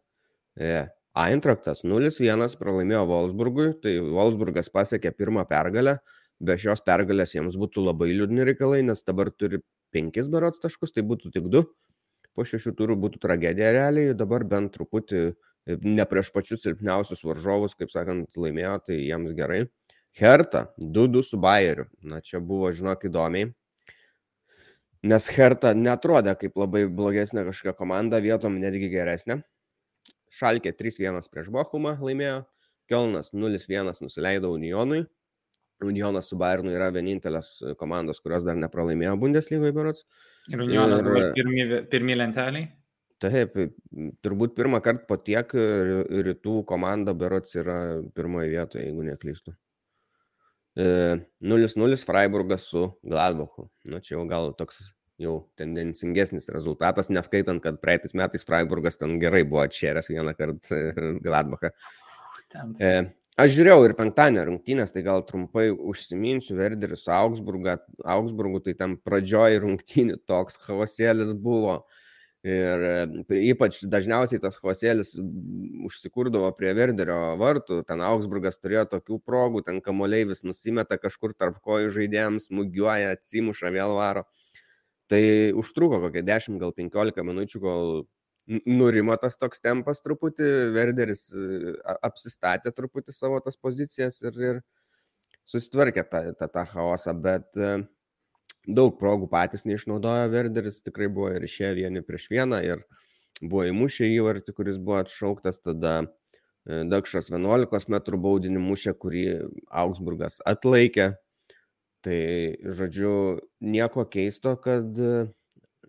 E, 0.57 0.87
Eintraktas 1.17 1.81
0-1 1.85 2.59
pralaimėjo 2.61 3.07
Wolfsburgui, 3.09 3.71
tai 3.81 3.97
Wolfsburgas 4.05 4.69
pasiekė 4.73 5.15
pirmą 5.17 5.47
pergalę, 5.49 5.97
be 6.45 6.59
šios 6.61 6.83
pergalės 6.85 7.33
jiems 7.33 7.57
būtų 7.57 7.87
labai 7.87 8.11
liūdni 8.13 8.45
reikalai, 8.45 8.83
nes 8.85 9.01
dabar 9.07 9.31
turi 9.33 9.63
5 9.95 10.31
berots 10.33 10.63
taškus, 10.63 10.95
tai 10.95 11.05
būtų 11.07 11.33
tik 11.35 11.51
2, 11.53 11.63
po 12.37 12.45
šešių 12.45 12.75
turų 12.77 12.97
būtų 13.07 13.21
tragedija 13.23 13.73
realiai, 13.75 14.15
dabar 14.15 14.45
bent 14.45 14.75
truputį 14.77 15.21
e, 15.23 15.35
ne 15.83 16.05
prieš 16.09 16.33
pačius 16.35 16.65
silpniausius 16.67 17.25
varžovus, 17.27 17.77
kaip 17.79 17.93
sakant, 17.93 18.29
laimėjo, 18.37 18.79
tai 18.89 19.01
jiems 19.01 19.33
gerai. 19.39 19.65
Herta 20.17 20.67
2-2 20.81 21.23
su 21.29 21.41
Bayeriu, 21.41 21.87
na 22.01 22.23
čia 22.25 22.41
buvo, 22.41 22.71
žinok, 22.73 23.09
įdomiai, 23.09 23.51
nes 25.07 25.29
Herta 25.37 25.75
netrodė 25.77 26.37
kaip 26.41 26.57
labai 26.57 26.87
blogesnė 26.89 27.45
kažkokia 27.49 27.77
komanda, 27.77 28.21
vietom 28.25 28.57
netgi 28.61 28.91
geresnė. 28.93 29.41
Šalkė 30.37 30.73
3-1 30.77 31.29
prieš 31.33 31.51
Bochumą 31.53 31.95
laimėjo, 32.01 32.45
Kelnas 32.91 33.33
0-1 33.35 34.03
nusileido 34.03 34.53
Unionui. 34.55 35.05
Unionas 35.85 36.31
su 36.31 36.39
Bayernu 36.41 36.73
yra 36.73 36.89
vienintelės 36.95 37.51
komandos, 37.81 38.23
kurios 38.25 38.47
dar 38.47 38.57
nepralaimėjo 38.57 39.17
Bundeslygoje 39.21 39.75
berots. 39.77 40.07
Ir 40.53 40.63
Unionas 40.65 41.03
ir, 41.03 41.31
pirmi, 41.37 41.67
pirmi 41.93 42.17
lenteliai. 42.17 42.69
Taip, 43.21 43.55
turbūt 44.25 44.53
pirmą 44.57 44.83
kartą 44.85 45.07
po 45.09 45.17
tiek 45.25 45.53
rytų 45.53 46.59
komanda 46.69 47.15
berots 47.17 47.57
yra 47.57 47.77
pirmoje 48.17 48.51
vietoje, 48.53 48.85
jeigu 48.89 49.07
neklystu. 49.07 49.55
0-0 50.77 51.97
e, 51.97 51.97
Freiburgas 52.05 52.67
su 52.69 52.91
Gladbachu. 53.01 53.71
Na 53.89 54.03
čia 54.05 54.19
jau 54.19 54.27
gal 54.29 54.53
toks 54.59 54.83
jau 55.21 55.37
tendencingesnis 55.57 56.51
rezultatas, 56.53 57.09
neskaitant, 57.09 57.63
kad 57.65 57.81
praeitais 57.81 58.13
metais 58.13 58.45
Freiburgas 58.45 59.01
ten 59.01 59.17
gerai 59.23 59.47
buvo 59.49 59.63
atšėręs 59.65 60.13
vieną 60.13 60.37
kartą 60.37 60.81
Gladbachą. 61.25 61.73
E, 62.81 62.93
aš 63.41 63.53
žiūrėjau 63.57 63.85
ir 63.87 63.95
penktadienio 63.99 64.47
rungtynės, 64.49 64.95
tai 64.95 65.03
gal 65.07 65.23
trumpai 65.29 65.69
užsiminsiu, 65.73 66.57
Verderis 66.59 67.05
su 67.05 67.13
Augsburgu, 67.13 68.61
tai 68.65 68.75
ten 68.79 68.97
pradžioj 68.97 69.61
rungtynių 69.65 70.19
toks 70.29 70.59
chaosėlis 70.65 71.35
buvo. 71.37 71.83
Ir 72.47 72.83
e, 72.87 72.99
ypač 73.51 73.81
dažniausiai 73.91 74.39
tas 74.39 74.55
chaosėlis 74.61 75.17
užsikurdavo 75.89 76.53
prie 76.55 76.71
Verderio 76.79 77.35
vartų, 77.41 77.81
ten 77.89 78.05
Augsburgas 78.07 78.61
turėjo 78.63 78.85
tokių 78.93 79.19
progų, 79.27 79.65
ten 79.67 79.81
kamuoliai 79.83 80.29
vis 80.31 80.45
nusimeta 80.47 81.01
kažkur 81.03 81.35
tarp 81.35 81.59
kojų 81.65 81.91
žaidėjams, 81.97 82.47
smūgiuoja, 82.53 83.17
atsimuša, 83.17 83.73
vėl 83.75 83.97
varo. 83.99 84.23
Tai 85.11 85.23
užtruko 85.59 85.99
kokie 86.05 86.23
10, 86.27 86.61
gal 86.63 86.75
15 86.77 87.27
minučių, 87.27 87.63
kol 87.63 87.91
nurimo 88.47 89.17
tas 89.21 89.39
toks 89.41 89.63
tempas 89.63 90.03
truputį, 90.05 90.49
Verderis 90.75 91.29
apsistatė 92.07 92.73
truputį 92.75 93.15
savo 93.15 93.41
tas 93.45 93.59
pozicijas 93.59 94.21
ir, 94.23 94.39
ir 94.41 94.61
susitvarkė 95.49 96.07
tą, 96.11 96.23
tą, 96.39 96.49
tą 96.53 96.65
chaosą, 96.71 97.15
bet 97.23 97.59
e, 97.59 97.73
daug 98.67 98.95
progų 99.01 99.29
patys 99.33 99.67
neišnaudojo. 99.67 100.31
Verderis, 100.33 100.83
tikrai 100.87 101.11
buvo 101.11 101.33
ir 101.35 101.47
išėję 101.47 101.75
vieni 101.83 102.05
prieš 102.07 102.31
vieną 102.33 102.63
ir 102.67 102.87
buvo 103.43 103.67
įmušę 103.71 104.09
įvartį, 104.15 104.57
kuris 104.57 104.81
buvo 104.81 105.03
atšauktas, 105.03 105.63
tada 105.63 105.99
Dakšas 106.67 107.29
11 107.31 107.93
m 107.93 108.19
baudinį 108.19 108.59
mušė, 108.59 108.97
kurį 108.99 109.27
Augsburgas 109.71 110.41
atlaikė, 110.51 111.13
Tai, 112.07 112.55
žodžiu, 112.79 113.41
nieko 113.67 114.05
keisto, 114.07 114.53
kad 114.63 114.95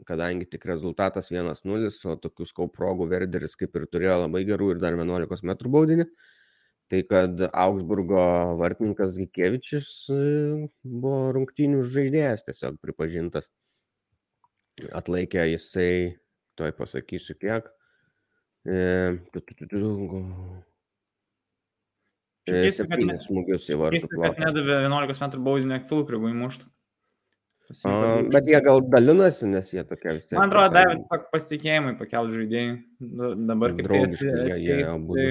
kadangi 0.06 0.46
tik 0.50 0.66
rezultatas 0.70 1.32
1-0, 1.34 1.90
o 2.06 2.16
tokių 2.22 2.48
skauprogų 2.50 3.08
Verderis 3.10 3.58
kaip 3.60 3.76
ir 3.80 3.88
turėjo 3.90 4.20
labai 4.26 4.44
gerų 4.48 4.76
ir 4.76 4.82
dar 4.84 4.98
11 4.98 5.46
m 5.48 5.56
baudinį, 5.74 6.08
tai 6.92 7.02
kad 7.08 7.42
Augsburgo 7.50 8.22
vartininkas 8.60 9.18
Gikevičius 9.18 9.90
e, 10.14 10.20
buvo 10.84 11.32
rungtynių 11.36 11.84
žaidėjas 11.88 12.46
tiesiog 12.48 12.80
pripažintas. 12.84 13.50
Atlaikė 14.94 15.48
jisai, 15.50 16.18
toj 16.60 16.76
pasakysiu 16.78 17.34
kiek, 17.42 17.72
e, 18.70 18.80
Keista, 22.48 22.86
kad, 22.88 23.02
smūgius 23.26 23.66
į 23.74 23.78
vartų. 23.82 23.98
Keista, 23.98 24.20
kad 24.22 24.38
nedavė 24.40 24.78
11 24.86 25.26
m 25.26 25.44
baudinio 25.44 25.80
Filkrigui 25.90 26.32
muštų. 26.38 26.70
A, 27.68 28.22
bet 28.32 28.48
jie 28.48 28.60
gal 28.64 28.80
dalinasi, 28.88 29.48
nes 29.52 29.74
jie 29.74 29.84
tokie 29.84 30.14
vis 30.16 30.26
tiek. 30.26 30.38
Man 30.40 30.48
atrodo, 30.48 30.72
davė 30.78 31.22
pasitikėjimui 31.34 31.98
pakelti 32.00 32.42
žaidėjai. 32.42 32.74
Dabar 33.50 33.76
kaip 33.76 33.90
draugiškai 33.90 34.34
jie, 34.54 34.60
jie 34.64 34.78
abu. 34.88 35.18
Tai... 35.18 35.28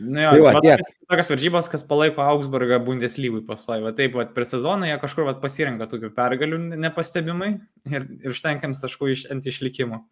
Nu 0.00 0.22
jo, 0.24 0.30
tai 0.32 0.40
va, 0.44 0.52
tiek. 0.64 0.82
Tokias 1.10 1.30
varžybos, 1.30 1.68
kas 1.72 1.84
palaiko 1.88 2.24
Augsburgą 2.24 2.78
Bundeslygui 2.84 3.42
paslai. 3.48 3.78
Va 3.84 3.92
taip, 3.96 4.16
va, 4.16 4.24
per 4.32 4.46
sezoną 4.48 4.88
jie 4.88 4.96
kažkur 5.02 5.28
va, 5.28 5.34
pasirenka 5.40 5.88
tokių 5.90 6.10
pergalių 6.16 6.60
nepastebimai 6.74 7.50
ir, 7.92 8.06
ir 8.24 8.32
užtenkams 8.32 8.80
taškų 8.82 9.12
iš, 9.12 9.26
ant 9.32 9.48
išlikimo. 9.48 10.02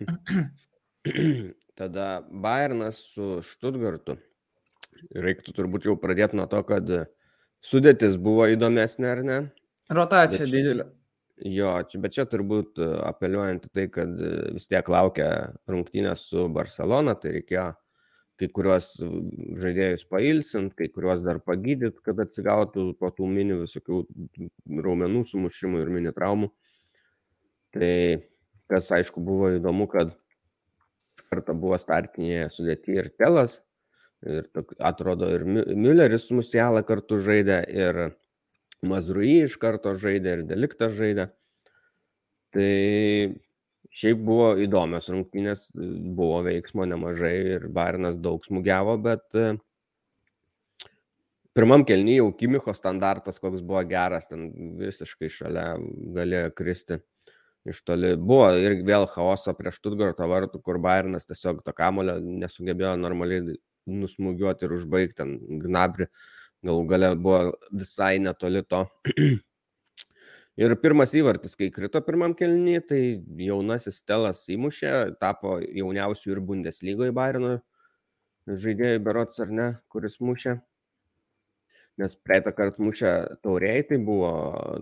Tada 1.78 2.08
Bayernas 2.30 3.02
su 3.12 3.38
Stuttgartu 3.44 4.16
reiktų 5.12 5.54
turbūt 5.56 5.88
jau 5.88 5.96
pradėti 6.00 6.38
nuo 6.38 6.46
to, 6.50 6.60
kad 6.66 6.90
sudėtis 7.64 8.16
buvo 8.20 8.46
įdomesnė, 8.52 9.10
ar 9.10 9.22
ne? 9.26 9.38
Rotacija 9.96 10.48
didelė. 10.50 10.88
Jo, 11.50 11.70
čia, 11.90 11.98
bet 12.02 12.14
čia 12.14 12.24
turbūt 12.30 12.78
apeliuojant 12.78 13.64
į 13.66 13.70
tai, 13.74 13.86
kad 13.90 14.12
vis 14.54 14.68
tiek 14.70 14.86
laukia 14.90 15.28
rungtynės 15.70 16.28
su 16.30 16.46
Barcelona, 16.54 17.16
tai 17.18 17.32
reikėjo 17.40 17.72
kai 18.40 18.48
kuriuos 18.54 18.88
žaidėjus 19.62 20.06
pailsint, 20.10 20.74
kai 20.78 20.88
kuriuos 20.94 21.22
dar 21.26 21.38
pagydyt, 21.42 22.00
kad 22.06 22.18
atsigautų 22.22 22.92
po 22.98 23.10
tų 23.14 23.28
mini 23.30 23.60
visokių 23.60 24.00
raumenų 24.84 25.24
sumušimų 25.30 25.82
ir 25.84 25.92
mini 25.94 26.14
traumų. 26.14 26.50
Tai 27.74 27.92
kas 28.70 28.90
aišku 28.94 29.22
buvo 29.22 29.52
įdomu, 29.54 29.86
kad 29.90 30.14
kartą 31.30 31.54
buvo 31.58 31.78
startinėje 31.82 32.50
sudėti 32.54 32.98
ir 32.98 33.10
Telas, 33.18 33.60
ir 34.26 34.46
atrodo 34.82 35.30
ir 35.34 35.46
Mülleris 35.46 36.30
Musialą 36.34 36.82
kartu 36.86 37.20
žaidė, 37.22 37.60
ir 37.70 38.04
Mazrui 38.84 39.40
iš 39.44 39.56
karto 39.62 39.94
žaidė, 40.00 40.38
ir 40.38 40.46
Deliktas 40.48 40.94
žaidė. 40.98 41.30
Tai 42.54 42.70
Šiaip 43.94 44.24
buvo 44.26 44.48
įdomios 44.58 45.06
rungtynės, 45.12 45.68
buvo 45.74 46.40
veiksmo 46.42 46.82
nemažai 46.90 47.34
ir 47.54 47.68
Barinas 47.70 48.16
daug 48.18 48.42
smūgiavo, 48.42 48.96
bet 49.04 49.36
e, 49.38 49.52
pirmam 51.54 51.84
kelnyje 51.86 52.16
jau 52.18 52.32
Kimicho 52.40 52.74
standartas, 52.74 53.38
koks 53.38 53.62
buvo 53.62 53.84
geras, 53.86 54.26
ten 54.32 54.48
visiškai 54.80 55.30
šalia 55.30 55.66
galėjo 56.16 56.50
kristi 56.58 56.98
iš 57.70 57.84
toli. 57.86 58.16
Buvo 58.18 58.50
ir 58.58 58.80
vėl 58.88 59.06
chaoso 59.12 59.54
prieš 59.54 59.78
Tutgarto 59.84 60.26
vartų, 60.26 60.58
kur 60.66 60.82
Barinas 60.82 61.30
tiesiog 61.30 61.62
to 61.62 61.76
kamulio 61.78 62.18
nesugebėjo 62.18 62.96
normaliai 62.98 63.60
nusmūgiuoti 63.86 64.66
ir 64.66 64.74
užbaigti 64.80 65.20
ten 65.22 65.36
gnabri. 65.62 66.10
Galų 66.64 66.86
gale 66.88 67.10
buvo 67.20 67.40
visai 67.72 68.16
netoli 68.22 68.64
to 68.64 68.86
Ir 70.54 70.70
pirmas 70.78 71.10
įvartis, 71.18 71.56
kai 71.58 71.66
krito 71.74 71.98
pirmam 72.06 72.30
kelnį, 72.38 72.76
tai 72.86 72.98
jaunasis 73.42 73.96
Stelas 73.98 74.44
įmušė, 74.54 75.16
tapo 75.18 75.56
jauniausių 75.58 76.30
ir 76.30 76.40
Bundeslygoje 76.46 77.14
Bairino 77.14 77.56
žaidėjai 78.46 79.00
Berots 79.02 79.42
ar 79.42 79.50
ne, 79.50 79.66
kuris 79.90 80.20
mušė. 80.22 80.54
Nes 81.98 82.14
praeitą 82.26 82.52
kartą 82.54 82.86
mušė 82.86 83.10
tauriai, 83.42 83.82
tai 83.88 83.98
buvo 84.02 84.30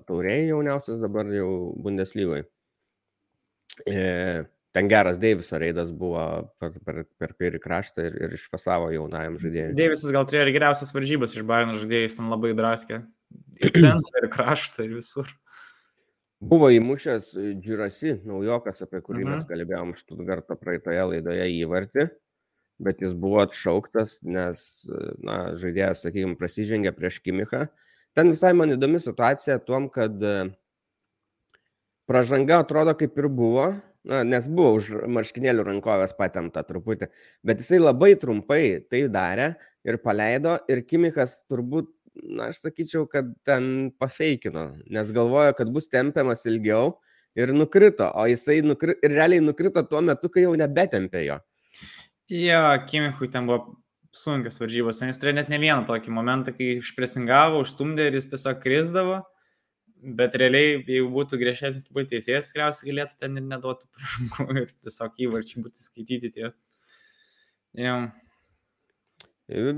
tauriai 0.08 0.50
jauniausias, 0.50 1.00
dabar 1.00 1.32
jau 1.32 1.48
Bundeslygoje. 1.80 2.44
E, 3.88 4.44
ten 4.72 4.88
geras 4.88 5.20
Deiviso 5.20 5.58
reidas 5.60 5.92
buvo 5.92 6.24
per, 6.60 6.72
per, 6.84 7.02
per 7.20 7.34
kairį 7.36 7.60
kraštą 7.62 8.06
ir, 8.08 8.16
ir 8.24 8.36
išfasavo 8.38 8.88
jaunajam 8.94 9.36
žaidėjui. 9.40 9.76
Deivisas 9.76 10.14
gal 10.14 10.24
turėjo 10.28 10.48
ir 10.48 10.54
geriausias 10.56 10.94
varžybas 10.96 11.36
iš 11.36 11.44
Bairno 11.48 11.76
žaidėjų, 11.80 12.08
jis 12.08 12.18
ten 12.18 12.32
labai 12.32 12.54
draskė. 12.56 13.02
Ir 13.62 13.72
centrą, 13.76 14.22
ir 14.22 14.28
kraštą, 14.32 14.86
ir 14.86 14.96
visur. 14.98 15.28
Buvo 16.42 16.72
įmušęs 16.74 17.28
Džirasi, 17.62 18.16
naujokas, 18.26 18.82
apie 18.82 18.98
kurį 19.04 19.22
mhm. 19.22 19.36
mes 19.36 19.46
kalbėjom 19.46 19.94
Štutgarto 20.00 20.56
praeitoje 20.58 21.04
laidoje 21.12 21.46
įvartį, 21.60 22.08
bet 22.82 23.04
jis 23.04 23.12
buvo 23.14 23.44
atšauktas, 23.44 24.18
nes 24.26 24.66
na, 25.22 25.36
žaidėjas, 25.60 26.02
sakykime, 26.08 26.34
prasižengė 26.40 26.90
prieš 26.96 27.20
Kimichą. 27.22 27.68
Ten 28.16 28.32
visai 28.32 28.50
man 28.58 28.74
įdomi 28.74 28.98
situacija 29.00 29.60
tuom, 29.62 29.86
kad 29.92 30.18
pražanga 32.10 32.58
atrodo 32.64 32.96
kaip 32.98 33.16
ir 33.22 33.28
buvo, 33.30 33.68
na, 34.08 34.22
nes 34.26 34.48
buvo 34.50 34.76
už 34.78 34.90
marškinėlių 35.10 35.66
rankovės 35.68 36.14
patemta 36.18 36.64
truputį, 36.66 37.08
bet 37.46 37.62
jisai 37.62 37.80
labai 37.82 38.14
trumpai 38.18 38.62
tai 38.90 39.04
darė 39.12 39.52
ir 39.86 39.98
paleido 40.02 40.58
ir 40.70 40.84
Kimichas 40.86 41.42
turbūt 41.50 41.90
na, 42.14 42.50
aš 42.50 42.62
sakyčiau, 42.66 43.06
kad 43.10 43.30
ten 43.46 43.90
pafeikino, 44.00 44.72
nes 44.92 45.12
galvojo, 45.14 45.54
kad 45.58 45.70
bus 45.72 45.88
tempiamas 45.92 46.44
ilgiau 46.48 46.96
ir 47.38 47.52
nukrito, 47.56 48.08
o 48.08 48.26
jisai 48.28 48.60
nukri, 48.66 48.96
ir 49.00 49.14
realiai 49.16 49.44
nukrito 49.44 49.84
tuo 49.88 50.02
metu, 50.04 50.28
kai 50.32 50.44
jau 50.44 50.52
nebetempė 50.58 51.24
jo. 51.26 51.38
Jo, 52.32 52.62
Kimichui 52.88 53.30
ten 53.32 53.48
buvo 53.48 53.78
sunkios 54.12 54.60
varžybos, 54.60 55.00
nes 55.06 55.20
turėjo 55.20 55.38
net 55.40 55.50
ne 55.52 55.58
vieną 55.60 55.86
tokį 55.88 56.12
momentą, 56.12 56.52
kai 56.56 56.76
išpresingavo, 56.78 57.62
užstumdė 57.64 58.10
ir 58.10 58.18
jis 58.18 58.28
tiesiog 58.34 58.60
krizdavo, 58.60 59.22
bet 60.02 60.34
realiai, 60.38 60.80
jeigu 60.80 61.08
būtų 61.14 61.38
griežtesnis 61.40 61.86
turbūt 61.86 62.10
teisėjas, 62.10 62.50
tikriausiai 62.50 62.90
galėtų 62.90 63.18
ten 63.20 63.38
ir 63.38 63.46
neduotų 63.46 63.88
pražangų 63.94 64.58
ir 64.64 64.74
tiesiog 64.84 65.22
įvarčiai 65.26 65.64
būtų 65.66 65.86
skaityti 65.86 66.32
tie. 66.34 66.50
Jau. 67.78 67.98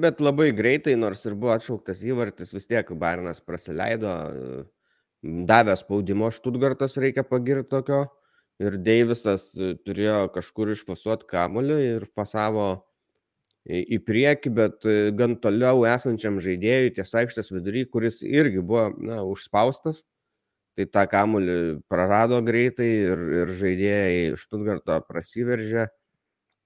Bet 0.00 0.20
labai 0.22 0.50
greitai, 0.54 0.94
nors 0.98 1.24
ir 1.26 1.36
buvo 1.38 1.54
atšauktas 1.54 2.02
įvartis, 2.06 2.52
vis 2.54 2.68
tiek 2.70 2.90
Barinas 3.00 3.40
praleido, 3.42 4.12
davė 5.24 5.76
spaudimo 5.80 6.30
Štutgartas, 6.32 6.98
reikia 7.00 7.24
pagirti 7.26 7.70
tokio. 7.72 8.02
Ir 8.62 8.76
Deivisas 8.78 9.48
e, 9.58 9.72
turėjo 9.82 10.28
kažkur 10.30 10.70
išfasuoti 10.76 11.26
kamuolį 11.26 11.78
ir 11.88 12.04
fasavo 12.14 12.84
į 13.66 13.98
priekį, 14.06 14.52
bet 14.54 14.86
e, 14.86 15.10
gan 15.16 15.34
toliau 15.42 15.82
esančiam 15.90 16.36
žaidėjui 16.42 16.92
ties 16.94 17.14
aikštės 17.18 17.50
vidury, 17.50 17.82
kuris 17.90 18.20
irgi 18.22 18.62
buvo 18.62 18.92
na, 18.94 19.24
užspaustas. 19.26 20.04
Tai 20.74 20.86
tą 20.90 21.04
kamuolį 21.06 21.58
prarado 21.86 22.40
greitai 22.42 22.88
ir, 23.12 23.20
ir 23.42 23.52
žaidėjai 23.60 24.38
Štutgarto 24.40 24.96
prasiveržė 25.06 25.84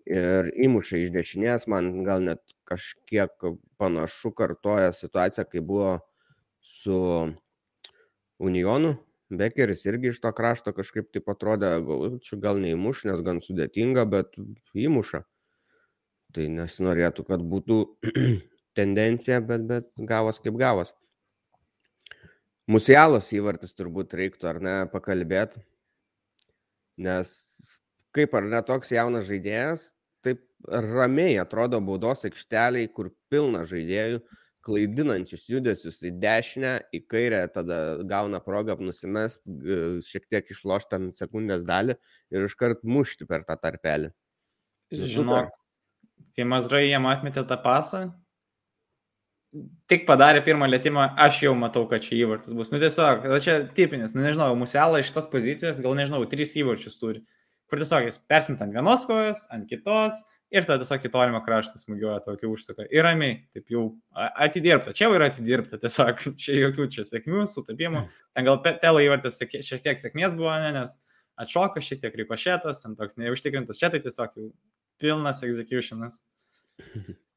ir 0.09 0.49
įmuša 0.57 1.03
iš 1.03 1.11
dešinės, 1.13 1.67
man 1.69 1.91
gal 2.07 2.25
net 2.25 2.41
kažkiek 2.69 3.35
panašu 3.81 4.33
kartoja 4.37 4.95
situaciją, 4.97 5.45
kai 5.51 5.61
buvo 5.61 5.99
su 6.65 6.99
Unionu. 8.39 8.97
Bekeris 9.29 9.85
irgi 9.85 10.09
iš 10.09 10.23
to 10.25 10.31
krašto 10.33 10.73
kažkaip 10.73 11.11
taip 11.13 11.29
atrodė, 11.29 11.75
čia 12.25 12.39
gal 12.41 12.61
neįmuš, 12.63 13.05
nes 13.11 13.21
gan 13.27 13.43
sudėtinga, 13.45 14.07
bet 14.09 14.39
įmuša. 14.73 15.21
Tai 16.33 16.47
nesinorėtų, 16.55 17.27
kad 17.29 17.45
būtų 17.45 17.77
tendencija, 18.79 19.43
bet, 19.45 19.69
bet 19.69 19.93
gavos 20.09 20.41
kaip 20.41 20.57
gavos. 20.61 20.95
Musialos 22.69 23.31
įvartis 23.33 23.73
turbūt 23.73 24.13
reiktų 24.19 24.49
ar 24.51 24.59
ne 24.61 24.75
pakalbėti, 24.93 25.63
nes 27.01 27.31
kaip 28.13 28.35
ar 28.37 28.49
ne 28.51 28.61
toks 28.67 28.93
jaunas 28.93 29.25
žaidėjas, 29.29 29.87
taip 30.27 30.43
ramiai 30.69 31.39
atrodo 31.41 31.81
baudos 31.85 32.27
aikšteliai, 32.29 32.91
kur 32.93 33.09
pilna 33.33 33.65
žaidėjų, 33.69 34.21
klaidinančius 34.69 35.47
judesius 35.49 36.03
į 36.05 36.13
dešinę, 36.21 36.73
į 36.93 37.01
kairę, 37.09 37.41
tada 37.55 37.79
gauna 38.09 38.41
progą 38.45 38.77
nusimest, 38.83 39.41
šiek 40.05 40.27
tiek 40.29 40.51
išlošti 40.53 40.99
ant 40.99 41.17
sekundės 41.17 41.65
dalį 41.69 41.97
ir 42.35 42.49
iškart 42.51 42.85
mušti 42.85 43.29
per 43.31 43.47
tą 43.49 43.57
tarpelį. 43.63 44.13
Nu, 44.93 45.09
Žinok, 45.09 45.55
kai 46.37 46.45
Mazrai 46.49 46.89
jam 46.89 47.09
atmetė 47.09 47.47
tą 47.49 47.57
pasą, 47.65 48.09
tik 49.89 50.05
padarė 50.09 50.43
pirmą 50.45 50.69
lėtymą, 50.69 51.11
aš 51.25 51.43
jau 51.47 51.55
matau, 51.57 51.87
kad 51.91 52.05
čia 52.05 52.19
įvartis 52.21 52.55
bus. 52.57 52.71
Nu 52.75 52.81
tiesiog, 52.83 53.27
čia 53.45 53.59
tipinis, 53.77 54.15
nu 54.17 54.27
nežinau, 54.27 54.53
muselą 54.61 55.01
iš 55.03 55.15
tas 55.17 55.29
pozicijas, 55.31 55.81
gal 55.85 55.97
nežinau, 55.99 56.23
trys 56.29 56.57
įvarčius 56.61 57.01
turi 57.01 57.25
kur 57.69 57.81
tiesiog 57.83 58.09
jis 58.09 58.19
persimta 58.31 58.65
ant 58.65 58.75
vienos 58.77 59.05
kojos, 59.09 59.45
ant 59.53 59.69
kitos 59.69 60.23
ir 60.55 60.65
tada 60.65 60.81
tiesiog 60.81 61.05
į 61.05 61.11
tolimą 61.13 61.43
kraštą 61.45 61.81
smūgiuoja 61.83 62.23
tokį 62.25 62.49
užsuką. 62.49 62.87
Ir 62.95 63.05
ramiai, 63.05 63.43
taip 63.53 63.69
jau 63.73 63.85
atidirbta. 64.17 64.95
Čia 64.97 65.07
jau 65.07 65.19
yra 65.19 65.29
atidirbta, 65.29 65.81
tiesiog 65.83 66.25
čia 66.43 66.57
jokių 66.63 66.89
čia 66.97 67.05
sėkmių, 67.09 67.45
sutapimų. 67.53 68.07
Ten 68.37 68.49
gal 68.49 68.63
telo 68.65 69.05
įvartas 69.05 69.39
šiek 69.45 69.85
tiek 69.85 70.01
sėkmės 70.01 70.37
buvo, 70.39 70.57
ne, 70.65 70.73
nes 70.81 70.97
atšoko 71.39 71.85
šiek 71.85 72.03
tiek 72.03 72.17
rikošėtas, 72.25 72.83
ten 72.83 72.97
toks 72.99 73.21
neužtikrintas, 73.21 73.79
čia 73.79 73.93
tai 73.93 74.01
tiesiog 74.03 74.33
jau 74.41 74.51
pilnas 74.99 75.45
executionas. 75.47 76.23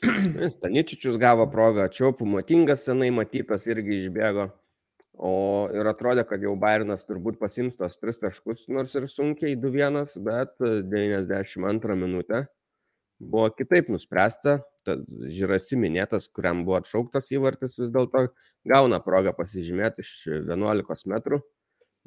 Staničičius 0.54 1.18
gavo 1.20 1.44
progą, 1.52 1.84
Čiopų 1.92 2.24
matingas 2.28 2.86
senai 2.86 3.10
matytas 3.12 3.66
irgi 3.68 3.98
išbėgo. 4.00 4.48
O 5.20 5.32
ir 5.76 5.84
atrodė, 5.90 6.24
kad 6.24 6.40
jau 6.40 6.54
Bairnas 6.56 7.04
turbūt 7.04 7.36
pasims 7.40 7.76
tos 7.76 7.98
tris 8.00 8.16
taškus, 8.22 8.64
nors 8.72 8.94
ir 8.96 9.04
sunkiai 9.12 9.58
2-1, 9.60 10.14
bet 10.24 10.54
92 10.88 11.96
minutę 12.00 12.46
buvo 13.20 13.50
kitaip 13.52 13.90
nuspręsta. 13.92 14.62
Žirasi 14.88 15.76
minėtas, 15.76 16.30
kuriam 16.32 16.62
buvo 16.64 16.78
atšauktas 16.78 17.28
įvartis, 17.36 17.76
vis 17.82 17.92
dėlto 17.92 18.30
gauna 18.64 19.02
progą 19.04 19.34
pasižymėti 19.36 20.00
iš 20.00 20.14
11 20.38 21.04
metrų, 21.12 21.42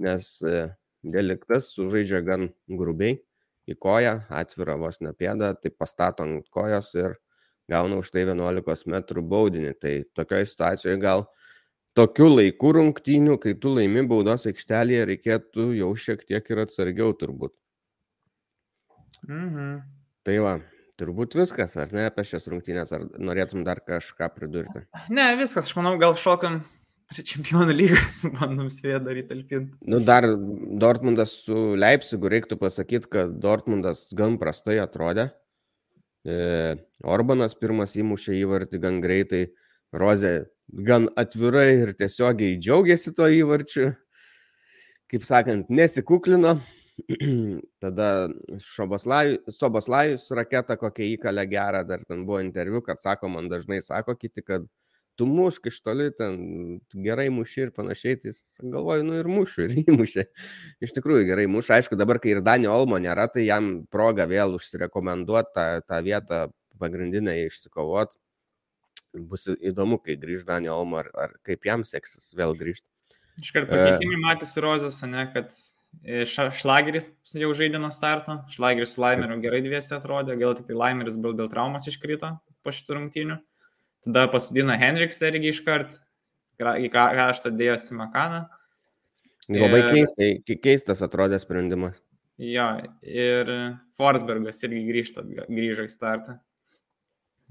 nes 0.01 0.31
e, 0.41 0.63
deliktas 1.05 1.69
sužaidžia 1.75 2.23
gan 2.25 2.49
grubiai 2.65 3.19
į 3.69 3.77
koją, 3.77 4.23
atvirą 4.33 4.79
vos 4.81 4.97
nepėdą, 5.05 5.53
tai 5.61 5.69
pastato 5.69 6.25
ant 6.25 6.49
kojos 6.49 6.89
ir 6.97 7.19
gauna 7.71 7.99
už 8.01 8.11
tai 8.13 8.25
11 8.25 8.91
metrų 8.91 9.23
baudinį. 9.29 9.73
Tai 9.79 9.93
tokioje 10.17 10.51
situacijoje 10.51 10.99
gal 11.01 11.25
tokiu 11.97 12.29
laiku 12.31 12.73
rungtynių, 12.77 13.37
kai 13.41 13.55
tu 13.59 13.73
laimi 13.75 14.05
baudos 14.09 14.47
aikštelėje, 14.49 15.07
reikėtų 15.11 15.71
jau 15.77 15.91
šiek 15.95 16.25
tiek 16.27 16.53
ir 16.53 16.63
atsargiau 16.65 17.15
turbūt. 17.17 17.55
Mhm. 19.27 19.73
Tai 20.23 20.37
va, 20.43 20.53
turbūt 20.99 21.35
viskas, 21.39 21.75
ar 21.79 21.91
ne 21.95 22.07
apie 22.07 22.25
šias 22.27 22.47
rungtynės, 22.51 22.93
ar 22.95 23.05
norėtum 23.19 23.65
dar 23.67 23.81
kažką 23.83 24.29
pridurti? 24.35 24.85
Ne, 25.11 25.33
viskas, 25.39 25.67
aš 25.67 25.77
manau, 25.79 25.95
gal 26.01 26.15
šokam 26.19 26.61
prie 27.11 27.25
čempionų 27.27 27.75
lygos, 27.75 28.23
bandom 28.39 28.69
svėję 28.73 28.99
daryti 29.05 29.29
talpinti. 29.31 29.77
Nu, 29.89 30.01
dar 30.03 30.27
Dortmundas 30.33 31.35
su 31.45 31.73
Leipzigu 31.79 32.31
reiktų 32.31 32.57
pasakyti, 32.61 33.11
kad 33.17 33.37
Dortmundas 33.43 34.07
gan 34.17 34.39
prastai 34.41 34.79
atrodė. 34.83 35.29
E, 36.23 36.35
Orbanas 37.03 37.55
pirmas 37.59 37.97
įmušė 37.99 38.37
įvartį 38.39 38.79
gan 38.83 39.01
greitai, 39.03 39.47
Rozė 39.93 40.47
gan 40.87 41.09
atvirai 41.19 41.83
ir 41.83 41.91
tiesiogiai 41.99 42.55
džiaugiasi 42.57 43.11
to 43.13 43.27
įvarčiu, 43.29 43.91
kaip 45.11 45.27
sakant, 45.27 45.69
nesikuklino. 45.69 46.55
Tada 47.83 48.07
Soboslajus 48.61 50.25
raketą 50.37 50.77
kokią 50.81 51.09
įkalę 51.15 51.45
gerą, 51.49 51.83
dar 51.89 52.05
ten 52.07 52.23
buvo 52.25 52.39
interviu, 52.41 52.81
kad 52.85 53.01
sako, 53.01 53.29
man 53.33 53.49
dažnai 53.51 53.81
sako 53.85 54.15
kiti, 54.17 54.45
kad 54.45 54.65
tu 55.19 55.27
mušk 55.29 55.69
iš 55.69 55.79
toli, 55.85 56.09
ten 56.17 56.37
gerai 57.05 57.27
muši 57.33 57.67
ir 57.67 57.71
panašiai, 57.75 58.17
tai 58.21 58.33
galvoju, 58.59 59.05
nu 59.07 59.17
ir 59.19 59.29
mušiu, 59.29 59.67
ir 59.67 59.75
įmušė. 59.83 60.25
Iš 60.85 60.95
tikrųjų 60.97 61.27
gerai 61.29 61.45
muša, 61.51 61.77
aišku, 61.77 61.97
dabar, 61.99 62.19
kai 62.23 62.33
ir 62.33 62.41
Danio 62.45 62.73
Olmo 62.73 62.99
nėra, 63.01 63.27
tai 63.33 63.45
jam 63.45 63.73
proga 63.93 64.25
vėl 64.29 64.57
užsirekomenduoti 64.57 65.53
tą, 65.55 65.67
tą 65.85 66.01
vietą 66.05 66.41
pagrindinę 66.81 67.37
išsikovot. 67.45 68.15
Bus 69.13 69.45
įdomu, 69.53 69.99
kai 70.01 70.17
grįž 70.17 70.47
Danio 70.47 70.79
Olmo, 70.79 71.03
ar, 71.03 71.11
ar 71.13 71.37
kaip 71.45 71.69
jam 71.69 71.85
seksis 71.85 72.31
vėl 72.37 72.57
grįžti. 72.57 72.87
Iškart 73.41 73.69
pakeitimai 73.69 74.17
e... 74.17 74.23
matėsi 74.25 74.61
Rozės, 74.61 74.99
ne, 75.09 75.25
kad 75.33 75.53
Šlageris 76.57 77.11
jau 77.37 77.51
žaidė 77.57 77.79
nuo 77.81 77.89
starto, 77.93 78.39
Šlageris 78.53 78.95
su 78.95 79.01
Laimeriu 79.01 79.37
gerai 79.41 79.61
dviesi 79.65 79.93
atrodė, 79.95 80.35
gal 80.41 80.57
tik 80.57 80.67
tai 80.69 80.77
Laimeris 80.77 81.17
dėl 81.21 81.49
traumos 81.49 81.85
iškrito 81.89 82.33
po 82.65 82.73
šitų 82.73 82.97
rungtynių. 82.97 83.37
Tada 84.03 84.27
pasudina 84.27 84.75
Henriksą 84.79 85.29
irgi 85.31 85.53
iškart, 85.53 85.95
į 86.59 86.89
kraštą 86.91 87.53
dėjosi 87.55 87.95
Makaną. 87.95 88.43
Labai 89.51 89.79
ir... 89.79 89.89
keistai, 89.95 90.57
keistas 90.63 91.03
atrodė 91.05 91.39
sprendimas. 91.39 92.01
Jo, 92.41 92.67
ir 93.05 93.49
Forsbergas 93.95 94.63
irgi 94.67 94.83
grįžta, 94.87 95.23
grįžo 95.47 95.87
į 95.87 95.91
startą. 95.91 96.37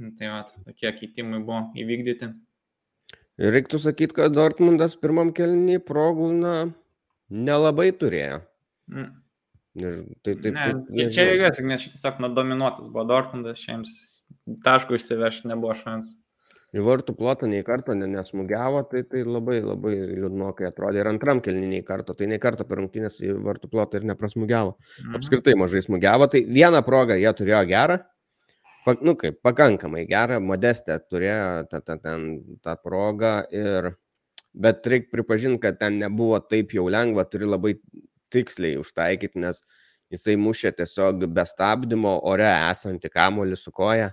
Nu, 0.01 0.11
tai 0.19 0.29
va, 0.33 0.43
tokie 0.67 0.91
keitimai 0.97 1.41
buvo 1.41 1.65
įvykdyti. 1.79 2.33
Reiktų 3.43 3.81
sakyti, 3.81 4.17
kad 4.19 4.35
Dortmundas 4.37 4.97
pirmam 5.01 5.31
kelnį 5.37 5.79
progų 5.87 6.33
na, 6.37 6.55
nelabai 7.33 7.91
turėjo. 7.97 8.43
Mm. 8.93 9.13
Ir 9.81 10.01
tai 10.21 10.35
taip. 10.37 10.51
Ne, 10.53 10.67
taip 10.91 11.15
čia 11.17 11.29
jėgas, 11.31 11.61
nes 11.65 11.87
tiesiog 11.95 12.21
nudominuotas 12.27 12.91
buvo 12.93 13.07
Dortmundas, 13.09 13.63
šiems 13.63 13.95
taškų 14.67 14.99
išsivežti 14.99 15.49
nebuvo 15.49 15.77
šansų 15.79 16.19
į 16.73 16.83
vartų 16.87 17.15
plotą 17.17 17.49
nei 17.51 17.65
karto 17.67 17.95
ne, 17.97 18.07
nesmugiavo, 18.09 18.83
tai, 18.89 19.03
tai 19.09 19.23
labai 19.27 19.59
labai 19.61 19.93
liūdnokai 20.09 20.71
atrodė. 20.71 21.03
Ir 21.03 21.11
antram 21.11 21.43
kelniui 21.45 21.69
nei 21.75 21.83
karto, 21.87 22.17
tai 22.17 22.31
nei 22.31 22.41
karto 22.43 22.65
per 22.69 22.81
rungtynės 22.81 23.19
į 23.21 23.35
vartų 23.45 23.69
plotą 23.73 24.01
ir 24.01 24.07
neprasmugiavo. 24.09 24.73
Mhm. 25.03 25.19
Apskritai 25.19 25.57
mažai 25.61 25.85
smugiavo, 25.85 26.31
tai 26.33 26.45
vieną 26.49 26.81
progą 26.87 27.19
jie 27.21 27.33
turėjo 27.37 27.61
gerą, 27.69 27.99
pa, 28.87 28.97
nu 29.05 29.17
kaip, 29.21 29.43
pakankamai 29.45 30.07
gerą, 30.09 30.41
modestę 30.41 30.97
turėjo 31.05 31.69
tą, 31.69 31.83
tą, 31.85 31.99
tą, 32.01 32.17
tą 32.65 32.79
progą, 32.81 33.35
ir, 33.53 33.93
bet 34.57 34.89
reikia 34.89 35.13
pripažinti, 35.13 35.61
kad 35.67 35.79
ten 35.83 36.01
nebuvo 36.01 36.41
taip 36.41 36.73
jau 36.77 36.89
lengva, 36.93 37.29
turi 37.29 37.49
labai 37.49 37.77
tiksliai 38.33 38.81
užtaikyti, 38.81 39.45
nes 39.45 39.61
jisai 40.13 40.39
mušė 40.41 40.73
tiesiog 40.81 41.29
be 41.29 41.45
stabdymo 41.49 42.17
ore 42.29 42.49
esantį 42.49 43.13
kamolį 43.13 43.61
su 43.61 43.73
koja 43.77 44.11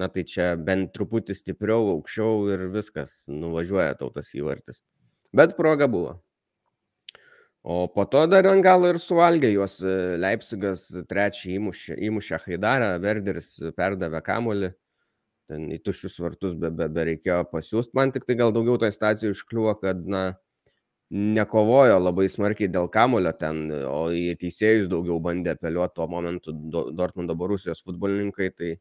na 0.00 0.08
tai 0.12 0.24
čia 0.28 0.54
bent 0.56 0.92
truputį 0.96 1.36
stipriau, 1.38 1.88
aukščiau 1.94 2.48
ir 2.54 2.68
viskas, 2.74 3.22
nuvažiuoja 3.30 3.96
tautas 4.00 4.32
įvartis. 4.34 4.82
Bet 5.34 5.56
proga 5.58 5.88
buvo. 5.90 6.18
O 7.64 7.86
po 7.88 8.04
to 8.04 8.26
dar 8.28 8.44
ant 8.50 8.60
galo 8.64 8.90
ir 8.92 8.98
suvalgė 9.00 9.48
juos 9.54 9.78
e, 9.80 9.92
Leipzigas 10.20 10.82
trečią 11.08 11.54
įmušė, 11.54 11.94
įmušė 12.10 12.40
Haidarą, 12.42 12.90
Verderis 13.00 13.54
perdavė 13.78 14.20
kamolį, 14.26 14.74
ten 15.48 15.70
į 15.72 15.78
tuščius 15.86 16.18
vartus 16.20 16.58
be, 16.60 16.68
be, 16.68 16.90
be 16.92 17.06
reikėjo 17.08 17.40
pasiūsti. 17.48 17.96
Man 17.96 18.12
tik 18.12 18.28
tai 18.28 18.36
gal 18.36 18.52
daugiau 18.52 18.76
toje 18.82 18.92
stacijoje 18.92 19.38
užkliuvo, 19.38 19.78
kad, 19.80 20.04
na, 20.04 20.26
nekovojo 21.14 21.98
labai 22.00 22.26
smarkiai 22.32 22.70
dėl 22.72 22.88
kamulio 22.92 23.32
ten, 23.38 23.68
o 23.88 24.08
į 24.12 24.34
teisėjus 24.40 24.88
daugiau 24.90 25.20
bandė 25.22 25.54
apeliuoti 25.54 25.94
tuo 25.98 26.08
momentu 26.10 26.52
Dortmundo 26.52 27.36
Borusijos 27.38 27.84
futbolininkai, 27.86 28.50
tai 28.50 28.72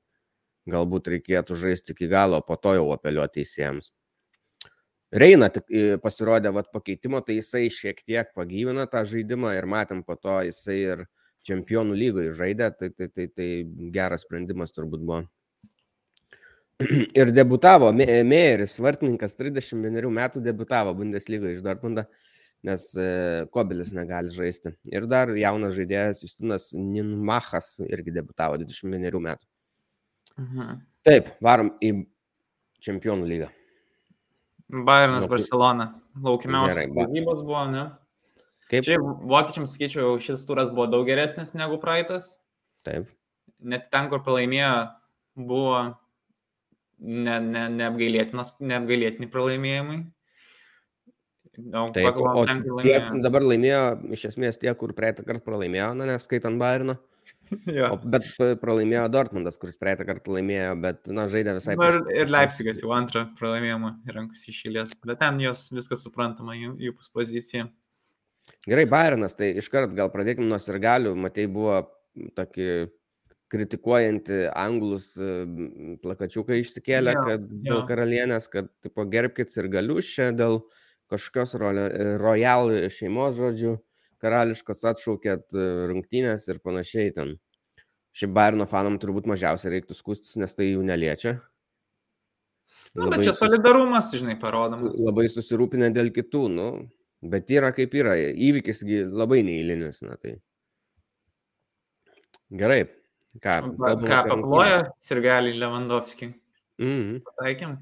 galbūt 0.69 1.09
reikėtų 1.15 1.57
žaisti 1.59 1.93
iki 1.95 2.07
galo, 2.11 2.39
po 2.45 2.55
to 2.55 2.75
jau 2.77 2.87
apeliuoti 2.95 3.41
teisėjams. 3.41 3.91
Reina 5.13 5.51
pasirodė 6.01 6.49
vat, 6.55 6.71
pakeitimo, 6.73 7.19
tai 7.21 7.37
jisai 7.37 7.67
šiek 7.69 7.99
tiek 8.01 8.31
pagyvina 8.33 8.87
tą 8.89 9.03
žaidimą 9.05 9.51
ir 9.53 9.67
matėm 9.69 10.01
po 10.07 10.15
to 10.17 10.39
jisai 10.47 10.79
ir 10.79 11.05
čempionų 11.45 11.93
lygoje 11.99 12.33
žaidė, 12.33 12.71
tai, 12.79 12.89
tai, 12.89 13.09
tai, 13.11 13.27
tai 13.29 13.47
geras 13.93 14.23
sprendimas 14.25 14.73
turbūt 14.73 15.03
buvo. 15.03 15.21
Ir 17.19 17.31
debutavo, 17.35 17.91
Meijeris, 17.93 18.79
vartininkas, 18.81 19.35
31 19.37 20.09
metų 20.17 20.41
debutavo 20.43 20.95
Bundeslygoje 20.97 21.59
iš 21.59 21.65
Dortmundo, 21.65 22.07
nes 22.65 22.87
e, 22.97 23.07
Kobelis 23.53 23.93
negali 23.93 24.33
žaisti. 24.33 24.73
Ir 24.89 25.05
dar 25.11 25.35
jaunas 25.37 25.75
žaidėjas 25.77 26.23
Justinas 26.25 26.71
Ninmachas 26.73 27.75
irgi 27.85 28.15
debutavo 28.15 28.57
21 28.63 29.21
metų. 29.29 29.52
Mhm. 30.39 30.79
Taip, 31.03 31.33
varom 31.43 31.73
į 31.83 31.91
čempionų 32.83 33.27
lygą. 33.29 33.49
Bayernas, 34.73 35.27
Barcelona. 35.29 35.91
Laukimiausias 36.23 36.89
varžybos 36.93 37.43
buvo, 37.45 37.65
ne? 37.69 37.83
Kaip? 38.71 38.85
Čia 38.87 38.97
vokiečiams, 39.01 39.75
sakyčiau, 39.75 40.15
šis 40.23 40.45
turas 40.47 40.71
buvo 40.73 40.87
daug 40.89 41.05
geresnis 41.05 41.53
negu 41.57 41.77
praeitas. 41.81 42.33
Taip. 42.87 43.11
Net 43.63 43.89
ten, 43.93 44.09
kur 44.11 44.23
pralaimėjo, 44.25 44.71
buvo 45.37 45.77
ne, 47.03 47.37
ne, 47.43 47.67
neapgailėtini 47.77 49.29
pralaimėjimai. 49.31 49.99
Daug 51.53 51.91
Taip, 51.93 52.17
o 52.17 52.45
ten, 52.49 52.63
tiek, 52.81 53.11
dabar 53.21 53.45
laimėjo 53.45 53.81
iš 54.15 54.31
esmės 54.31 54.57
tie, 54.57 54.71
kur 54.73 54.95
praeitą 54.97 55.25
kartą 55.27 55.45
pralaimėjo, 55.45 55.91
na, 55.99 56.07
neskaitant 56.09 56.57
Bayerno. 57.67 57.89
O, 57.95 58.11
bet 58.15 58.27
pralaimėjo 58.61 59.05
Dortmundas, 59.13 59.59
kuris 59.61 59.77
praeitą 59.79 60.07
kartą 60.07 60.35
laimėjo, 60.37 60.73
bet, 60.83 61.11
na, 61.13 61.27
žaidė 61.31 61.55
visai. 61.57 61.77
Ir, 61.77 61.99
ir 62.23 62.33
Leipzigas 62.33 62.81
jau 62.83 62.93
antrą 62.95 63.27
pralaimėjimą 63.39 63.93
rankus 64.15 64.47
išėlės, 64.51 64.97
bet 65.03 65.21
ten 65.21 65.39
jos 65.43 65.67
viskas 65.75 66.05
suprantama, 66.05 66.57
jų, 66.57 66.75
jų 66.87 66.97
pozicija. 67.13 67.69
Gerai, 68.67 68.85
Bayernas, 68.89 69.37
tai 69.39 69.53
iškart 69.59 69.95
gal 69.95 70.11
pradėkime 70.11 70.49
nuo 70.49 70.59
sirgalių, 70.59 71.13
matai, 71.19 71.47
buvo 71.51 71.81
tokį 72.37 72.69
kritikuojanti 73.53 74.47
anglus 74.49 75.13
plakačiuką 76.03 76.57
išsikėlė, 76.63 77.13
ja, 77.13 77.25
kad 77.27 77.43
ja. 77.45 77.59
dėl 77.69 77.83
karalienės, 77.89 78.49
kad 78.51 78.71
tipo, 78.85 79.05
gerbkit 79.09 79.53
ir 79.59 79.69
galius 79.73 80.09
čia 80.09 80.31
dėl 80.33 80.63
kažkokios 81.13 81.53
royal 82.21 82.73
šeimos 82.93 83.37
žodžių 83.37 83.75
karališkos 84.23 84.83
atšaukėt 84.93 85.55
e, 85.55 85.65
rungtynės 85.91 86.47
ir 86.51 86.61
panašiai 86.63 87.13
ten. 87.15 87.35
Šiaip 88.13 88.33
Bayerno 88.35 88.67
fanam 88.69 88.99
turbūt 89.01 89.27
mažiausiai 89.29 89.75
reiktų 89.75 89.97
skustis, 89.97 90.37
nes 90.39 90.53
tai 90.53 90.69
jų 90.69 90.83
neliečia. 90.85 91.39
Na, 92.93 93.07
labai 93.07 93.17
bet 93.17 93.27
čia 93.27 93.33
solidarumas, 93.33 94.11
žinai, 94.13 94.35
parodomas. 94.41 94.99
Labai 95.01 95.25
susirūpinę 95.33 95.89
dėl 95.95 96.11
kitų, 96.13 96.43
nu, 96.53 96.67
bet 97.25 97.49
yra 97.53 97.71
kaip 97.73 97.95
yra, 97.97 98.13
įvykisgi 98.19 99.01
labai 99.09 99.41
neįlinis, 99.47 100.03
na 100.05 100.19
tai. 100.21 100.35
Gerai. 102.53 102.83
Ką, 103.41 103.55
ką 103.81 104.19
paploja 104.29 104.83
Sirgelį 105.01 105.55
Lewandowski? 105.57 106.29
Mhm. 106.77 107.17
Mm 107.17 107.23
Pataikėm. 107.25 107.73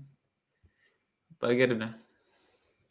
Pagerbė. 1.42 1.90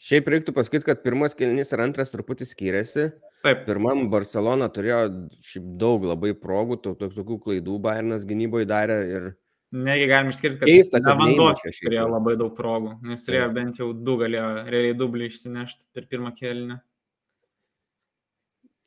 Šiaip 0.00 0.28
reiktų 0.32 0.52
pasakyti, 0.56 0.86
kad 0.88 1.02
pirmas 1.04 1.36
kelnys 1.36 1.72
ir 1.72 1.82
antras 1.84 2.12
truputį 2.12 2.48
skiriasi. 2.48 3.10
Taip. 3.40 3.62
Pirmam 3.64 4.04
Barcelona 4.12 4.68
turėjo 4.72 5.04
šiaip 5.46 5.68
daug 5.80 6.04
labai 6.04 6.34
progų, 6.36 6.76
tokių 6.84 7.38
klaidų 7.46 7.78
Bayernas 7.80 8.26
gynyboje 8.28 8.68
darė 8.68 8.98
ir... 9.08 9.30
Negi 9.70 10.08
galim 10.10 10.32
išskirti, 10.32 10.58
kad 10.60 10.68
keista, 10.68 10.98
kad 10.98 11.14
Lewandowski 11.14 11.72
turėjo 11.78 12.08
labai 12.10 12.34
daug 12.36 12.52
progų, 12.56 12.96
nes 13.06 13.22
turėjo 13.24 13.46
Taip. 13.46 13.56
bent 13.56 13.80
jau 13.80 13.92
du 13.94 14.16
galėjo 14.20 14.48
realiai 14.66 14.96
dublį 14.98 15.30
išsinešti 15.30 15.86
per 15.94 16.08
pirmą 16.10 16.34
kėlinį. 16.36 16.80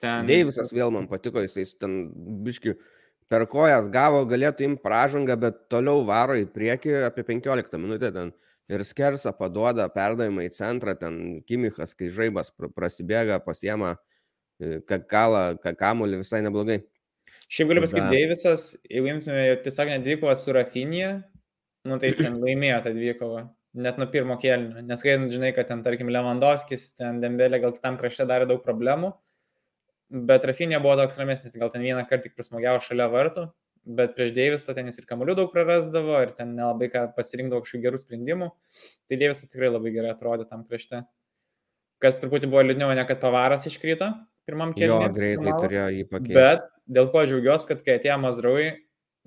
Ten... 0.03 0.27
Deivisas 0.27 0.73
vėl 0.75 0.91
man 0.91 1.07
patiko, 1.07 1.41
jisai 1.41 1.63
ten 1.79 1.97
biški 2.43 2.75
per 3.31 3.47
kojas 3.49 3.87
gavo, 3.89 4.21
galėtų 4.27 4.67
imti 4.67 4.83
pražangą, 4.83 5.39
bet 5.39 5.61
toliau 5.71 6.03
varo 6.05 6.35
į 6.37 6.49
priekį 6.51 6.99
apie 7.07 7.23
15 7.31 7.79
minutę 7.79 8.11
ten 8.13 8.33
ir 8.69 8.83
skersa 8.85 9.33
paduoda 9.35 9.87
perdavimą 9.91 10.45
į 10.45 10.53
centrą, 10.55 10.97
ten 10.99 11.41
Kimichas, 11.47 11.95
kai 11.95 12.11
žaibas 12.13 12.51
prasibėga, 12.75 13.39
pasiema 13.43 13.95
kalą, 15.11 15.45
kamuolį 15.79 16.21
visai 16.23 16.41
neblogai. 16.45 16.81
Šiaip 17.53 17.69
galiu 17.69 17.83
pasakyti. 17.83 18.09
Deivisas, 18.13 18.63
jeigu 18.89 19.09
imtume 19.11 19.41
tiesiog 19.65 19.91
nedvykovą 19.91 20.33
su 20.39 20.53
Rafinija, 20.55 21.09
nu 21.89 21.99
tai 22.01 22.09
jis 22.09 22.23
ten 22.23 22.39
laimėjo 22.41 22.79
tą 22.85 22.93
dvikovą, 22.95 23.43
net 23.85 23.99
nuo 24.01 24.07
pirmo 24.13 24.37
kėlinio. 24.41 24.81
Nes 24.87 25.03
kai 25.05 25.17
žinai, 25.29 25.51
kad 25.55 25.69
ten, 25.69 25.83
tarkim, 25.85 26.09
Lewandowskis, 26.13 26.93
ten 26.97 27.19
Dembelė 27.21 27.59
gal 27.61 27.75
kitam 27.75 27.99
krašte 28.01 28.25
darė 28.29 28.47
daug 28.49 28.63
problemų, 28.65 29.11
bet 30.31 30.49
Rafinija 30.49 30.81
buvo 30.83 30.97
toks 31.03 31.19
ramesnis, 31.21 31.57
gal 31.59 31.69
ten 31.73 31.85
vieną 31.85 32.07
kartą 32.09 32.29
tik 32.29 32.37
prismogiavo 32.39 32.81
šalia 32.85 33.09
vartų, 33.13 33.45
bet 34.01 34.17
prieš 34.17 34.33
Deivisą 34.33 34.73
ten 34.73 34.89
jis 34.89 35.01
ir 35.01 35.09
kamolių 35.09 35.37
daug 35.43 35.53
prarasdavo 35.53 36.21
ir 36.23 36.33
ten 36.37 36.55
nelabai 36.57 36.89
ką 36.93 37.09
pasirinkdavo 37.17 37.65
kažkokių 37.65 37.85
gerų 37.85 38.01
sprendimų. 38.01 38.51
Tai 39.09 39.19
Deivisas 39.19 39.51
tikrai 39.51 39.73
labai 39.73 39.93
gerai 39.93 40.13
atrodė 40.15 40.47
tam 40.49 40.63
krašte. 40.65 41.05
Kas 42.01 42.17
truputį 42.19 42.49
buvo 42.51 42.63
liūdniau, 42.63 42.93
ne 42.95 43.03
kad 43.07 43.21
pavaras 43.21 43.67
iškrito 43.67 44.09
pirmam 44.47 44.73
keliui. 44.75 45.05
Jo, 45.05 45.11
greitai 45.15 45.53
turėjo 45.59 45.85
jį 45.97 46.07
pakeisti. 46.09 46.37
Bet 46.37 46.65
dėl 46.97 47.11
ko 47.13 47.23
džiaugiuosi, 47.27 47.69
kad 47.69 47.85
kai 47.85 47.97
atėjo 47.99 48.17
Mazraui, 48.23 48.65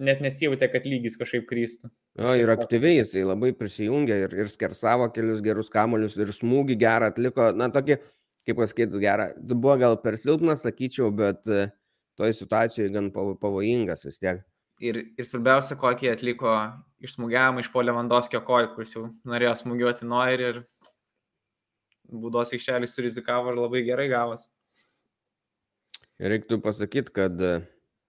net 0.09 0.21
nesijūtė, 0.25 0.69
kad 0.73 0.89
lygis 0.89 1.17
kažkaip 1.21 1.47
krystų. 1.49 1.91
Jo, 2.21 2.35
ir 2.37 2.53
aktyviai 2.53 2.99
jisai 2.99 3.25
labai 3.27 3.53
prisijungė 3.57 4.21
ir, 4.27 4.37
ir 4.45 4.53
skersavo 4.53 5.09
kelius 5.14 5.41
gerus 5.45 5.73
kamolius 5.73 6.19
ir 6.21 6.33
smūgį 6.37 6.77
gerą 6.81 7.11
atliko. 7.12 7.49
Na, 7.57 7.71
tokį, 7.73 7.99
kaip 8.49 8.61
pasakyti, 8.61 9.01
gerą. 9.03 9.31
Buvo 9.55 9.79
gal 9.81 9.99
per 10.03 10.19
silpnas, 10.21 10.64
sakyčiau, 10.67 11.09
bet 11.17 11.49
uh, 11.53 11.73
toj 12.21 12.37
situacijoje 12.37 12.93
gan 12.93 13.11
pavojingas 13.12 14.05
vis 14.09 14.21
tiek. 14.21 14.45
Ir, 14.85 14.99
ir 15.17 15.25
svarbiausia, 15.25 15.79
kokį 15.81 16.11
atliko 16.12 16.53
išsmūgiavimą 17.05 17.62
iš 17.64 17.71
polio 17.73 17.95
Vandovskio 17.97 18.43
kojų, 18.45 18.75
kuris 18.75 18.93
jau 18.93 19.07
norėjo 19.29 19.55
smūgiuoti 19.62 20.09
Noirį 20.09 20.51
ir 20.51 20.59
būdos 22.12 22.53
aikštelis 22.53 22.93
surizikavo 22.93 23.53
ir 23.53 23.61
labai 23.62 23.83
gerai 23.87 24.11
gavos. 24.12 24.51
Reiktų 26.23 26.61
pasakyti, 26.64 27.12
kad 27.12 27.41
e, 27.45 27.57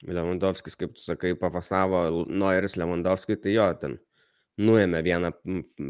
Lewandowskis, 0.07 0.77
kaip 0.79 0.93
tu 0.95 1.03
sakai, 1.03 1.33
pafasavo 1.39 2.25
Noiris 2.29 2.77
Lewandowskis, 2.79 3.41
tai 3.43 3.55
jo, 3.57 3.67
ten 3.81 3.97
nuėmė 4.57 5.03
vieną 5.05 5.31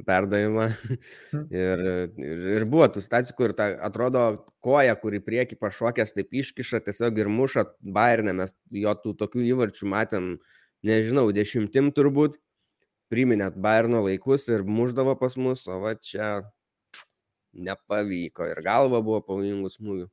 perdavimą 0.08 0.66
hm. 0.74 1.44
ir, 1.62 1.84
ir, 2.20 2.42
ir 2.58 2.66
buvo 2.68 2.90
tų 2.92 3.04
stacijų, 3.06 3.36
kur 3.38 3.54
ta, 3.56 3.70
atrodo 3.88 4.24
koja, 4.66 4.98
kuri 5.00 5.22
prieki 5.24 5.60
pašokęs, 5.60 6.16
taip 6.18 6.36
iškiša 6.42 6.82
tiesiog 6.88 7.22
ir 7.22 7.32
muša 7.32 7.68
Bayernė, 7.80 8.36
mes 8.42 8.56
jo 8.76 8.96
tų 9.04 9.16
tokių 9.22 9.46
įvarčių 9.54 9.94
matėm, 9.94 10.34
nežinau, 10.88 11.30
dešimtim 11.36 11.94
turbūt, 11.96 12.42
priminėt 13.14 13.56
Bayerno 13.56 14.04
laikus 14.04 14.50
ir 14.52 14.66
muždavo 14.68 15.16
pas 15.20 15.38
mus, 15.40 15.64
o 15.72 15.80
va 15.86 15.96
čia 15.96 16.42
nepavyko 17.58 18.52
ir 18.52 18.62
galva 18.66 19.00
buvo 19.02 19.22
pavojingų 19.24 19.72
smūgių. 19.72 20.10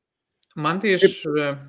Man 0.54 0.78
tai 0.78 0.94
iš 0.94 1.24
Kaip... 1.24 1.64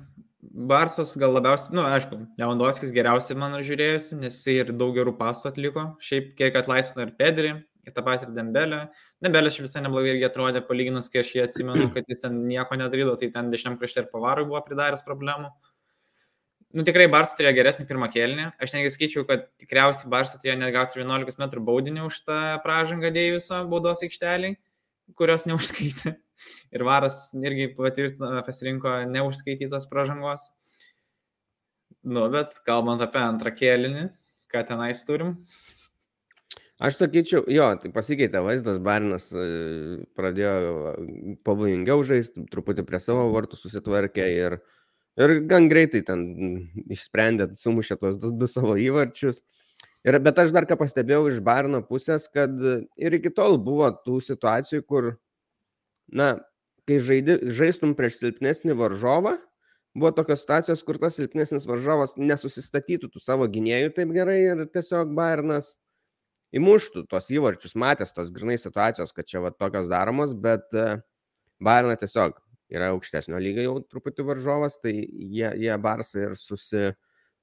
Barsas 0.46 1.14
gal 1.18 1.32
labiausiai, 1.34 1.74
na, 1.74 1.80
nu, 1.80 1.86
aišku, 1.96 2.18
Lewandowskis 2.40 2.92
geriausiai 2.94 3.38
mano 3.38 3.62
žiūrėjusi, 3.64 4.18
nes 4.20 4.36
jisai 4.36 4.60
ir 4.62 4.72
daug 4.76 4.94
gerų 4.96 5.16
pasų 5.18 5.50
atliko. 5.50 5.86
Šiaip 6.04 6.34
kiek 6.38 6.58
atlaisvino 6.60 7.06
ir 7.06 7.14
Pedri, 7.18 7.54
ir 7.86 7.94
tą 7.94 8.04
patį 8.06 8.28
ir 8.28 8.34
Dembelę. 8.36 8.80
Dembelė 9.22 9.52
šiaip 9.54 9.66
visai 9.68 9.82
neblogai 9.84 10.14
irgi 10.14 10.26
atrodė, 10.28 10.62
palyginus, 10.66 11.08
kai 11.12 11.22
aš 11.22 11.32
jį 11.36 11.44
atsimenu, 11.46 11.86
kad 11.94 12.10
jis 12.10 12.26
ten 12.26 12.42
nieko 12.50 12.78
nedarydavo, 12.78 13.16
tai 13.20 13.30
ten 13.34 13.50
dešiniam 13.54 13.78
krašte 13.80 14.04
ir 14.04 14.10
pavarui 14.12 14.46
buvo 14.48 14.62
pridaręs 14.66 15.06
problemų. 15.06 15.52
Nu, 16.76 16.84
tikrai 16.84 17.06
Barsas 17.08 17.38
turėjo 17.38 17.54
geresnį 17.56 17.86
pirmą 17.88 18.10
kėlinį. 18.12 18.50
Aš 18.60 18.74
netgi 18.74 18.90
skaičiau, 18.92 19.24
kad 19.28 19.46
tikriausiai 19.62 20.10
Barsas 20.12 20.42
turėjo 20.42 20.58
net 20.60 20.74
gauti 20.74 21.00
11 21.00 21.38
m 21.40 21.64
baudinį 21.64 22.04
už 22.04 22.20
tą 22.26 22.40
pražangą 22.66 23.12
Deiviso 23.14 23.62
baudos 23.70 24.02
aikšteliai, 24.04 24.58
kurios 25.16 25.46
neužskaitė. 25.48 26.18
Ir 26.74 26.84
varas 26.86 27.30
irgi 27.38 27.70
patvirtino, 27.76 28.42
pasirinko 28.46 28.98
neužskaitytos 29.10 29.88
pražangos. 29.90 30.48
Nu, 32.06 32.28
bet 32.30 32.60
kalbant 32.66 33.02
apie 33.02 33.22
antrą 33.22 33.50
kėlinį, 33.56 34.04
ką 34.52 34.62
tenais 34.68 35.02
turim. 35.08 35.36
Aš 36.76 36.98
sakyčiau, 37.00 37.46
jo, 37.48 37.66
tai 37.80 37.88
pasikeitė 37.88 38.42
vaizdas, 38.44 38.78
Barinas 38.84 39.30
e, 39.32 39.44
pradėjo 40.18 40.92
pavojingiau 41.48 42.02
žaisti, 42.04 42.44
truputį 42.52 42.84
prie 42.84 43.00
savo 43.00 43.30
vartų 43.32 43.56
susitvarkė 43.56 44.26
ir, 44.34 44.58
ir 45.16 45.34
gan 45.48 45.70
greitai 45.72 46.02
ten 46.04 46.26
išsprendė, 46.92 47.48
sumušė 47.56 47.96
tos 48.02 48.20
du, 48.20 48.34
du 48.36 48.48
savo 48.50 48.76
įvarčius. 48.76 49.40
Ir, 50.06 50.20
bet 50.22 50.36
aš 50.38 50.52
dar 50.54 50.68
ką 50.68 50.76
pastebėjau 50.78 51.30
iš 51.30 51.40
Barino 51.42 51.80
pusės, 51.82 52.28
kad 52.28 52.52
ir 52.52 53.16
iki 53.18 53.32
tol 53.34 53.56
buvo 53.56 53.88
tų 54.04 54.20
situacijų, 54.28 54.84
kur 54.84 55.14
na, 56.12 56.36
kai 56.86 57.00
žaidi, 57.02 57.40
žaistum 57.54 57.94
prieš 57.98 58.20
silpnesnį 58.20 58.76
varžovą, 58.78 59.36
buvo 59.96 60.12
tokios 60.14 60.44
situacijos, 60.44 60.84
kur 60.86 61.00
tas 61.02 61.16
silpnesnis 61.18 61.66
varžovas 61.68 62.14
nesusistatytų 62.20 63.10
tų 63.12 63.22
savo 63.22 63.48
gynėjų 63.50 63.94
taip 63.96 64.12
gerai 64.14 64.38
ir 64.44 64.64
tiesiog 64.72 65.14
Bairnas 65.16 65.74
įmuštų 66.56 67.06
tos 67.10 67.30
įvarčius, 67.32 67.74
matęs 67.78 68.14
tos 68.16 68.30
grinai 68.34 68.58
situacijos, 68.60 69.14
kad 69.16 69.28
čia 69.28 69.42
va 69.44 69.52
tokios 69.54 69.88
daromos, 69.90 70.34
bet 70.36 70.68
e, 70.76 71.00
Bairna 71.62 71.96
tiesiog 71.98 72.36
yra 72.72 72.92
aukštesnio 72.94 73.40
lygio 73.40 73.66
jau 73.66 73.74
truputį 73.86 74.26
varžovas, 74.30 74.78
tai 74.82 74.94
jie, 74.94 75.48
jie 75.62 75.74
Barsai 75.82 76.26
ir 76.28 76.36
susi, 76.38 76.90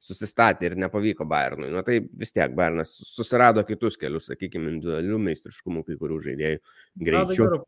susistatė 0.03 0.70
ir 0.70 0.78
nepavyko 0.84 1.28
Bayernui. 1.30 1.72
Na 1.74 1.84
tai 1.88 2.01
vis 2.05 2.34
tiek 2.36 2.53
Bayernas 2.55 2.95
susirado 3.07 3.64
kitus 3.68 3.97
kelius, 3.99 4.28
sakykime, 4.32 4.76
individualių 4.76 5.22
meistriškumų 5.30 5.86
kai 5.88 5.99
kurių 5.99 6.20
žaidėjų 6.28 6.64
greičiau. 7.07 7.61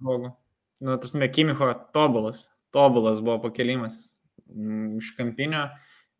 Nu, 0.81 0.97
tas 0.99 1.13
Mekimicho 1.13 1.69
tobulas, 1.93 2.49
tobulas 2.75 3.21
buvo 3.23 3.39
pakelimas 3.47 4.19
mm, 4.49 4.97
iš 4.97 5.13
kampinio. 5.15 5.69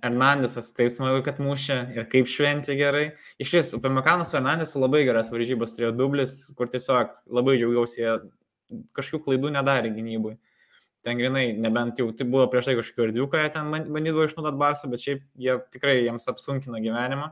Hernandesas 0.03 0.73
taip 0.75 0.91
smagu, 0.93 1.23
kad 1.25 1.39
mušė 1.41 1.77
ir 1.95 2.07
kaip 2.11 2.29
šventė 2.29 2.75
gerai. 2.77 3.05
Iš 3.41 3.51
ties, 3.55 3.71
Upamekanas 3.77 4.31
su 4.31 4.37
Hernandesu 4.37 4.81
labai 4.83 5.03
geras 5.07 5.31
varžybas 5.33 5.75
turėjo 5.75 5.93
dublis, 5.97 6.35
kur 6.57 6.69
tiesiog 6.71 7.15
labai 7.33 7.55
džiaugiausi, 7.57 8.01
jie 8.03 8.81
kažkokių 8.95 9.23
klaidų 9.25 9.53
nedarė 9.55 9.91
gynybui. 9.95 10.35
Ten 11.05 11.19
grinai, 11.19 11.47
nebent 11.61 11.99
jau 12.01 12.09
tai 12.17 12.27
buvo 12.29 12.47
prieš 12.49 12.69
tai 12.69 12.77
kažkokiu 12.79 13.07
erdviu, 13.07 13.25
ką 13.31 13.43
jie 13.43 13.49
ten 13.53 13.67
bandydavo 13.71 14.25
išnaudoti 14.25 14.61
Barsą, 14.61 14.89
bet 14.91 15.03
šiaip 15.03 15.25
jie 15.41 15.57
tikrai 15.73 15.99
jiems 15.99 16.25
apsunkino 16.31 16.81
gyvenimą. 16.81 17.31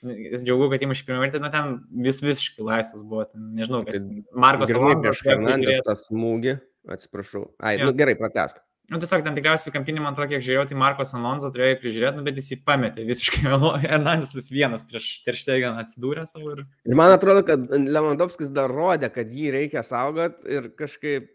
Džiaugiu, 0.00 0.70
kad 0.72 0.82
įmušė 0.86 1.04
pirmą 1.08 1.26
kartą, 1.26 1.42
nu 1.44 1.50
ten 1.52 1.76
vis 2.06 2.22
visiškai 2.24 2.64
laisvas 2.64 3.04
buvo, 3.04 3.26
ten, 3.28 3.50
nežinau, 3.58 3.82
kas. 3.84 4.06
Markas 4.32 4.72
Alonso. 4.72 5.02
Prieš 5.04 5.22
Hernandės 5.26 5.84
tą 5.84 5.96
smūgį, 6.06 6.56
atsiprašau. 6.96 7.50
Ai, 7.60 7.76
ja. 7.76 7.88
nu 7.88 7.96
gerai, 7.98 8.16
pratesk. 8.16 8.62
Nu, 8.90 8.98
tiesiog 8.98 9.20
ten 9.22 9.36
tikriausiai 9.36 9.70
kampinį, 9.70 10.00
man 10.02 10.16
atrodo, 10.16 10.32
kiek 10.32 10.42
žiūrėjau, 10.42 10.64
tai 10.66 10.76
Markos 10.80 11.12
Alonso 11.14 11.46
turėjo 11.54 11.76
prižiūrėti, 11.78 12.18
nu, 12.18 12.24
bet 12.26 12.40
jis 12.40 12.48
jį 12.50 12.56
pametė 12.66 13.04
visiškai. 13.06 13.44
Hernandesas 13.84 14.48
vienas 14.56 14.82
prieš 14.88 15.10
Terštegan 15.28 15.78
atsidūrė 15.78 16.24
savo. 16.26 16.56
Ir... 16.56 16.64
ir 16.90 16.98
man 16.98 17.14
atrodo, 17.14 17.44
kad 17.46 17.70
Lewandowskis 17.70 18.50
dar 18.56 18.72
rodė, 18.74 19.12
kad 19.14 19.30
jį 19.30 19.52
reikia 19.54 19.84
saugot 19.86 20.42
ir 20.42 20.72
kažkaip 20.80 21.30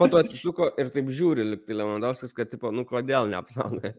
po 0.00 0.08
to 0.08 0.22
atsisuko 0.22 0.70
ir 0.80 0.88
taip 0.94 1.12
žiūri, 1.12 1.44
liktai 1.50 1.76
Lewandowskis, 1.76 2.32
kad, 2.38 2.48
tipo, 2.54 2.72
nu, 2.72 2.86
kodėl 2.88 3.28
neapsaugai. 3.34 3.92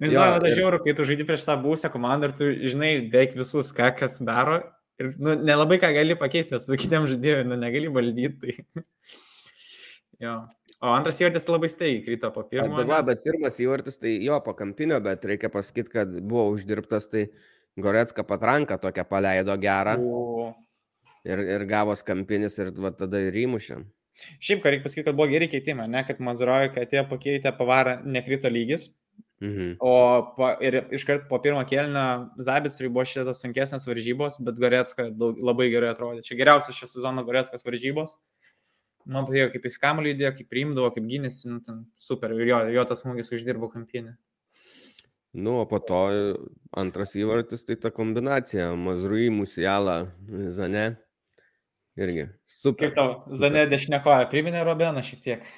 Nežinau, 0.00 0.38
bet 0.38 0.48
ir... 0.48 0.56
žiauru, 0.56 0.78
kai 0.84 0.94
tu 0.96 1.04
žaidži 1.08 1.26
prieš 1.28 1.44
tą 1.44 1.58
būsę 1.60 1.90
komandą 1.92 2.30
ir 2.30 2.36
tu 2.38 2.48
žinai 2.72 2.92
beveik 3.12 3.34
visus, 3.36 3.74
ką 3.76 3.90
kas 3.98 4.20
daro. 4.24 4.62
Ir 5.00 5.12
nu, 5.20 5.34
nelabai 5.36 5.76
ką 5.82 5.90
gali 5.92 6.16
pakeisti, 6.16 6.60
su 6.62 6.78
kitiem 6.80 7.04
žaidėjui 7.10 7.44
nu, 7.48 7.58
negali 7.60 7.90
valdyti. 7.92 8.54
Tai... 8.72 8.84
jo. 10.24 10.36
O 10.82 10.90
antras 10.90 11.20
įvartis 11.22 11.46
labai 11.46 11.68
staigiai 11.70 12.02
krito 12.06 12.32
po 12.34 12.42
pirmo. 12.48 12.74
Bet, 12.80 12.88
va, 12.90 13.02
bet 13.06 13.20
pirmas 13.22 13.60
įvartis 13.62 14.00
tai 14.02 14.16
jo 14.24 14.38
po 14.42 14.56
kampinio, 14.58 14.98
bet 15.04 15.24
reikia 15.28 15.52
pasakyti, 15.52 15.92
kad 15.92 16.16
buvo 16.18 16.48
uždirbtas, 16.56 17.06
tai 17.12 17.28
Goretska 17.78 18.24
patranka 18.26 18.80
tokią 18.80 19.04
paleido 19.08 19.54
gerą. 19.60 19.94
O. 20.00 20.48
Ir, 21.22 21.38
ir 21.54 21.66
gavos 21.70 22.02
kampinis 22.02 22.58
ir 22.58 22.72
va, 22.82 22.90
tada 22.96 23.20
ir 23.22 23.36
įmušėm. 23.44 23.84
Šiaip, 24.42 24.64
ką 24.64 24.72
reikia 24.72 24.84
pasakyti, 24.88 25.06
kad 25.06 25.20
buvo 25.20 25.28
geri 25.30 25.46
keitimai, 25.52 25.86
ne, 25.88 26.02
kad 26.08 26.18
Mazurojo, 26.20 26.72
kai 26.74 26.88
atėjo 26.88 27.06
pakeitę 27.12 27.52
pavarą, 27.56 28.00
nekrito 28.16 28.50
lygis, 28.52 28.90
Mhm. 29.42 29.76
O 29.82 29.94
po, 30.36 30.52
ir 30.62 30.84
iškart 30.94 31.24
po 31.26 31.40
pirmo 31.42 31.62
kėlinio 31.66 32.30
Zabitsui 32.38 32.86
buvo 32.86 33.02
šitas 33.08 33.40
sunkesnės 33.42 33.88
varžybos, 33.88 34.38
bet 34.46 34.60
Goretska 34.62 35.08
daug, 35.10 35.40
labai 35.42 35.66
gerai 35.72 35.90
atrodė. 35.90 36.22
Čia 36.22 36.38
geriausios 36.38 36.78
šio 36.78 36.86
sezono 36.86 37.24
Goretskas 37.26 37.66
varžybos. 37.66 38.14
Man 39.02 39.26
patiko, 39.26 39.48
kaip 39.50 39.66
jis 39.66 39.80
kamuolį 39.82 40.12
įdėjo, 40.14 40.30
kaip 40.36 40.50
priimdavo, 40.52 40.92
kaip 40.94 41.08
gynėsi, 41.10 41.48
nu, 41.50 41.58
ten 41.66 41.82
super. 41.98 42.36
Ir 42.38 42.52
jo, 42.52 42.60
jo 42.76 42.86
tas 42.86 43.02
smūgis 43.02 43.34
uždirbo 43.34 43.66
kampinį. 43.72 44.14
Nu, 45.34 45.56
o 45.58 45.66
po 45.66 45.80
to 45.82 46.04
antras 46.78 47.16
įvartis, 47.18 47.66
tai 47.66 47.80
ta 47.82 47.90
kombinacija. 47.90 48.70
Mazrui, 48.78 49.26
Musiala, 49.34 50.04
Zane. 50.54 50.86
Irgi. 51.98 52.30
Super. 52.46 52.92
Kaip 52.92 52.96
tau, 52.96 53.36
Zane 53.36 53.66
dešinėkoja, 53.68 54.30
priminė 54.30 54.62
Robeną 54.68 55.02
šiek 55.04 55.24
tiek. 55.24 55.54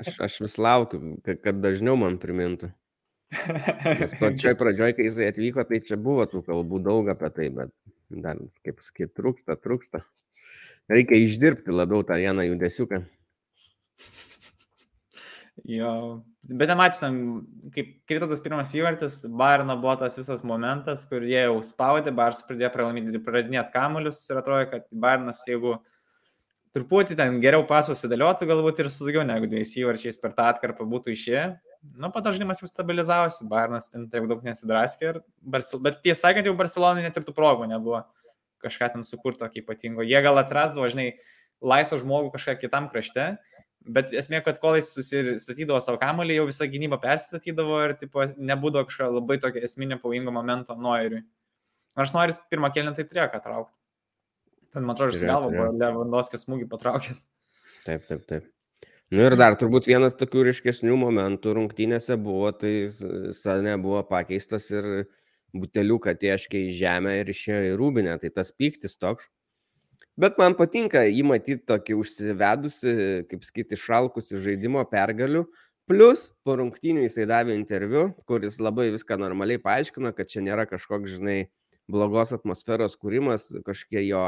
aš, 0.00 0.14
aš 0.24 0.40
vis 0.46 0.56
laukiu, 0.62 1.18
kad 1.44 1.60
dažniau 1.60 2.00
man 2.00 2.16
primintų. 2.22 2.72
Nes 3.30 4.14
pačioj 4.20 4.56
pradžioj, 4.58 4.94
kai 4.96 5.06
jisai 5.06 5.28
atvyko, 5.30 5.64
tai 5.68 5.78
čia 5.86 5.98
buvo 6.00 6.26
tų 6.30 6.42
kalbų 6.48 6.80
daug 6.82 7.10
apie 7.12 7.30
tai, 7.36 7.46
bet 7.54 7.70
dar, 8.10 8.40
kaip 8.66 8.82
sakyti, 8.82 9.12
trūksta, 9.20 9.56
trūksta. 9.60 10.02
Reikia 10.90 11.20
išdirbti 11.22 11.70
labiau 11.70 12.02
tą 12.06 12.18
vieną 12.18 12.48
judesiuką. 12.48 13.04
Jo, 15.68 15.92
bet 16.48 16.70
nematysim, 16.72 17.16
kaip 17.74 17.92
krito 18.08 18.26
tas 18.30 18.40
pirmas 18.42 18.72
įvartis, 18.74 19.20
Bairno 19.28 19.76
buvo 19.78 19.94
tas 20.00 20.16
visas 20.18 20.42
momentas, 20.46 21.04
kur 21.06 21.22
jie 21.26 21.44
jau 21.44 21.58
spaudė, 21.66 22.14
Bars 22.16 22.40
pradėjo 22.48 22.72
pralaimėti 22.74 23.20
pradinės 23.22 23.70
kamuolius 23.74 24.22
ir 24.30 24.40
atrodo, 24.40 24.66
kad 24.72 24.88
Bairnas, 24.90 25.44
jeigu 25.46 25.76
truputį 26.76 27.16
ten 27.18 27.40
geriau 27.42 27.64
pasusidėliotų 27.68 28.46
galbūt 28.50 28.82
ir 28.82 28.90
su 28.92 29.06
daugiau 29.06 29.24
negu 29.26 29.48
dviejais 29.50 29.74
įvarčiais 29.80 30.20
per 30.22 30.34
tą 30.36 30.46
atkarpą 30.52 30.86
būtų 30.88 31.14
išėję. 31.16 31.44
Nu, 31.96 32.10
pat 32.12 32.28
žaidimas 32.28 32.60
jau 32.62 32.68
stabilizavosi, 32.70 33.48
Bayernas 33.50 33.88
ten 33.90 34.06
tiek 34.12 34.26
daug 34.30 34.42
nesidraskė, 34.44 35.12
ir 35.14 35.20
Barcel... 35.40 35.80
bet 35.82 36.02
tiesą 36.04 36.28
sakant, 36.28 36.46
jau 36.46 36.54
Barcelonai 36.58 37.06
net 37.06 37.16
ir 37.16 37.24
tų 37.26 37.34
progų 37.36 37.66
nebuvo 37.70 38.02
kažką 38.60 38.90
ten 38.94 39.06
sukurto 39.08 39.46
tokio 39.46 39.64
ypatingo. 39.64 40.04
Jie 40.04 40.20
gal 40.22 40.36
atrasdavo, 40.38 40.90
žinai, 40.92 41.14
laisvą 41.64 42.02
žmogų 42.02 42.34
kažką 42.34 42.58
kitam 42.60 42.90
krašte, 42.92 43.30
bet 43.80 44.12
esmė, 44.12 44.42
kad 44.44 44.60
kol 44.60 44.76
jis 44.76 44.92
susistatydavo 44.92 45.80
savo 45.80 45.98
kamolį, 46.02 46.36
jau 46.36 46.46
visa 46.50 46.68
gynyba 46.68 47.00
persistatydavo 47.00 47.80
ir 47.86 47.96
tipo, 48.00 48.28
nebūdavo 48.36 48.86
kažkokio 48.90 49.16
labai 49.16 49.40
tokio 49.40 49.64
esminio 49.64 49.98
pavojingo 50.02 50.34
momento 50.36 50.76
Noiriui. 50.76 51.24
Nors 51.98 52.12
Noiris 52.14 52.44
pirmą 52.52 52.70
kelią 52.76 52.92
tai 52.94 53.08
turėjo 53.08 53.30
ką 53.32 53.40
traukti. 53.42 53.79
Ten, 54.70 54.86
man 54.86 54.94
atrodo, 54.94 55.18
galva 55.26 55.50
buvo 55.50 55.68
Lewandowskis 55.74 56.46
smūgį 56.46 56.68
patraukęs. 56.70 57.24
Taip, 57.86 58.04
taip, 58.06 58.26
taip. 58.28 58.48
Nu 59.10 59.24
ir 59.26 59.34
dar 59.34 59.56
turbūt 59.58 59.88
vienas 59.90 60.14
tokių 60.14 60.44
ryškesnių 60.46 60.94
momentų 61.00 61.56
rungtynėse 61.56 62.14
buvo, 62.20 62.52
tai 62.54 62.86
Sane 63.34 63.74
buvo 63.82 64.04
pakeistas 64.06 64.68
ir 64.70 65.08
buteliuką 65.50 66.14
tieškiai 66.20 66.68
į 66.68 66.76
žemę 66.78 67.16
ir 67.18 67.32
išėjo 67.32 67.72
į 67.72 67.78
rūbinę, 67.80 68.14
tai 68.22 68.30
tas 68.30 68.52
pyktis 68.54 68.94
toks. 69.00 69.26
Bet 70.20 70.38
man 70.38 70.54
patinka 70.54 71.02
jį 71.08 71.24
matyti 71.26 71.64
tokį 71.66 71.96
užsivedusi, 71.98 72.94
kaip 73.30 73.42
sakyti, 73.46 73.78
šalkusi 73.80 74.38
žaidimo 74.44 74.84
pergalių. 74.90 75.46
Plus, 75.90 76.28
po 76.46 76.54
rungtynių 76.60 77.08
jisai 77.08 77.26
davė 77.26 77.56
interviu, 77.56 78.12
kuris 78.30 78.60
labai 78.62 78.92
viską 78.94 79.18
normaliai 79.18 79.58
paaiškino, 79.58 80.12
kad 80.14 80.30
čia 80.30 80.44
nėra 80.46 80.68
kažkoks, 80.70 81.16
žinai, 81.16 81.38
blogos 81.90 82.30
atmosferos 82.36 82.94
kūrimas, 83.00 83.48
kažkokie 83.66 84.04
jo 84.06 84.22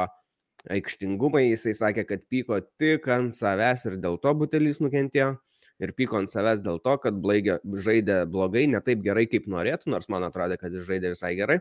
aikštingumai, 0.71 1.49
jisai 1.51 1.75
sakė, 1.77 2.05
kad 2.07 2.23
pyko 2.31 2.61
tik 2.79 3.09
ant 3.11 3.35
savęs 3.35 3.87
ir 3.89 3.99
dėl 4.03 4.19
to 4.23 4.35
butelis 4.39 4.81
nukentėjo. 4.83 5.35
Ir 5.83 5.91
pyko 5.99 6.21
ant 6.21 6.31
savęs 6.31 6.61
dėl 6.63 6.79
to, 6.85 6.95
kad 7.03 7.17
blaigė, 7.19 7.57
žaidė 7.85 8.23
blogai, 8.31 8.69
ne 8.71 8.79
taip 8.85 9.01
gerai, 9.03 9.25
kaip 9.27 9.49
norėtų, 9.51 9.91
nors 9.91 10.07
man 10.13 10.23
atrodė, 10.29 10.61
kad 10.61 10.75
jis 10.75 10.87
žaidė 10.87 11.17
visai 11.17 11.33
gerai. 11.39 11.59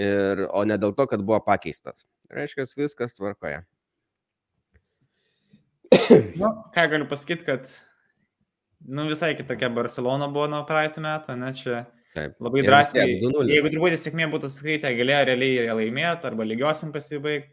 Ir, 0.00 0.46
o 0.48 0.62
ne 0.64 0.78
dėl 0.80 0.94
to, 0.96 1.04
kad 1.10 1.22
buvo 1.22 1.42
pakeistas. 1.44 2.06
Reiškia, 2.32 2.64
viskas 2.80 3.16
tvarkoje. 3.18 3.64
Nu, 6.40 6.48
ką 6.74 6.86
galiu 6.90 7.04
pasakyti, 7.10 7.44
kad 7.46 7.68
nu, 8.88 9.04
visai 9.10 9.34
kitokia 9.38 9.68
Barcelona 9.70 10.26
buvo 10.32 10.48
nuo 10.50 10.62
praeitų 10.66 11.04
metų, 11.04 11.36
ne 11.38 11.52
čia 11.54 11.84
Taip. 12.16 12.34
labai 12.42 12.64
drąsiai. 12.64 13.20
Jeigu 13.20 13.70
truputį 13.70 14.00
sėkmė 14.00 14.26
būtų 14.32 14.50
skaitę, 14.50 14.90
galėjo 14.96 15.20
realiai 15.30 15.68
laimėti 15.76 16.28
arba 16.30 16.48
lygiosim 16.48 16.90
pasibaigti 16.94 17.52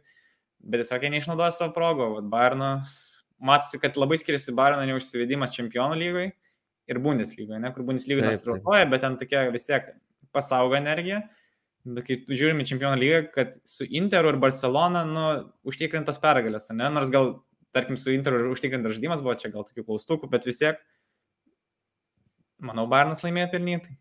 bet 0.63 0.83
tiesiog 0.83 1.05
jie 1.05 1.11
neišnaudoja 1.15 1.51
savo 1.55 1.73
progų. 1.75 2.07
Bayernas, 2.31 2.95
matosi, 3.41 3.79
kad 3.81 3.99
labai 3.99 4.19
skiriasi 4.21 4.55
Bayerno 4.57 4.85
neužsivedimas 4.89 5.55
čempionų 5.55 5.99
lygoje 5.99 6.31
ir 6.91 6.99
Bundeslygoje, 7.01 7.59
ne, 7.63 7.71
kur 7.75 7.85
Bundeslygoje 7.87 8.27
nesitraukoja, 8.27 8.87
bet 8.91 9.05
ten 9.05 9.17
tokia 9.19 9.45
vis 9.53 9.67
tiek 9.69 9.93
pasaugo 10.35 10.77
energija. 10.79 11.23
Bet 11.81 12.05
kai 12.05 12.19
žiūrime 12.29 12.65
čempionų 12.69 12.99
lygą, 13.01 13.21
kad 13.33 13.55
su 13.65 13.87
Interu 13.89 14.29
ir 14.29 14.41
Barcelona, 14.41 15.01
nu, 15.07 15.27
užtikrintas 15.65 16.21
pergalės, 16.21 16.69
ne, 16.77 16.91
nors 16.93 17.09
gal, 17.13 17.39
tarkim, 17.73 17.97
su 17.97 18.13
Interu 18.13 18.43
ir 18.43 18.51
užtikrintas 18.51 18.97
žaidimas 18.97 19.23
buvo 19.25 19.33
čia 19.39 19.49
gal 19.53 19.65
tokių 19.65 19.87
klaustukų, 19.87 20.29
bet 20.29 20.45
vis 20.45 20.61
tiek 20.61 20.81
Manau, 22.61 22.83
Barnas 22.85 23.23
laimėjo 23.25 23.47
pelnytai. 23.55 23.95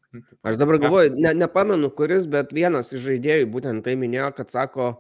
Aš 0.45 0.59
dabar 0.61 0.77
galvoju, 0.83 1.15
ne, 1.17 1.31
nepamenu 1.33 1.89
kuris, 1.97 2.27
bet 2.29 2.51
vienas 2.53 2.93
iš 2.93 3.07
žaidėjų 3.07 3.47
būtent 3.55 3.81
tai 3.87 3.95
minėjo, 3.97 4.27
kad 4.37 4.53
sako, 4.53 4.91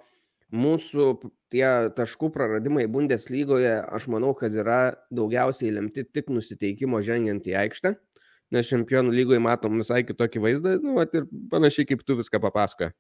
mūsų 0.54 1.06
tie 1.52 1.66
taškų 1.96 2.30
praradimai 2.34 2.86
Bundeslygoje, 2.90 3.76
aš 3.86 4.08
manau, 4.12 4.32
kad 4.38 4.54
yra 4.54 4.96
daugiausiai 5.14 5.72
lemti 5.74 6.04
tik 6.04 6.30
nusiteikimo 6.32 7.00
žengiant 7.06 7.46
į 7.46 7.56
aikštę, 7.64 7.94
nes 8.54 8.70
čempionų 8.70 9.14
lygoje 9.14 9.42
matom 9.42 9.78
visai 9.80 10.02
kitokį 10.06 10.42
vaizdą, 10.44 10.76
nu, 10.82 10.96
at, 11.02 11.14
ir 11.14 11.28
panašiai 11.52 11.88
kaip 11.90 12.04
tu 12.06 12.18
viską 12.18 12.42
papasakoji. 12.42 12.94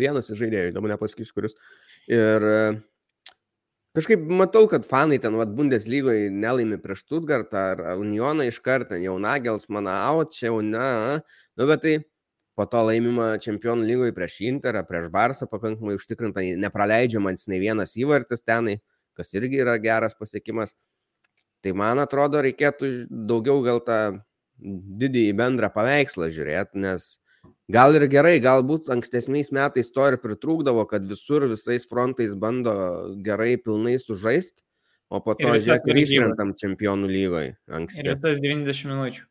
Vienas 0.00 0.30
iš 0.32 0.40
žaidėjų, 0.40 0.72
dabar 0.72 0.94
nepasakysiu, 0.94 1.34
kuris. 1.36 1.56
Ir 2.08 2.46
kažkaip 3.96 4.22
matau, 4.24 4.64
kad 4.72 4.88
fanai 4.88 5.18
ten, 5.20 5.36
vad, 5.36 5.52
Bundeslygoje 5.56 6.30
nelaimi 6.32 6.80
prieš 6.80 7.04
Stuttgartą 7.04 7.64
ar 7.74 7.84
Unioną 8.00 8.48
iš 8.48 8.62
karto, 8.64 8.96
jau 9.00 9.18
Nagels, 9.20 9.68
manau, 9.68 10.24
čia 10.32 10.48
jau 10.48 10.62
ne, 10.64 11.20
nu, 11.56 11.68
bet 11.68 11.84
tai 11.84 11.98
po 12.56 12.64
to 12.70 12.80
laimimą 12.88 13.34
čempionų 13.44 13.84
lygoje 13.84 14.14
prieš 14.16 14.40
Interą, 14.48 14.82
prieš 14.88 15.10
Barsą 15.12 15.48
pakankamai 15.50 15.98
užtikrintai, 15.98 16.48
nepraleidžiamas 16.60 17.46
nei 17.52 17.60
vienas 17.60 17.92
įvartis 18.00 18.44
tenai, 18.46 18.78
kas 19.16 19.34
irgi 19.36 19.60
yra 19.64 19.76
geras 19.82 20.16
pasiekimas. 20.16 20.72
Tai 21.64 21.74
man 21.76 22.00
atrodo, 22.00 22.40
reikėtų 22.44 23.08
daugiau 23.28 23.60
gal 23.64 23.82
tą 23.84 24.00
didįjį 24.56 25.36
bendrą 25.36 25.68
paveikslą 25.74 26.30
žiūrėti, 26.32 26.80
nes 26.80 27.08
gal 27.72 27.96
ir 27.98 28.06
gerai, 28.12 28.36
galbūt 28.40 28.88
ankstesniais 28.94 29.52
metais 29.52 29.92
to 29.92 30.06
ir 30.08 30.16
pritrūkdavo, 30.22 30.86
kad 30.88 31.04
visur 31.08 31.44
visais 31.50 31.84
frontais 31.90 32.34
bando 32.38 32.72
gerai 33.26 33.56
pilnai 33.60 33.98
sužaisti, 34.00 34.62
o 35.12 35.20
po 35.20 35.36
to 35.36 35.52
žiūrėk, 35.52 35.90
ir 35.92 36.02
išrentam 36.06 36.56
čempionų 36.56 37.10
lygoje. 37.12 37.56
Ir 37.68 38.12
visas 38.14 38.40
90 38.40 38.94
minučių. 38.94 39.26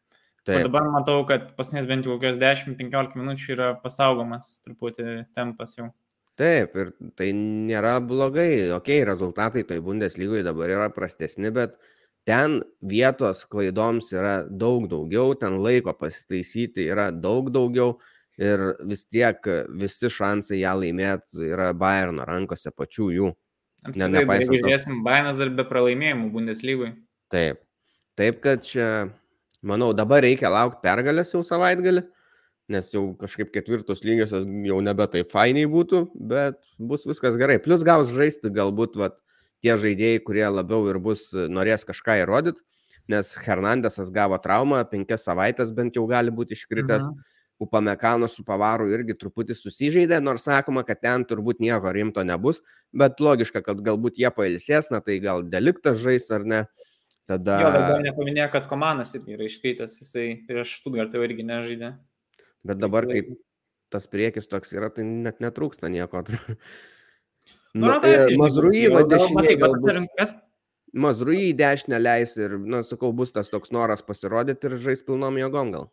Taip. 0.45 0.61
O 0.61 0.67
dabar 0.67 0.85
matau, 0.93 1.23
kad 1.25 1.47
pasinės 1.57 1.87
bent 1.89 2.05
jau 2.05 2.19
kokias 2.19 2.37
10-15 2.37 3.17
minučių 3.17 3.53
yra 3.55 3.69
pasaugomas 3.81 4.59
truputį 4.65 5.23
tempas 5.33 5.73
jau. 5.79 5.89
Taip, 6.37 6.75
ir 6.75 6.91
tai 7.17 7.31
nėra 7.33 7.95
blogai. 8.03 8.67
Ok, 8.75 8.91
rezultatai 9.07 9.63
toj 9.65 9.79
Bundeslygoje 9.85 10.43
dabar 10.45 10.73
yra 10.73 10.89
prastesni, 10.93 11.49
bet 11.55 11.79
ten 12.27 12.59
vietos 12.83 13.45
klaidoms 13.49 14.11
yra 14.13 14.35
daug 14.45 14.85
daugiau, 14.91 15.33
ten 15.39 15.57
laiko 15.63 15.95
pasitaisyti 15.97 16.89
yra 16.91 17.07
daug 17.09 17.49
daugiau 17.55 17.95
ir 18.37 18.67
vis 18.85 19.05
tiek 19.07 19.39
visi 19.79 20.11
šansai 20.11 20.59
ją 20.59 20.75
laimėti 20.81 21.47
yra 21.47 21.71
Bayerno 21.73 22.27
rankose 22.27 22.73
pačių 22.75 23.09
jų. 23.15 23.33
Ne, 23.95 24.09
Jeigu 24.09 24.59
žiūrėsim, 24.59 25.03
Bayernas 25.05 25.37
dar 25.41 25.53
be 25.53 25.65
pralaimėjimų 25.69 26.31
Bundeslygoje. 26.33 26.95
Taip. 27.33 27.61
Taip, 28.17 28.41
kad 28.43 28.63
čia 28.65 28.87
Manau, 29.65 29.95
dabar 29.97 30.21
reikia 30.21 30.51
laukti 30.53 30.83
pergalės 30.85 31.31
jau 31.33 31.41
savaitgalį, 31.45 32.03
nes 32.69 32.91
jau 32.93 33.07
kažkaip 33.17 33.49
ketvirtos 33.53 34.03
lygiosios 34.05 34.45
jau 34.45 34.77
nebe 34.85 35.07
taip 35.09 35.31
fainiai 35.33 35.65
būtų, 35.69 36.03
bet 36.29 36.59
bus 36.77 37.07
viskas 37.09 37.37
gerai. 37.41 37.57
Plus 37.63 37.81
gaus 37.87 38.13
žaisti 38.13 38.53
galbūt 38.53 38.99
vat, 39.01 39.17
tie 39.65 39.73
žaidėjai, 39.81 40.21
kurie 40.27 40.45
labiau 40.53 40.85
ir 40.91 41.01
bus 41.01 41.31
norės 41.33 41.87
kažką 41.87 42.19
įrodyti, 42.21 42.61
nes 43.09 43.33
Hernandesas 43.41 44.13
gavo 44.13 44.37
traumą, 44.41 44.83
penkias 44.91 45.25
savaitės 45.25 45.73
bent 45.73 45.97
jau 45.97 46.05
gali 46.09 46.33
būti 46.33 46.53
iškritęs. 46.57 47.09
Mhm. 47.09 47.31
Upamekano 47.65 48.27
su 48.27 48.43
Pavaru 48.43 48.89
irgi 48.91 49.13
truputį 49.15 49.55
susižeidė, 49.55 50.17
nors 50.19 50.43
sakoma, 50.43 50.81
kad 50.83 50.99
ten 50.99 51.23
turbūt 51.23 51.61
nieko 51.63 51.93
rimto 51.95 52.19
nebus, 52.27 52.59
bet 52.91 53.21
logiška, 53.23 53.61
kad 53.63 53.79
galbūt 53.79 54.19
jie 54.19 54.27
pailsės, 54.35 54.91
na 54.91 54.99
tai 54.99 55.21
gal 55.23 55.39
deliktas 55.47 56.01
žais 56.03 56.27
ar 56.35 56.43
ne. 56.43 56.65
Uh, 56.65 56.84
Tada... 57.29 57.57
Jo, 57.63 57.71
dar 57.73 58.03
nepaminėjo, 58.05 58.49
kad 58.53 58.67
komandas 58.69 59.15
irgi 59.17 59.33
yra 59.33 59.47
iškritęs, 59.47 59.97
jisai 60.03 60.27
prieš 60.45 60.77
Stuttgartą 60.81 61.23
irgi 61.25 61.45
nežaidė. 61.47 61.95
Bet 62.65 62.81
dabar, 62.81 63.07
kai 63.09 63.23
tas 63.93 64.05
priekis 64.09 64.49
toks 64.49 64.73
yra, 64.75 64.91
tai 64.93 65.05
net 65.07 65.41
netrūksta 65.43 65.89
nieko. 65.93 66.25
Nu, 67.75 67.89
nu, 67.89 67.95
e, 68.07 68.37
Mazrui 68.39 68.85
va 68.87 69.01
dešinė 69.03 69.57
galbūt. 69.59 70.29
Mazrui 70.95 71.49
į 71.49 71.55
dešinę 71.59 71.97
leis 71.99 72.37
ir, 72.39 72.53
na, 72.55 72.77
nu, 72.77 72.85
sakau, 72.87 73.09
bus 73.11 73.33
tas 73.35 73.51
toks 73.51 73.73
noras 73.75 73.99
pasirodyti 74.05 74.69
ir 74.69 74.77
žais 74.79 75.01
pilnom 75.03 75.35
jėgom 75.41 75.73
gal. 75.73 75.89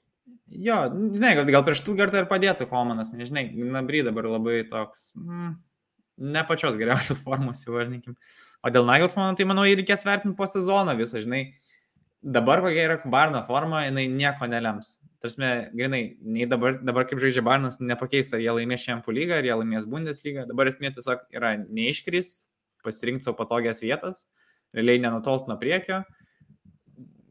Jo, 0.52 0.76
žinai, 0.92 1.32
gal, 1.40 1.48
gal 1.50 1.64
prieš 1.66 1.82
Stuttgartą 1.82 2.22
ir 2.22 2.28
padėtų 2.30 2.68
Komanas, 2.70 3.10
nežinai, 3.16 3.48
Nabry 3.74 4.04
dabar 4.06 4.28
labai 4.30 4.60
toks, 4.70 5.08
mm, 5.18 5.56
ne 6.36 6.44
pačios 6.46 6.78
geriausios 6.78 7.22
formos, 7.24 7.64
įvardinkim. 7.66 8.14
O 8.62 8.70
dėl 8.70 8.86
Nagelsmano, 8.86 9.34
tai 9.38 9.46
manau, 9.48 9.64
reikės 9.66 10.04
vertinti 10.06 10.38
po 10.38 10.46
sezono 10.46 10.94
visą, 10.98 11.22
žinai. 11.24 11.42
Dabar 12.22 12.60
kokia 12.62 12.84
yra 12.86 12.98
Barno 13.10 13.40
forma, 13.48 13.82
jinai 13.88 14.06
nieko 14.06 14.46
nelems. 14.46 15.00
Tarsi, 15.22 15.38
grinai, 15.74 16.02
nei 16.22 16.46
dabar, 16.50 16.76
dabar 16.82 17.06
kaip 17.10 17.18
žaidžia 17.22 17.42
Barnas, 17.46 17.80
nepakeis, 17.82 18.30
ar 18.34 18.42
jie 18.42 18.54
laimės 18.54 18.82
Šempų 18.82 19.14
lygą, 19.14 19.38
ar 19.38 19.46
jie 19.46 19.56
laimės 19.58 19.88
Bundeslygą. 19.90 20.46
Dabar 20.48 20.70
esmė 20.70 20.92
tiesiog 20.94 21.24
yra 21.34 21.52
neiškris, 21.62 22.30
pasirinkti 22.86 23.26
savo 23.26 23.38
patogias 23.38 23.82
vietas, 23.82 24.24
realiai 24.74 25.02
nenutolt 25.02 25.50
nuo 25.50 25.58
priekio. 25.58 26.00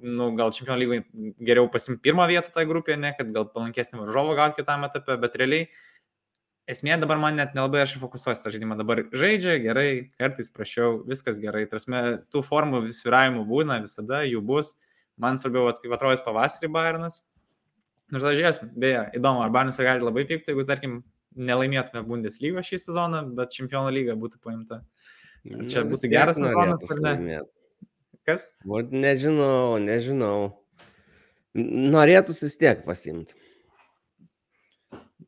Nu, 0.01 0.31
gal 0.35 0.51
čempionų 0.55 0.79
lygoje 0.81 1.33
geriau 1.47 1.67
pasimti 1.71 2.03
pirmą 2.07 2.25
vietą 2.31 2.51
tą 2.55 2.63
grupę, 2.67 2.95
ne, 2.99 3.11
kad 3.15 3.31
gal 3.35 3.47
palankesnį 3.53 4.01
varžovą 4.01 4.35
gauti 4.39 4.63
kitam 4.63 4.87
etape, 4.87 5.19
bet 5.21 5.35
realiai 5.39 5.67
esmė 6.71 6.97
dabar 7.01 7.19
man 7.21 7.37
net 7.39 7.55
nelabai 7.57 7.83
aš 7.83 7.97
fokusuoju 8.01 8.39
tą 8.41 8.53
žaidimą. 8.53 8.77
Dabar 8.79 9.03
žaidžia 9.11 9.57
gerai, 9.63 9.89
kartais 10.21 10.51
prašiau, 10.53 11.01
viskas 11.07 11.39
gerai. 11.43 11.65
Tarsi, 11.71 11.91
tų 12.31 12.43
formų 12.47 12.85
sviravimų 12.95 13.45
būna 13.49 13.81
visada, 13.83 14.23
jų 14.27 14.43
bus. 14.45 14.75
Man 15.21 15.37
svarbiau, 15.37 15.69
kaip 15.77 15.93
atrodys 15.97 16.23
pavasarį 16.25 16.71
Bayernas. 16.73 17.21
Nu, 18.11 18.19
tada 18.19 18.33
žiūrėsim. 18.37 18.71
Beje, 18.79 19.05
įdomu, 19.19 19.43
ar 19.43 19.51
Bayernas 19.53 19.79
gali 19.79 20.03
labai 20.03 20.25
pykti, 20.29 20.51
jeigu, 20.51 20.65
tarkim, 20.67 21.01
nelaimėtume 21.35 22.03
Bundeslygo 22.07 22.63
šį 22.65 22.79
sezoną, 22.85 23.23
bet 23.37 23.53
Čempionų 23.55 23.93
lyga 23.95 24.17
būtų 24.19 24.41
paimta. 24.43 24.81
Čia 25.43 25.85
būtų 25.87 26.09
geras 26.11 26.39
sezonas 26.39 26.91
ar 26.91 26.99
ne? 26.99 27.13
laimėt. 27.15 27.51
Kas? 28.27 28.45
Vat 28.69 28.91
nežinau, 28.93 29.79
nežinau. 29.81 30.35
Norėtųsi 31.57 32.45
vis 32.47 32.59
tiek 32.59 32.83
pasimti. 32.85 33.35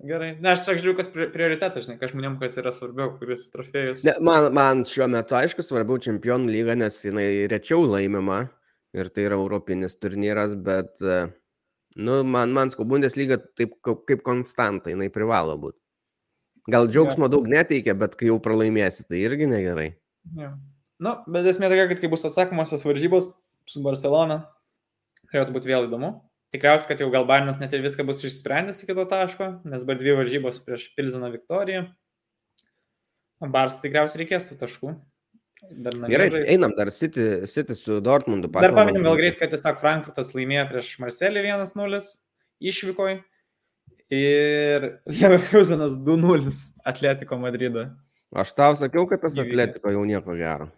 Gerai. 0.03 0.33
Ne, 0.43 0.51
aš 0.51 0.65
tiesiog 0.65 0.81
žiūriu, 0.81 0.95
kas 0.97 1.07
pri- 1.13 1.29
prioritetas, 1.31 1.85
žinai, 1.85 1.95
kažmonėm, 2.01 2.33
kas 2.41 2.57
yra 2.59 2.73
svarbiau, 2.75 3.13
kuris 3.19 3.45
trofėjus. 3.53 4.01
Ne, 4.03 4.17
man, 4.19 4.49
man 4.55 4.81
šiuo 4.87 5.07
metu 5.11 5.37
aišku 5.39 5.63
svarbiau 5.63 6.01
čempionų 6.03 6.51
lyga, 6.51 6.75
nes 6.75 6.97
jinai 7.05 7.27
rečiau 7.51 7.85
laimima 7.87 8.41
ir 8.97 9.09
tai 9.15 9.29
yra 9.29 9.37
europinis 9.39 9.95
turnyras, 9.95 10.57
bet 10.59 10.99
e, 10.99 11.21
nu, 11.95 12.19
man, 12.27 12.51
man 12.55 12.73
skubundės 12.73 13.15
lyga 13.15 13.39
taip 13.55 13.77
kaip, 13.79 14.19
konstanta, 14.27 14.91
jinai 14.91 15.07
privalo 15.13 15.55
būti. 15.61 15.79
Gal 16.73 16.91
džiaugsmo 16.91 17.31
daug 17.31 17.47
neteikia, 17.51 17.95
bet 17.95 18.19
kai 18.19 18.27
jau 18.27 18.37
pralaimėsi, 18.43 19.07
tai 19.07 19.23
irgi 19.23 19.47
negerai. 19.51 19.89
Ja. 20.35 20.53
Nu, 21.03 21.15
bet 21.31 21.47
esmė 21.47 21.71
tokia, 21.71 21.87
kad 21.89 22.03
kai 22.03 22.11
bus 22.11 22.27
atsakomosios 22.27 22.83
varžybos 22.87 23.31
su 23.71 23.83
Barcelona, 23.83 24.43
turėtų 25.31 25.55
būti 25.55 25.71
vėl 25.71 25.87
įdomu. 25.87 26.13
Tikriausiai, 26.53 26.91
kad 26.91 27.01
jau 27.01 27.09
gal 27.13 27.25
Bairnas 27.25 27.57
net 27.57 27.73
ir 27.73 27.81
viską 27.81 28.05
bus 28.05 28.21
išsprendęs 28.27 28.83
iki 28.83 28.93
to 28.93 29.05
taško, 29.09 29.47
nes 29.65 29.81
dabar 29.81 29.97
dvi 29.97 30.13
varžybos 30.19 30.59
prieš 30.61 30.85
Pilzino 30.97 31.31
Viktoriją. 31.33 31.87
Bars 33.53 33.79
tikriausiai 33.81 34.21
reikės 34.21 34.51
tų 34.51 34.59
taškų. 34.61 34.93
Dar 35.83 35.95
Gerai, 36.11 36.27
žais. 36.29 36.45
einam 36.51 36.75
dar 36.77 36.91
City, 36.91 37.47
City 37.47 37.75
su 37.75 37.97
Dortmundu. 38.03 38.49
Dar 38.51 38.69
pakalbam. 38.69 38.89
paminim 38.91 39.07
gal 39.07 39.17
greit, 39.17 39.39
kad 39.39 39.51
tiesiog 39.53 39.79
Frankfurtas 39.81 40.33
laimėjo 40.35 40.67
prieš 40.69 40.93
Marselį 40.99 41.43
1-0 41.47 42.01
išvykoj 42.71 43.17
ir 44.13 44.87
Leverkusenas 45.09 45.97
2-0 46.05 46.53
Atletiko 46.85 47.39
Madrido. 47.39 47.87
Aš 48.33 48.53
tau 48.57 48.75
sakiau, 48.77 49.07
kad 49.09 49.21
tas 49.23 49.37
atletiko 49.39 49.93
jau 49.93 50.03
nieko 50.05 50.35
gero. 50.37 50.69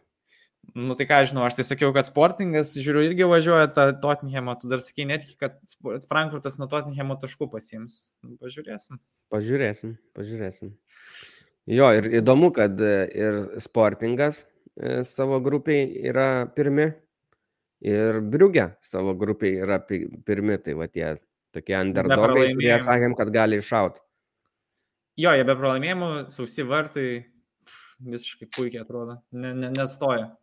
Nu 0.74 0.96
tai 0.98 1.06
ką 1.08 1.22
žinau, 1.30 1.44
aš 1.46 1.56
tai 1.60 1.66
sakiau, 1.68 1.92
kad 1.96 2.08
Sportingas, 2.08 2.74
žiūriu, 2.80 3.04
irgi 3.10 3.28
važiuoja 3.30 3.68
tą 3.76 3.86
Tottenhamą, 4.02 4.58
tu 4.60 4.68
dar 4.72 4.82
sakai, 4.84 5.06
netiki, 5.08 5.38
kad 5.40 5.60
Frankfurtas 6.10 6.58
nuo 6.60 6.68
Tottenhamo 6.72 7.16
taškų 7.22 7.48
pasims. 7.54 8.16
Nu, 8.26 8.36
Pažiūrėsim. 8.42 9.00
Pažiūrėsim, 9.32 9.96
pažiūrėsim. 10.18 10.74
Jo, 11.72 11.90
ir 11.98 12.10
įdomu, 12.22 12.52
kad 12.56 12.80
e, 12.82 12.96
ir 13.14 13.40
Sportingas 13.64 14.44
e, 14.76 15.04
savo 15.08 15.40
grupiai 15.44 15.88
yra 16.10 16.46
pirmi, 16.58 16.90
ir 17.86 18.20
Briugė 18.22 18.72
savo 18.86 19.16
grupiai 19.18 19.60
yra 19.64 19.80
pi- 19.84 20.08
pirmi, 20.28 20.58
tai 20.62 20.76
va 20.78 20.90
tie 20.90 21.16
tokie 21.56 21.78
underdogai, 21.80 22.52
kurie 22.54 22.76
sakėm, 22.84 23.16
kad 23.18 23.32
gali 23.34 23.62
iššauti. 23.62 24.04
Jo, 25.24 25.32
jie 25.32 25.46
be 25.48 25.56
pralaimėjimų, 25.56 26.10
sausi 26.36 26.66
vartai 26.68 27.08
visiškai 28.04 28.50
puikiai 28.52 28.82
atrodo. 28.84 29.22
Ne, 29.32 29.54
ne, 29.56 29.70
nestoja. 29.72 30.34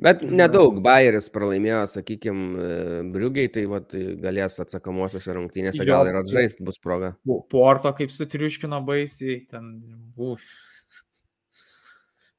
Bet 0.00 0.22
Mhm. 0.22 0.36
nedaug 0.38 0.76
Bayeris 0.82 1.26
pralaimėjo, 1.34 1.80
sakykime, 1.90 3.10
Briugiai, 3.12 3.48
tai 3.52 3.64
va 3.66 3.80
galės 3.80 4.60
atsakomosiose 4.62 5.34
rungtynėse 5.34 5.84
gal 5.86 6.06
ir 6.06 6.14
atžaisti 6.20 6.62
bus 6.64 6.78
proga. 6.78 7.16
Po- 7.26 7.40
Porto 7.50 7.90
kaip 7.92 8.10
sutriuškino 8.14 8.78
baisiai, 8.86 9.40
ten. 9.50 9.72
Uf. 10.16 10.40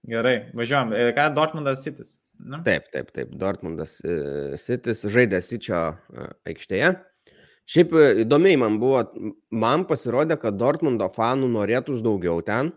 Gerai, 0.10 0.38
važiuojam. 0.56 0.94
E, 0.96 1.12
Ką 1.14 1.28
Dortmundas 1.36 1.84
Sitis? 1.84 2.16
Nu? 2.40 2.62
Taip, 2.64 2.86
taip, 2.94 3.12
taip. 3.14 3.34
Dortmundas 3.38 3.98
e, 4.08 4.56
Sitis 4.58 5.04
žaidė 5.12 5.42
Sičio 5.44 5.82
e, 6.16 6.30
aikštėje. 6.54 6.94
Šiaip 7.70 7.92
e, 8.00 8.06
įdomiai 8.24 8.58
man 8.58 8.80
buvo, 8.82 9.04
man 9.52 9.84
pasirodė, 9.90 10.40
kad 10.42 10.56
Dortmundo 10.58 11.10
fanų 11.14 11.52
norėtųs 11.52 12.00
daugiau 12.06 12.40
ten. 12.48 12.72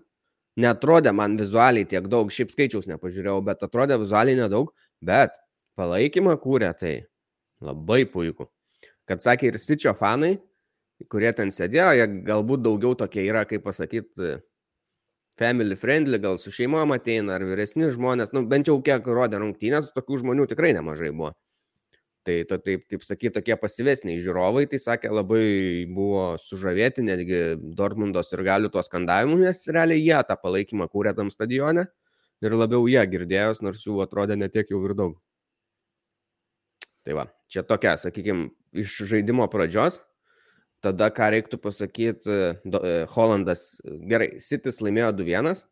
Netrodė 0.60 1.14
man 1.16 1.38
vizualiai 1.40 1.86
tiek 1.88 2.06
daug, 2.12 2.28
šiaip 2.32 2.52
skaičiaus 2.52 2.88
nepažiūrėjau, 2.90 3.38
bet 3.46 3.62
atrodė 3.64 3.96
vizualiai 4.02 4.36
nedaug, 4.36 4.72
bet 5.00 5.32
palaikymą 5.80 6.36
kūrė 6.42 6.72
tai 6.76 6.94
labai 7.64 8.02
puiku. 8.04 8.50
Kad 9.08 9.24
sakė 9.24 9.48
ir 9.48 9.58
Sičio 9.58 9.94
fanai, 9.96 10.36
kurie 11.10 11.32
ten 11.36 11.50
sėdėjo, 11.54 11.92
jie 11.96 12.08
galbūt 12.28 12.62
daugiau 12.66 12.94
tokie 12.98 13.24
yra, 13.24 13.46
kaip 13.48 13.64
pasakyti, 13.64 14.36
family 15.40 15.76
friendly, 15.76 16.20
gal 16.20 16.38
su 16.38 16.52
šeimom 16.52 16.92
ateina, 16.94 17.38
ar 17.38 17.46
vyresni 17.48 17.88
žmonės, 17.90 18.34
nu 18.36 18.44
bent 18.48 18.68
jau 18.68 18.76
kiek 18.84 19.06
rodė 19.08 19.40
rungtynės, 19.42 19.90
tokių 19.96 20.20
žmonių 20.22 20.46
tikrai 20.52 20.74
nemažai 20.76 21.10
buvo. 21.10 21.32
Tai 22.22 22.36
to, 22.46 22.58
taip, 22.62 22.84
kaip 22.86 23.02
sakyt, 23.02 23.32
tokie 23.34 23.56
pasivesniai 23.58 24.20
žiūrovai, 24.22 24.68
tai 24.70 24.78
sakė, 24.78 25.10
labai 25.10 25.42
buvo 25.90 26.36
sužavėti 26.38 27.02
netgi 27.02 27.40
Dortmundos 27.74 28.30
ir 28.30 28.44
galių 28.46 28.70
tuo 28.70 28.84
skandavimu, 28.86 29.40
nes 29.42 29.64
realiai 29.66 30.04
jie 30.04 30.20
tą 30.28 30.36
palaikymą 30.38 30.86
kūrė 30.92 31.16
tam 31.18 31.32
stadione 31.34 31.88
ir 32.42 32.54
labiau 32.54 32.86
jie 32.90 33.02
girdėjos, 33.10 33.64
nors 33.66 33.82
jų 33.82 33.98
atrodė 34.04 34.38
netiek 34.38 34.70
jau 34.70 34.78
ir 34.86 34.94
daug. 34.98 35.18
Tai 37.02 37.18
va, 37.18 37.26
čia 37.50 37.66
tokia, 37.66 37.96
sakykime, 37.98 38.52
iš 38.78 39.00
žaidimo 39.10 39.48
pradžios. 39.50 39.98
Tada 40.82 41.10
ką 41.14 41.28
reiktų 41.34 41.58
pasakyti, 41.62 42.38
Holandas, 43.14 43.80
gerai, 43.82 44.36
Sitis 44.42 44.80
laimėjo 44.82 45.10
2-1, 45.18 45.62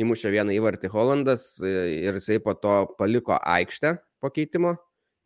įmušė 0.00 0.32
vieną 0.32 0.54
įvartį 0.56 0.92
Holandas 0.92 1.50
e, 1.60 1.72
ir 2.06 2.16
jisai 2.16 2.38
po 2.40 2.54
to 2.56 2.76
paliko 2.96 3.36
aikštę 3.36 3.98
po 4.20 4.30
keitimo, 4.32 4.76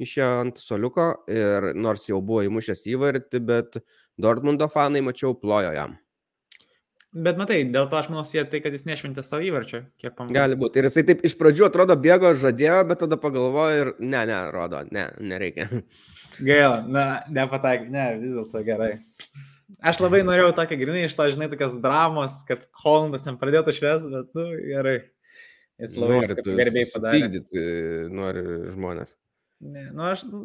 išėjo 0.02 0.30
ant 0.44 0.62
soliuko 0.62 1.10
ir 1.30 1.72
nors 1.78 2.08
jau 2.08 2.20
buvo 2.24 2.44
įmušęs 2.46 2.86
įvartį, 2.94 3.42
bet 3.46 3.78
Dortmundo 4.20 4.68
fanai, 4.70 5.02
mačiau, 5.04 5.34
plojo 5.38 5.74
jam. 5.74 5.98
Bet 7.14 7.38
matai, 7.38 7.60
dėl 7.70 7.86
to 7.86 7.94
aš 7.94 8.08
manau, 8.10 8.24
sieja 8.26 8.42
tai, 8.50 8.58
kad 8.62 8.74
jis 8.74 8.88
nešventė 8.88 9.22
savo 9.22 9.44
įvarčio, 9.46 9.84
kiek 10.02 10.16
pamačiau. 10.16 10.34
Gali 10.34 10.56
būti. 10.58 10.80
Ir 10.80 10.88
jisai 10.88 11.04
taip 11.06 11.20
iš 11.22 11.36
pradžių 11.38 11.68
atrodo 11.68 11.94
bėgo, 11.94 12.32
žadėjo, 12.42 12.80
bet 12.90 13.04
tada 13.04 13.18
pagalvojo 13.22 13.84
ir 13.84 13.90
ne, 14.02 14.24
ne, 14.26 14.38
rodo, 14.50 14.80
ne, 14.90 15.04
nereikia. 15.22 15.68
Gaila, 16.48 16.80
na, 16.90 17.04
nepataik, 17.30 17.86
ne, 17.94 18.08
vis 18.18 18.34
dėlto 18.34 18.64
gerai. 18.66 18.90
Aš 19.78 20.02
labai 20.02 20.24
norėjau 20.26 20.56
tokią 20.58 20.80
grinai 20.80 21.06
iš 21.06 21.14
to, 21.14 21.28
žinai, 21.30 21.46
tokias 21.52 21.78
dramos, 21.82 22.40
kad 22.50 22.66
Hollandas 22.82 23.30
jam 23.30 23.38
pradėtų 23.38 23.76
švies, 23.78 24.10
bet, 24.10 24.34
nu, 24.34 24.48
gerai. 24.66 24.98
Jis 25.84 25.94
labai 25.98 26.18
Nori 26.18 26.42
garbiai 26.50 26.90
padarė. 26.90 27.22
supykdyti, 27.22 27.62
nori 28.14 28.44
žmonės. 28.74 29.14
Ne, 29.64 29.86
nu, 29.96 30.04
aš, 30.10 30.22
nu, 30.28 30.42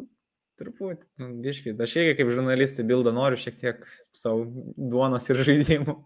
truputį, 0.60 1.06
nu, 1.20 1.28
biškai, 1.44 1.72
aš 1.84 1.94
irgi 2.00 2.16
kaip 2.18 2.30
žurnalistė 2.34 2.84
bildą 2.88 3.12
noriu 3.16 3.38
šiek 3.40 3.56
tiek 3.58 3.82
savo 4.16 4.46
duonos 4.76 5.28
ir 5.32 5.40
žaidimų. 5.46 5.94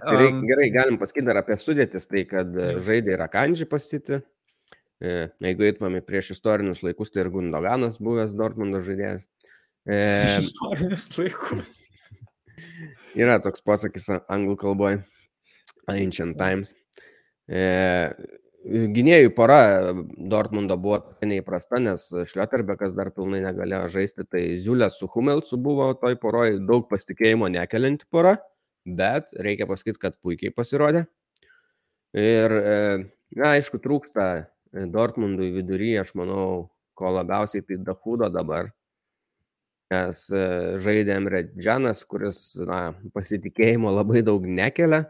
Gerai, 0.00 0.28
Um, 0.30 0.40
gerai, 0.48 0.68
galim 0.74 0.96
pasakyti 1.00 1.26
dar 1.28 1.38
apie 1.42 1.58
sudėtis, 1.60 2.06
tai 2.10 2.22
kad 2.30 2.54
e, 2.56 2.70
Jo. 2.76 2.82
žaidė 2.86 3.16
ir 3.18 3.22
Akandži 3.26 3.66
pasiti. 3.68 4.20
Jeigu 5.00 5.64
eitumėme 5.64 6.02
prieš 6.04 6.34
istorinius 6.34 6.82
laikus, 6.84 7.08
tai 7.12 7.22
ir 7.22 7.30
Gundoganas 7.32 7.96
buvęs 8.04 8.34
Dortmundo 8.36 8.82
žaidėjas. 8.84 9.22
E, 9.88 9.98
Iš 10.26 10.38
istorinius 10.50 11.06
laikus. 11.16 11.68
yra 13.20 13.38
toks 13.44 13.64
posakis 13.64 14.10
anglų 14.28 14.58
kalboje. 14.60 15.02
Ancient 15.88 16.36
Times. 16.40 16.74
E, 17.48 17.62
gynėjų 18.64 19.32
pora 19.36 19.60
Dortmundo 19.94 20.76
buvo 20.80 21.00
neįprasta, 21.24 21.80
nes 21.80 22.06
Šlioterbekas 22.32 22.92
dar 22.96 23.10
pilnai 23.14 23.40
negalėjo 23.44 23.86
žaisti, 23.96 24.26
tai 24.28 24.42
Ziulė 24.60 24.90
su 24.92 25.08
Humelsu 25.14 25.58
buvo 25.60 25.92
toj 25.98 26.18
poroj 26.20 26.58
daug 26.68 26.88
pasitikėjimo 26.90 27.48
nekelianti 27.52 28.08
pora, 28.10 28.36
bet 28.84 29.32
reikia 29.36 29.68
pasakyti, 29.70 30.00
kad 30.02 30.18
puikiai 30.20 30.52
pasirodė. 30.54 31.06
Ir, 32.16 32.50
e, 32.50 32.76
na, 33.38 33.54
aišku, 33.54 33.78
trūksta 33.82 34.26
e, 34.34 34.42
Dortmundui 34.90 35.52
vidury, 35.54 35.92
aš 36.00 36.12
manau, 36.18 36.70
ko 36.98 37.12
labiausiai 37.14 37.62
tai 37.62 37.78
Dahudo 37.86 38.28
dabar. 38.34 38.72
Nes 39.90 40.26
e, 40.34 40.42
žaidė 40.82 41.14
Emre 41.16 41.44
Džanas, 41.54 42.02
kuris, 42.10 42.42
na, 42.66 42.90
pasitikėjimo 43.14 43.94
labai 43.94 44.24
daug 44.26 44.46
nekelia. 44.46 45.04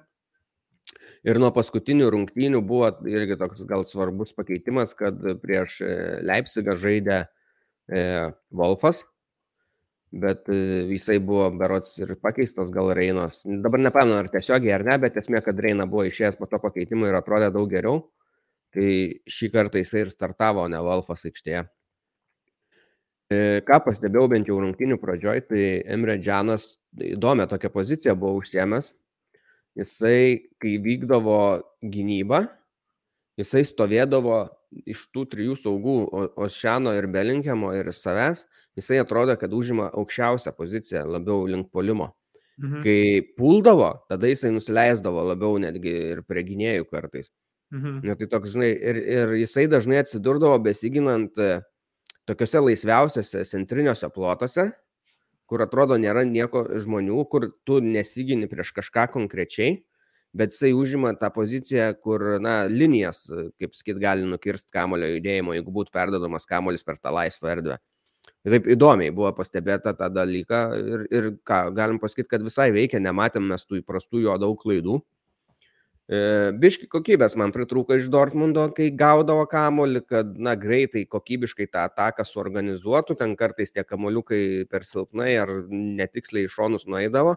Ir 1.29 1.37
nuo 1.37 1.51
paskutinių 1.53 2.09
rungtynių 2.15 2.63
buvo 2.65 2.89
irgi 3.09 3.37
toks 3.41 3.67
gal 3.69 3.85
svarbus 3.89 4.33
pakeitimas, 4.33 4.95
kad 4.97 5.19
prieš 5.43 5.81
e, 5.85 5.95
Leipzigą 6.25 6.77
žaidė 6.81 7.19
e, 7.21 8.05
Wolfas, 8.57 9.03
bet 10.17 10.49
e, 10.49 10.61
jisai 10.95 11.19
buvo 11.21 11.51
berots 11.61 11.99
ir 12.01 12.15
pakeistas 12.25 12.73
gal 12.73 12.89
Reinos. 12.97 13.43
Dabar 13.45 13.85
nepamenu, 13.85 14.17
ar 14.17 14.31
tiesiogiai 14.33 14.79
ar 14.79 14.87
ne, 14.89 14.97
bet 15.03 15.19
esmė, 15.21 15.43
kad 15.45 15.61
Reina 15.61 15.85
buvo 15.91 16.07
išėjęs 16.09 16.41
po 16.41 16.49
to 16.49 16.63
pakeitimo 16.63 17.11
ir 17.11 17.21
atrodė 17.21 17.53
daug 17.53 17.69
geriau. 17.69 18.07
Tai 18.73 18.89
šį 19.29 19.51
kartą 19.53 19.83
jisai 19.83 20.07
ir 20.07 20.15
startavo, 20.15 20.65
ne 20.73 20.81
Wolfas 20.87 21.27
aikštėje. 21.29 21.67
Ką 23.67 23.77
pastebėjau 23.85 24.29
bent 24.31 24.49
jau 24.49 24.57
rungtynių 24.63 24.97
pradžioj, 24.99 25.43
tai 25.51 25.65
Emre 25.91 26.17
Džanas 26.19 26.65
įdomią 26.99 27.47
tokią 27.51 27.71
poziciją 27.75 28.17
buvo 28.19 28.41
užsiemęs. 28.41 28.95
Jisai, 29.79 30.51
kai 30.61 30.77
vykdavo 30.83 31.63
gynyba, 31.83 32.49
jisai 33.39 33.63
stovėdavo 33.65 34.41
iš 34.91 35.05
tų 35.15 35.25
trijų 35.33 35.57
saugų, 35.59 35.97
O- 36.15 36.31
Ošiano 36.47 36.93
ir 36.99 37.07
Belinkemo 37.11 37.73
ir 37.79 37.93
savęs, 37.95 38.45
jisai 38.79 39.01
atrodo, 39.03 39.37
kad 39.39 39.53
užima 39.55 39.91
aukščiausią 39.95 40.53
poziciją, 40.57 41.05
labiau 41.11 41.47
link 41.47 41.71
polimo. 41.73 42.13
Mhm. 42.61 42.83
Kai 42.85 43.23
puldavo, 43.39 43.93
tada 44.11 44.29
jisai 44.29 44.51
nusileisdavo 44.53 45.23
labiau 45.31 45.57
netgi 45.63 45.95
ir 46.13 46.23
prie 46.29 46.45
gynėjų 46.45 46.85
kartais. 46.91 47.31
Mhm. 47.73 48.01
Na, 48.05 48.17
tai 48.19 48.27
toks, 48.27 48.53
žinai, 48.53 48.71
ir, 48.75 48.97
ir 48.99 49.35
jisai 49.41 49.67
dažnai 49.71 50.01
atsidurdavo 50.03 50.59
besiginant 50.63 51.39
e, 51.39 51.61
tokiuose 52.29 52.61
laisviausiuose 52.67 53.45
centriniuose 53.47 54.11
plotuose, 54.13 54.73
kur 55.51 55.65
atrodo 55.67 55.99
nėra 55.99 56.23
nieko 56.27 56.63
žmonių, 56.79 57.21
kur 57.31 57.49
tu 57.67 57.81
nesigini 57.83 58.47
prieš 58.51 58.71
kažką 58.77 59.09
konkrečiai, 59.17 59.81
bet 60.37 60.55
jisai 60.55 60.71
užima 60.79 61.11
tą 61.19 61.33
poziciją, 61.35 61.89
kur, 61.99 62.23
na, 62.43 62.63
linijas, 62.71 63.25
kaip 63.59 63.75
sakyt, 63.75 63.99
gali 64.03 64.29
nukirsti 64.31 64.71
kamulio 64.75 65.09
judėjimo, 65.17 65.57
jeigu 65.59 65.75
būtų 65.75 65.95
perdodamas 65.97 66.47
kamuolis 66.47 66.87
per 66.87 67.01
tą 67.03 67.11
laisvą 67.17 67.51
erdvę. 67.57 67.81
Taip 68.47 68.69
įdomiai 68.73 69.13
buvo 69.13 69.33
pastebėta 69.37 69.93
tą 69.97 70.07
dalyką 70.13 70.61
ir, 70.79 71.03
ir 71.13 71.27
ką, 71.45 71.59
galim 71.77 71.99
pasakyti, 72.01 72.31
kad 72.31 72.45
visai 72.47 72.71
veikia, 72.73 73.03
nematėm 73.03 73.51
mes 73.51 73.67
tų 73.67 73.83
įprastų 73.83 74.23
jo 74.25 74.37
daug 74.41 74.57
klaidų. 74.63 75.01
E, 76.11 76.51
biški 76.59 76.89
kokybės 76.91 77.37
man 77.39 77.53
pritrūko 77.55 77.95
iš 77.95 78.09
Dortmundo, 78.11 78.65
kai 78.75 78.89
gaudavo 78.99 79.45
kamolį, 79.51 80.01
kad, 80.11 80.33
na, 80.43 80.57
greitai, 80.59 81.05
kokybiškai 81.07 81.69
tą 81.71 81.85
ataką 81.87 82.25
suorganizuotų, 82.27 83.15
ten 83.21 83.37
kartais 83.39 83.71
tie 83.71 83.85
kamoliukai 83.87 84.67
per 84.71 84.83
silpnai 84.89 85.37
ar 85.39 85.53
netiksliai 85.71 86.49
iš 86.49 86.57
šonus 86.59 86.89
nueidavo, 86.91 87.37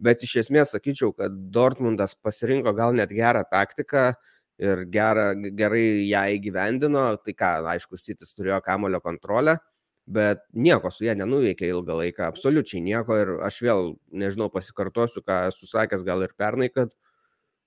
bet 0.00 0.24
iš 0.24 0.38
esmės 0.44 0.72
sakyčiau, 0.72 1.12
kad 1.18 1.34
Dortmundas 1.52 2.16
pasirinko 2.16 2.72
gal 2.78 2.96
net 2.96 3.12
gerą 3.12 3.42
taktiką 3.50 4.14
ir 4.58 4.86
gerą, 4.88 5.26
gerai 5.58 5.84
ją 6.08 6.22
įgyvendino, 6.38 7.10
tai 7.20 7.36
ką, 7.36 7.50
aišku, 7.74 8.00
Sitis 8.00 8.32
turėjo 8.32 8.62
kamolio 8.64 9.02
kontrolę 9.04 9.58
bet 10.08 10.40
nieko 10.56 10.88
su 10.88 11.04
ja 11.04 11.12
nenuveikė 11.12 11.68
ilgą 11.68 11.98
laiką, 11.98 12.30
absoliučiai 12.32 12.80
nieko. 12.80 13.18
Ir 13.20 13.32
aš 13.44 13.58
vėl, 13.60 13.90
nežinau, 14.08 14.48
pasikartosiu, 14.48 15.20
ką 15.20 15.42
esu 15.50 15.68
sakęs 15.68 16.00
gal 16.06 16.24
ir 16.24 16.32
pernai, 16.40 16.70
kad 16.72 16.94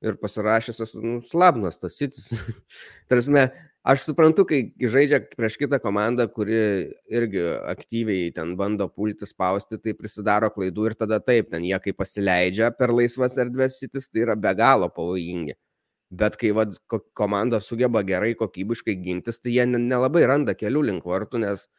ir 0.01 0.17
pasirašęs 0.21 0.81
esu 0.85 1.01
nu, 1.03 1.19
slabnas 1.25 1.79
tas 1.81 1.97
sitis. 1.99 2.29
Tarsi, 3.09 3.45
aš 3.87 4.05
suprantu, 4.05 4.45
kai 4.49 4.61
žaidžia 4.93 5.21
prieš 5.33 5.57
kitą 5.61 5.81
komandą, 5.83 6.27
kuri 6.33 6.61
irgi 7.09 7.43
aktyviai 7.71 8.29
ten 8.35 8.55
bando 8.59 8.89
pulti, 8.89 9.29
spausti, 9.29 9.79
tai 9.81 9.95
prisidaro 9.97 10.51
klaidų 10.53 10.91
ir 10.91 10.97
tada 10.99 11.21
taip, 11.23 11.51
ten 11.53 11.65
jie 11.67 11.79
kai 11.83 11.95
pasileidžia 11.97 12.71
per 12.77 12.93
laisvas 12.95 13.37
erdvės 13.41 13.81
sitis, 13.81 14.09
tai 14.09 14.25
yra 14.27 14.37
be 14.37 14.53
galo 14.57 14.89
pavojingi. 14.93 15.57
Bet 16.11 16.35
kai 16.35 16.49
vad, 16.51 16.73
komanda 17.15 17.61
sugeba 17.63 18.01
gerai, 18.03 18.33
kokybiškai 18.39 18.97
gintis, 18.99 19.39
tai 19.39 19.53
jie 19.55 19.69
nelabai 19.69 20.25
randa 20.27 20.57
kelių 20.57 20.89
link 20.89 21.07
vartų, 21.07 21.45
nes 21.45 21.69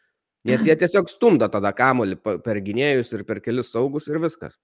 Nes 0.42 0.64
jie 0.66 0.74
tiesiog 0.74 1.06
stumdo 1.10 1.46
tada 1.50 1.70
kamolį 1.70 2.16
per 2.42 2.58
gynėjus 2.66 3.12
ir 3.14 3.22
per 3.26 3.38
kelius 3.44 3.70
saugus 3.70 4.08
ir 4.10 4.18
viskas. 4.22 4.56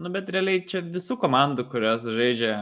Nu, 0.00 0.08
bet 0.12 0.30
realiai 0.32 0.62
čia 0.68 0.80
visų 0.84 1.18
komandų, 1.20 1.66
kurios 1.72 2.06
žaidžia 2.06 2.54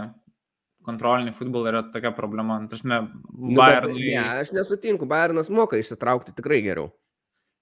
kontrolinį 0.86 1.34
futbolą, 1.36 1.70
yra 1.70 1.82
tokia 1.92 2.10
problema. 2.16 2.56
Taršme, 2.70 3.02
Bayernui... 3.30 4.00
nu, 4.00 4.16
ne, 4.16 4.40
aš 4.42 4.50
nesutinku, 4.56 5.06
Bayernas 5.10 5.52
moka 5.52 5.78
išsitraukti 5.78 6.34
tikrai 6.36 6.62
geriau. 6.64 6.90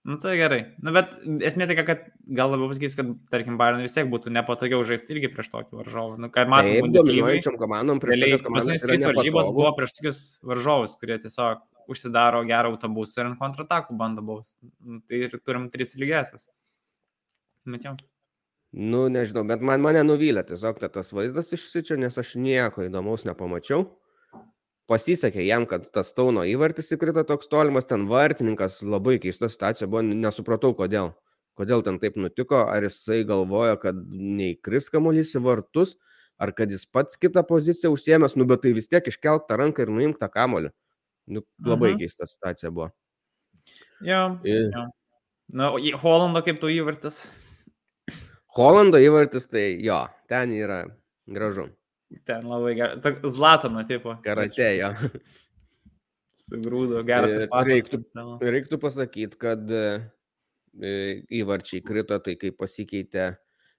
Nu 0.09 0.17
tai 0.17 0.37
gerai. 0.39 0.61
Nu, 0.81 0.93
bet 0.95 1.11
esmė 1.45 1.67
tokia, 1.69 1.85
kad 1.85 2.05
gal 2.39 2.53
labiau 2.55 2.71
pasakysiu, 2.71 3.01
kad, 3.01 3.09
tarkim, 3.35 3.59
Bayern 3.61 3.83
vis 3.85 3.97
tiek 3.99 4.09
būtų 4.09 4.33
nepatogiau 4.33 4.81
žaisti 4.89 5.17
irgi 5.17 5.29
prieš 5.35 5.51
tokį 5.53 5.81
varžovą. 5.83 6.15
Nu, 6.23 6.31
kad 6.33 6.49
matom, 6.49 6.93
dominuojančiam 6.95 7.59
komandom 7.61 8.01
prieš 8.01 8.23
tokias 8.23 8.45
komandas. 8.47 8.85
Trys 8.87 9.05
varžybos 9.11 9.51
buvo 9.53 9.75
prieš 9.77 9.99
tokius 9.99 10.23
varžovus, 10.49 10.97
kurie 11.03 11.19
tiesiog 11.27 11.67
užsidaro 11.93 12.45
gerą 12.49 12.73
autobusą 12.73 13.21
ir 13.21 13.33
ant 13.33 13.41
kontratakų 13.43 13.99
bando 14.01 14.25
bausti. 14.25 14.71
Nu, 14.81 15.03
tai 15.05 15.27
ir 15.27 15.37
turim 15.43 15.69
tris 15.75 15.93
lygiasias. 16.01 16.49
Metėjau. 17.69 17.99
Nu, 18.73 19.07
nežinau, 19.09 19.47
bet 19.49 19.63
man 19.65 19.81
mane 19.81 20.03
nuvylė 20.05 20.43
tiesiog 20.45 20.81
tas 20.93 21.15
vaizdas 21.17 21.55
išsičio, 21.57 21.97
nes 21.97 22.19
aš 22.21 22.35
nieko 22.37 22.85
įdomaus 22.85 23.25
nepamačiau. 23.25 23.87
Pasisekė 24.89 25.45
jam, 25.45 25.65
kad 25.69 25.87
tas 25.93 26.13
Tauno 26.17 26.45
įvartis 26.49 26.93
įkrito 26.97 27.25
toks 27.29 27.49
tolimas, 27.53 27.89
ten 27.89 28.07
vartininkas 28.09 28.81
labai 28.85 29.19
keista 29.21 29.49
situacija 29.53 29.89
buvo, 29.89 30.03
nesupratau 30.05 30.75
kodėl. 30.77 31.13
Kodėl 31.61 31.83
ten 31.85 31.99
taip 32.01 32.17
nutiko, 32.21 32.63
ar 32.71 32.87
jisai 32.87 33.23
galvoja, 33.29 33.77
kad 33.81 33.97
neįkris 33.99 34.89
kamuolys 34.95 35.35
į 35.37 35.43
vartus, 35.45 35.97
ar 36.41 36.53
kad 36.57 36.71
jis 36.73 36.87
pats 36.87 37.19
kitą 37.21 37.43
poziciją 37.49 37.91
užsiemęs, 37.97 38.37
nu 38.39 38.47
bet 38.49 38.63
tai 38.65 38.73
vis 38.77 38.89
tiek 38.89 39.05
iškelk 39.11 39.49
tą 39.49 39.59
ranką 39.61 39.85
ir 39.85 39.93
nuimk 39.93 40.21
tą 40.21 40.31
kamuolį. 40.33 40.71
Nu, 41.29 41.45
labai 41.65 41.93
mhm. 41.93 42.05
keista 42.05 42.29
situacija 42.29 42.73
buvo. 42.73 42.93
Jo. 44.05 44.39
Ir... 44.47 44.71
jo. 44.73 44.87
Na, 45.57 45.73
Holando 46.01 46.45
kaip 46.45 46.61
tu 46.61 46.69
įvartis? 46.73 47.27
Holando 48.59 48.99
įvartis, 48.99 49.47
tai 49.47 49.77
jo, 49.85 50.01
ten 50.31 50.51
yra 50.57 50.83
gražu. 51.31 51.69
Ten 52.27 52.49
labai 52.49 52.73
gerai. 52.75 53.13
Zlatano 53.31 53.85
tipo. 53.87 54.17
Karatėjo. 54.25 54.95
Sugrūdo, 56.49 57.03
geras. 57.07 57.37
Reiktų, 57.69 58.01
reiktų 58.43 58.79
pasakyti, 58.81 59.39
kad 59.39 59.69
e, 59.71 59.85
įvarčiai 61.41 61.83
krito, 61.85 62.19
tai 62.25 62.35
kai 62.41 62.51
pasikeitė, 62.57 63.29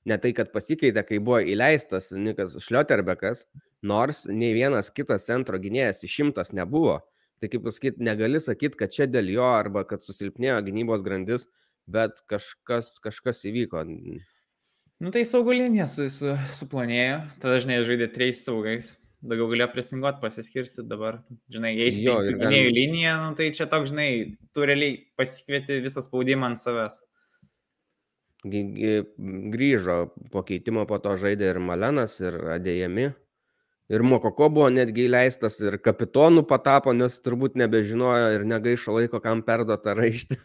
ne 0.09 0.17
tai, 0.21 0.33
kad 0.37 0.53
pasikeitė, 0.53 1.03
kai 1.07 1.19
buvo 1.23 1.41
įleistas 1.41 2.11
Nikas 2.15 2.55
Šlioterbekas, 2.63 3.47
nors 3.81 4.25
nei 4.29 4.53
vienas 4.55 4.93
kitas 4.93 5.25
centro 5.27 5.59
gynėjas 5.61 6.03
išimtas 6.05 6.53
nebuvo. 6.55 6.99
Tai 7.39 7.47
kaip 7.51 7.63
pasakyti, 7.65 8.03
negali 8.03 8.41
sakyti, 8.43 8.77
kad 8.79 8.93
čia 8.93 9.07
dėl 9.07 9.31
jo 9.31 9.47
arba 9.47 9.85
kad 9.87 10.03
susilpnėjo 10.03 10.59
gynybos 10.67 11.05
grandis, 11.05 11.47
bet 11.89 12.19
kažkas, 12.29 12.97
kažkas 13.01 13.45
įvyko. 13.49 13.85
Nu 14.99 15.13
tai 15.15 15.21
saugų 15.27 15.53
linija 15.55 15.85
su, 15.87 16.09
su, 16.11 16.33
suplonėjo, 16.57 17.19
tada 17.39 17.59
žinai 17.63 17.77
žaidė 17.87 18.09
trejais 18.11 18.41
saugais, 18.43 18.89
daugiau 19.23 19.47
galėjo 19.47 19.69
prisinguoti, 19.71 20.19
pasiskirsti 20.19 20.83
dabar, 20.87 21.21
žinai, 21.51 21.71
eiti 21.75 22.03
į 22.03 22.09
gynėjų 22.09 22.41
galim... 22.41 22.73
liniją, 22.75 23.13
nu, 23.23 23.37
tai 23.39 23.47
čia 23.55 23.69
toks, 23.71 23.93
žinai, 23.93 24.09
tu 24.51 24.67
realiai 24.67 24.97
pasikvieti 25.19 25.79
visą 25.85 26.03
spaudimą 26.03 26.51
ant 26.51 26.59
savęs. 26.59 26.99
Grįžo 28.43 29.97
po 30.35 30.43
keitimo, 30.47 30.83
po 30.87 30.99
to 31.03 31.15
žaidė 31.19 31.53
ir 31.53 31.63
Malenas, 31.63 32.19
ir 32.19 32.35
Adėjami. 32.59 33.09
Ir 33.89 34.03
Mokoko 34.05 34.51
buvo 34.53 34.67
netgi 34.69 35.07
įleistas 35.07 35.57
ir 35.63 35.79
kapitonų 35.81 36.43
patapo, 36.47 36.91
nes 36.93 37.15
turbūt 37.23 37.55
nebežinojo 37.59 38.35
ir 38.35 38.45
negaišo 38.47 38.99
laiko, 38.99 39.23
kam 39.23 39.41
perduota 39.47 39.95
raištį. 39.97 40.37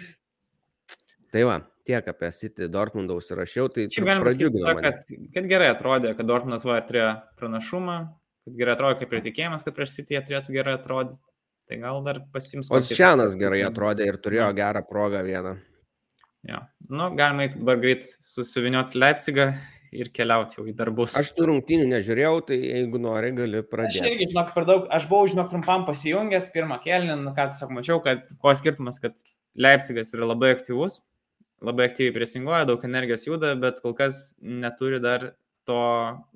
tai 1.34 1.44
va, 1.48 1.58
tiek 1.86 2.06
apie 2.12 2.30
City 2.36 2.68
Dortmundą 2.72 3.16
užsirašiau. 3.20 3.70
Tai 3.74 3.86
Čia 3.92 4.04
galim 4.06 4.26
pasakyti, 4.26 4.64
kad, 4.84 5.02
kad 5.34 5.50
gerai 5.50 5.70
atrodė, 5.74 6.14
kad 6.18 6.28
Dortmundas 6.28 6.66
va 6.68 6.78
turėjo 6.86 7.10
pranašumą, 7.40 7.96
kad 8.46 8.60
gerai 8.60 8.76
atrodė, 8.76 9.00
kaip 9.02 9.16
ir 9.16 9.24
tikėjimas, 9.30 9.66
kad 9.66 9.76
prieš 9.76 9.98
City 9.98 10.16
jie 10.16 10.22
turėtų 10.28 10.56
gerai 10.58 10.76
atrodyti. 10.78 11.22
Tai 11.70 11.78
gal 11.78 12.00
dar 12.02 12.18
pasims. 12.34 12.70
O 12.74 12.80
Šianas 12.82 13.36
gerai 13.38 13.60
atrodė 13.62 14.08
ir 14.10 14.16
turėjo 14.18 14.48
gerą 14.58 14.82
progą 14.88 15.20
vieną. 15.22 15.54
Jo. 16.48 16.62
Nu, 16.88 17.10
galima 17.14 17.46
dabar 17.52 17.76
greit 17.78 18.08
susivinioti 18.24 18.98
Leipzigą 18.98 19.50
ir 19.94 20.08
keliauti 20.14 20.58
jau 20.58 20.64
į 20.70 20.74
darbus. 20.78 21.14
Aš 21.18 21.32
tų 21.36 21.50
rungtynių 21.50 21.88
nežiūrėjau, 21.90 22.32
tai 22.48 22.58
jeigu 22.58 23.00
nori, 23.02 23.32
gali 23.36 23.62
pradėti. 23.66 24.00
Aš 24.00 24.12
irgi, 24.14 24.28
žinok, 24.32 24.52
per 24.54 24.66
daug, 24.68 24.86
aš 24.96 25.08
buvau, 25.10 25.28
žinok, 25.30 25.50
trumpam 25.52 25.84
pasijungęs 25.88 26.50
pirmą 26.54 26.80
kelnį, 26.84 27.18
nu 27.24 27.34
ką 27.36 27.48
tiesiog 27.50 27.74
mačiau, 27.76 28.00
kad 28.04 28.30
ko 28.40 28.54
skirtumas, 28.58 29.00
kad 29.02 29.18
Leipzigas 29.58 30.14
yra 30.16 30.30
labai 30.30 30.54
aktyvus, 30.54 31.00
labai 31.64 31.88
aktyviai 31.90 32.14
presinguoja, 32.14 32.66
daug 32.68 32.84
energijos 32.88 33.26
juda, 33.26 33.52
bet 33.60 33.82
kol 33.84 33.94
kas 33.98 34.30
neturi 34.40 35.00
dar 35.02 35.32
to 35.68 35.80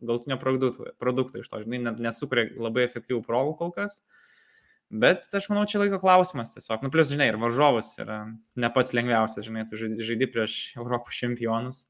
galtinio 0.04 0.36
produkto, 0.40 0.90
produkto 1.00 1.40
iš 1.40 1.48
to, 1.50 1.62
žinai, 1.64 1.94
nesukuria 2.04 2.50
labai 2.60 2.84
efektyvų 2.84 3.22
progų 3.24 3.56
kol 3.62 3.72
kas. 3.74 4.02
Bet 4.94 5.24
aš 5.34 5.48
manau, 5.50 5.64
čia 5.66 5.80
laiko 5.80 5.98
klausimas 5.98 6.52
tiesiog. 6.54 6.84
Nu, 6.84 6.92
plus, 6.92 7.08
žinai, 7.10 7.30
ir 7.32 7.40
varžovas 7.40 7.94
yra 8.02 8.18
ne 8.60 8.70
pats 8.70 8.92
lengviausias, 8.94 9.48
žinai, 9.48 9.64
tu 9.66 9.80
žaidži 9.80 10.28
prieš 10.30 10.58
Europos 10.76 11.16
čempionus 11.18 11.86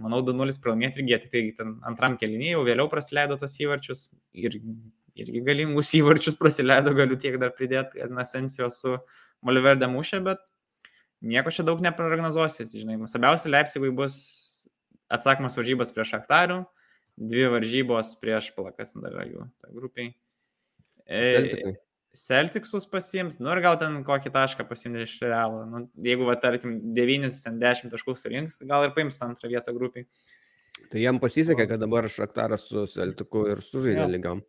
manau, 0.00 0.20
2-0 0.24 0.58
pralaimėti 0.62 1.02
irgi, 1.02 1.18
tik 1.24 1.32
tai 1.32 1.42
ten 1.58 1.74
antram 1.86 2.18
kelinėje 2.20 2.56
jau 2.56 2.64
vėliau 2.66 2.90
praleido 2.90 3.38
tas 3.40 3.54
įvarčius 3.60 4.08
ir 4.34 4.58
irgi 5.14 5.42
galingus 5.46 5.94
įvarčius 5.98 6.38
praleido, 6.40 6.94
galiu 6.96 7.18
tiek 7.20 7.38
dar 7.42 7.54
pridėti, 7.54 8.00
kad 8.02 8.14
Nasensio 8.14 8.70
su 8.74 8.98
Moliverde 9.44 9.88
mušė, 9.90 10.22
bet 10.24 10.42
nieko 11.22 11.52
čia 11.54 11.66
daug 11.66 11.82
neprognozuosit, 11.84 12.74
žinai, 12.74 12.98
svarbiausia 13.10 13.52
Leipzigui 13.52 13.92
bus 13.94 14.18
atsakomas 15.12 15.56
varžybos 15.58 15.92
prieš 15.94 16.16
Aktarių, 16.18 16.62
dvi 17.20 17.48
varžybos 17.52 18.16
prieš 18.20 18.50
Palakas 18.56 18.96
dar 18.98 19.20
jų 19.28 19.46
grupiai. 19.74 20.14
E, 21.04 21.74
Celticsus 22.14 22.86
pasiimti, 22.86 23.42
nu 23.42 23.50
ir 23.50 23.60
gal 23.64 23.76
ten 23.80 23.98
kokį 24.06 24.30
tašką 24.34 24.66
pasiimti 24.68 25.02
iš 25.02 25.16
Realo. 25.26 25.64
Nu, 25.66 25.82
jeigu, 26.06 26.26
va, 26.28 26.36
tarkim, 26.38 26.76
9-10 26.94 27.90
taškų 27.90 28.14
surinks, 28.18 28.60
gal 28.70 28.86
ir 28.86 28.94
paims 28.94 29.18
tą 29.18 29.26
antrą 29.32 29.50
vietą 29.50 29.74
grupiai. 29.74 30.06
Tai 30.92 31.02
jam 31.02 31.18
pasisekė, 31.22 31.66
kad 31.70 31.82
dabar 31.82 32.06
Šaktaras 32.10 32.68
su 32.68 32.86
Celticu 32.90 33.48
ir 33.50 33.62
sužaidė 33.66 34.06
lygiam. 34.12 34.44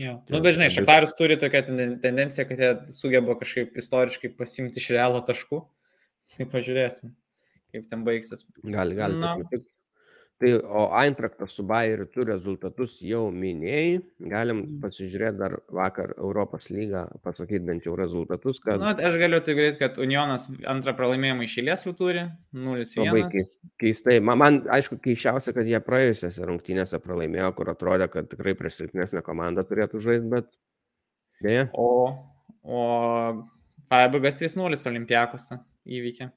Jo. 0.00 0.16
Nu, 0.32 0.40
bet 0.40 0.56
žinai, 0.56 0.70
Šaktaras 0.72 1.12
turi 1.18 1.36
tokią 1.40 1.62
tendenciją, 2.02 2.46
kad 2.48 2.62
jie 2.64 2.70
sugeba 2.96 3.36
kažkaip 3.38 3.76
istoriškai 3.82 4.32
pasimti 4.38 4.80
iš 4.80 4.88
Realo 4.96 5.20
taškų. 5.26 5.60
Tai 6.34 6.46
pažiūrėsim, 6.56 7.14
kaip 7.72 7.88
ten 7.90 8.04
baigsis. 8.06 8.46
Gali, 8.64 8.98
gali. 8.98 9.20
Nu, 9.22 9.62
Tai 10.36 10.50
o 10.68 10.80
Eintraktas 11.00 11.54
su 11.56 11.62
Bayeriu 11.64 12.04
tu 12.12 12.20
rezultatus 12.28 12.98
jau 13.00 13.30
minėjai, 13.32 14.02
galim 14.28 14.58
Mm. 14.66 14.74
pasižiūrėti 14.82 15.38
dar 15.40 15.54
vakar 15.72 16.10
Europos 16.18 16.66
lygą, 16.68 17.06
pasakyti 17.24 17.64
bent 17.64 17.86
jau 17.88 17.94
rezultatus, 17.96 18.60
kad 18.60 18.76
Nu, 18.82 18.90
aš 18.92 19.16
galiu 19.16 19.40
tai 19.40 19.54
greit, 19.56 19.78
kad 19.80 19.96
Unionas 19.96 20.44
antrą 20.68 20.92
pralaimėjimą 20.98 21.46
išėlės 21.48 21.86
jau 21.86 21.94
turi, 21.96 22.26
0-1. 22.52 23.06
labai 23.06 23.22
keis- 23.32 23.56
keistai. 23.80 24.18
Man, 24.20 24.36
man 24.36 24.58
aišku, 24.76 24.98
keiščiausia, 25.00 25.54
kad 25.56 25.64
jie 25.72 25.80
praėjusiose 25.80 26.44
rungtynėse 26.50 27.00
pralaimėjo, 27.00 27.54
kur 27.56 27.72
atrodė, 27.72 28.10
kad 28.12 28.28
tikrai 28.28 28.52
prieš 28.60 28.82
silpnesnę 28.82 29.22
komandą 29.24 29.64
turėtų 29.64 30.02
žaisti, 30.04 30.28
bet 30.36 30.52
dėja. 31.42 31.70
O, 31.72 32.12
o 32.62 32.84
Freiburgas 33.88 34.36
3-0 34.44 34.84
Olimpiakose 34.92 35.62
įvykė 35.86 36.30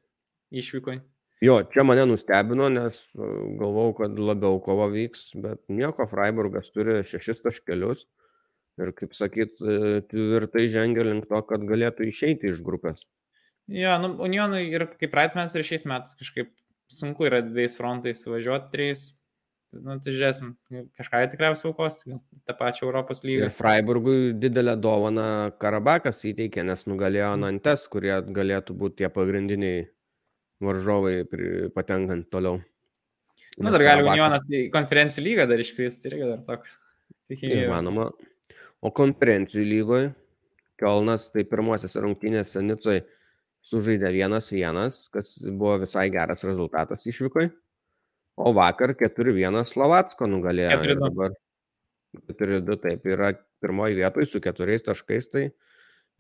išvykoj. 0.61 1.01
Jo, 1.43 1.61
čia 1.71 1.85
mane 1.87 2.03
nustebino, 2.09 2.67
nes 2.73 2.99
e, 3.15 3.27
galvau, 3.59 3.93
kad 3.95 4.17
labiau 4.19 4.59
kova 4.63 4.89
vyks, 4.91 5.29
bet 5.39 5.61
nieko, 5.71 6.07
Freiburgas 6.11 6.67
turi 6.75 6.99
šešis 7.07 7.39
taškelius 7.45 8.03
ir, 8.79 8.91
kaip 8.97 9.15
sakyt, 9.15 9.55
e, 9.63 10.01
tvirtai 10.11 10.65
žengia 10.73 11.05
link 11.07 11.29
to, 11.31 11.39
kad 11.47 11.63
galėtų 11.67 12.09
išeiti 12.11 12.51
iš 12.51 12.59
grupės. 12.65 13.05
Jo, 13.71 13.95
nu, 14.03 14.15
Unionui 14.25 14.65
ir 14.67 14.89
kaip 14.97 15.13
praeitais 15.13 15.37
metais 15.37 15.55
ir 15.55 15.67
šiais 15.67 15.85
metais 15.87 16.17
kažkaip 16.19 16.51
sunku 16.91 17.27
yra 17.29 17.43
dviejais 17.45 17.77
frontais 17.77 18.25
važiuoti, 18.27 18.71
trys. 18.73 19.05
Nu, 19.69 19.99
tai 20.01 20.13
žiūrėsim, 20.15 20.53
kažką 20.97 21.19
tikriausiai 21.29 21.69
aukos, 21.69 21.99
tą 22.01 22.53
pačią 22.57 22.87
Europos 22.87 23.21
Ir 23.21 23.29
lygą. 23.29 23.49
Freiburgui 23.59 24.31
didelę 24.41 24.73
dovaną 24.81 25.25
Karabakas 25.61 26.23
įteikė, 26.25 26.63
nes 26.65 26.87
nugalėjo 26.89 27.35
Nantes, 27.37 27.85
kurie 27.91 28.15
galėtų 28.33 28.73
būti 28.79 29.03
tie 29.03 29.11
pagrindiniai 29.13 29.83
varžovai 30.65 31.21
patenkant 31.75 32.31
toliau. 32.33 32.57
Nu, 33.59 33.67
Nes 33.67 33.75
dar 33.75 33.85
gali 33.85 34.07
Unionas 34.07 34.49
į 34.49 34.65
konferencijų 34.73 35.25
lygą 35.27 35.45
dar 35.51 35.61
iškristi, 35.61 36.09
irgi 36.09 36.31
dar 36.31 36.41
toks. 36.47 36.75
Tikėjau. 37.29 37.69
Įmanoma. 37.69 38.09
O 38.81 38.89
konferencijų 38.95 39.69
lygoje 39.69 40.11
Kielnas 40.79 41.27
tai 41.33 41.43
pirmosiose 41.45 42.01
rungtynėse 42.01 42.61
Nicoje 42.63 43.03
sužaidė 43.69 44.13
vienas 44.15 44.47
vienas, 44.53 45.03
kas 45.11 45.35
buvo 45.45 45.75
visai 45.83 46.07
geras 46.13 46.45
rezultatas 46.47 47.03
išvykoje. 47.11 47.51
O 48.39 48.53
vakar 48.55 48.95
4-1 48.95 49.65
Slovatsko 49.67 50.29
nugalėjo. 50.31 50.71
ir 50.71 50.95
4:2. 50.95 50.99
Dabar 51.03 51.35
4-2 52.31 52.79
taip 52.81 53.05
yra 53.05 53.33
pirmoji 53.61 53.99
vietoje 53.99 54.29
su 54.31 54.41
keturiais 54.41 54.85
taškais, 54.85 55.27
tai 55.31 55.49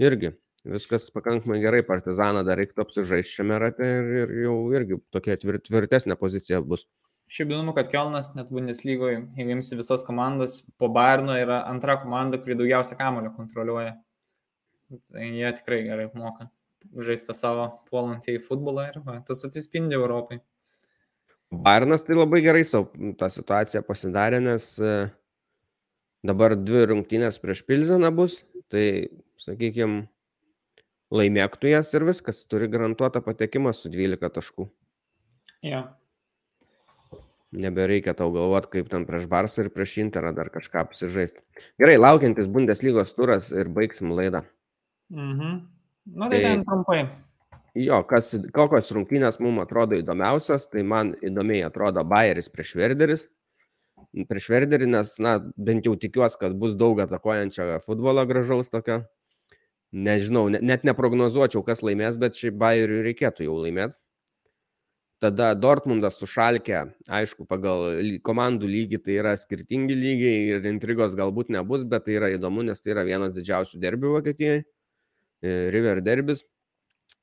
irgi 0.03 0.33
viskas 0.67 1.07
pakankamai 1.15 1.61
gerai. 1.63 1.81
Partizaną 1.87 2.43
dar 2.45 2.59
reiktų 2.59 2.83
apsižaisti 2.83 3.39
šiame 3.39 3.59
rate 3.63 3.87
ir, 3.87 4.09
ir 4.23 4.35
jau 4.43 4.57
irgi 4.75 4.99
tokia 5.15 5.39
tvir, 5.39 5.61
tvirtesnė 5.63 6.19
pozicija 6.19 6.59
bus. 6.61 6.85
Šiaip 7.29 7.51
įdomu, 7.53 7.75
kad 7.77 7.91
Kelnas 7.93 8.31
net 8.33 8.49
Bundeslygoje, 8.49 9.21
jeigu 9.37 9.53
imsi 9.53 9.77
visas 9.77 10.01
komandas, 10.03 10.63
po 10.81 10.89
Bayerno 10.89 11.35
yra 11.37 11.61
antra 11.69 11.99
komanda, 12.01 12.39
kuri 12.41 12.57
daugiausia 12.57 12.97
kamulio 12.97 13.29
kontroliuoja. 13.35 13.99
Tai 15.11 15.27
jie 15.27 15.51
tikrai 15.59 15.83
gerai 15.85 16.07
moka 16.17 16.49
žaisti 17.05 17.35
savo 17.37 17.67
puolantį 17.89 18.37
į 18.37 18.41
futbolą 18.41 18.87
ir 18.89 18.97
va, 19.05 19.19
tas 19.27 19.43
atsispindi 19.45 19.97
Europai. 19.97 20.39
Bairnas 21.51 22.03
tai 22.05 22.15
labai 22.15 22.41
gerai 22.45 22.63
savo 22.69 22.91
tą 23.17 23.29
situaciją 23.33 23.81
pasidarė, 23.87 24.37
nes 24.45 24.65
e, 24.77 25.09
dabar 26.25 26.53
dvi 26.55 26.83
rungtynės 26.91 27.39
prieš 27.41 27.63
Pilzeną 27.65 28.11
bus, 28.13 28.43
tai, 28.69 29.09
sakykime, 29.41 30.03
laimėktų 31.09 31.71
jas 31.71 31.89
ir 31.97 32.05
viskas, 32.05 32.43
turi 32.45 32.67
garantuotą 32.69 33.23
patekimą 33.25 33.73
su 33.73 33.89
12 33.89 34.29
taškų. 34.35 34.67
Jo. 35.65 35.87
Nebereikia 37.49 38.13
tau 38.13 38.29
galvoti, 38.29 38.69
kaip 38.75 38.91
ten 38.91 39.07
prieš 39.09 39.25
Barsą 39.25 39.63
ir 39.65 39.71
prieš 39.73 39.95
Interą 40.03 40.29
dar 40.37 40.51
kažką 40.53 40.83
apsižaisti. 40.83 41.41
Gerai, 41.81 41.95
laukiantis 41.97 42.45
Bundeslygos 42.45 43.15
turas 43.17 43.49
ir 43.49 43.71
baigsim 43.73 44.13
laidą. 44.13 44.43
Mhm. 45.09 45.55
Nu, 46.13 46.29
tai 46.29 46.37
Tai- 46.37 46.43
ten 46.45 46.63
trumpai. 46.65 47.01
Jo, 47.77 48.01
kas, 48.09 48.31
kokios 48.55 48.89
rungtynės 48.95 49.37
mums 49.43 49.61
atrodo 49.63 49.97
įdomiausios, 49.99 50.65
tai 50.71 50.81
man 50.83 51.13
įdomiai 51.21 51.67
atrodo 51.67 52.03
Bayeris 52.07 52.49
prieš 52.49 52.73
Verderis. 52.79 53.27
Prieš 54.29 54.49
Verderį, 54.49 54.87
nes, 54.89 55.13
na, 55.21 55.37
bent 55.57 55.85
jau 55.85 55.93
tikiuosi, 55.99 56.39
kad 56.41 56.55
bus 56.57 56.73
daug 56.79 57.01
atakuojančio 57.03 57.75
futbolo 57.85 58.23
gražaus 58.25 58.71
tokio. 58.73 59.03
Nežinau, 59.91 60.49
ne- 60.53 60.61
net 60.61 60.85
neprognozuočiau, 60.85 61.63
kas 61.65 61.81
laimės, 61.81 62.17
bet 62.21 62.37
šiaip 62.37 62.57
Bayeriui 62.57 63.03
reikėtų 63.09 63.45
jau 63.45 63.57
laimėti. 63.61 63.97
Tada 65.19 65.51
Dortmundas 65.53 66.15
su 66.15 66.27
Šalke, 66.29 66.93
aišku, 67.11 67.43
pagal 67.45 67.97
komandų 68.23 68.69
lygį 68.71 69.01
tai 69.03 69.17
yra 69.19 69.33
skirtingi 69.35 69.97
lygiai 69.97 70.45
ir 70.55 70.67
intrigos 70.69 71.17
galbūt 71.19 71.49
nebus, 71.51 71.83
bet 71.83 72.05
tai 72.05 72.15
yra 72.15 72.29
įdomu, 72.31 72.63
nes 72.63 72.79
tai 72.79 72.93
yra 72.93 73.03
vienas 73.03 73.35
didžiausių 73.35 73.81
derbių 73.83 74.13
Vokietijoje. 74.13 74.61
E, 75.43 75.57
River 75.75 75.99
derbis. 76.05 76.45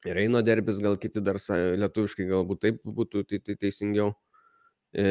Reino 0.07 0.43
derbis, 0.45 0.79
gal 0.83 0.97
kiti 1.01 1.23
dar 1.25 1.39
lietuviškai 1.41 2.29
galbūt 2.29 2.63
taip 2.63 2.81
būtų 2.85 3.25
tai, 3.27 3.41
tai 3.43 3.57
teisingiau. 3.59 4.13
E, 4.95 5.07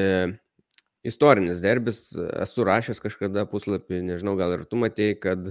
istorinis 1.06 1.62
derbis, 1.64 2.08
esu 2.16 2.66
rašęs 2.68 3.02
kažkada 3.04 3.46
puslapį, 3.50 4.02
nežinau, 4.06 4.36
gal 4.40 4.56
ir 4.56 4.66
tu 4.70 4.80
matėjai, 4.80 5.18
kad 5.22 5.44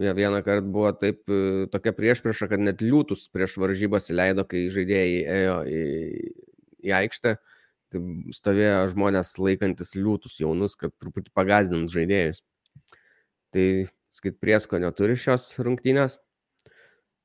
vie- 0.00 0.14
vieną 0.18 0.42
kartą 0.44 0.72
buvo 0.72 0.92
taip 0.98 1.22
e, 1.30 1.68
tokia 1.72 1.94
priešprieša, 1.96 2.48
kad 2.50 2.60
net 2.60 2.82
liūtus 2.82 3.28
prieš 3.32 3.56
varžybas 3.62 4.10
įleido, 4.12 4.44
kai 4.48 4.66
žaidėjai 4.72 5.22
ėjo 5.38 5.56
į, 5.68 5.82
į 6.82 6.94
aikštę. 7.02 7.36
Tai 7.92 8.00
stovėjo 8.32 8.86
žmonės 8.94 9.34
laikantis 9.36 9.92
liūtus 9.98 10.38
jaunus, 10.40 10.78
kad 10.80 10.94
truputį 10.96 11.28
pagazdint 11.36 11.92
žaidėjus. 11.92 12.40
Tai, 13.52 13.66
skait, 14.12 14.38
prieskonio 14.40 14.88
turi 14.96 15.16
šios 15.20 15.50
rungtynės. 15.60 16.16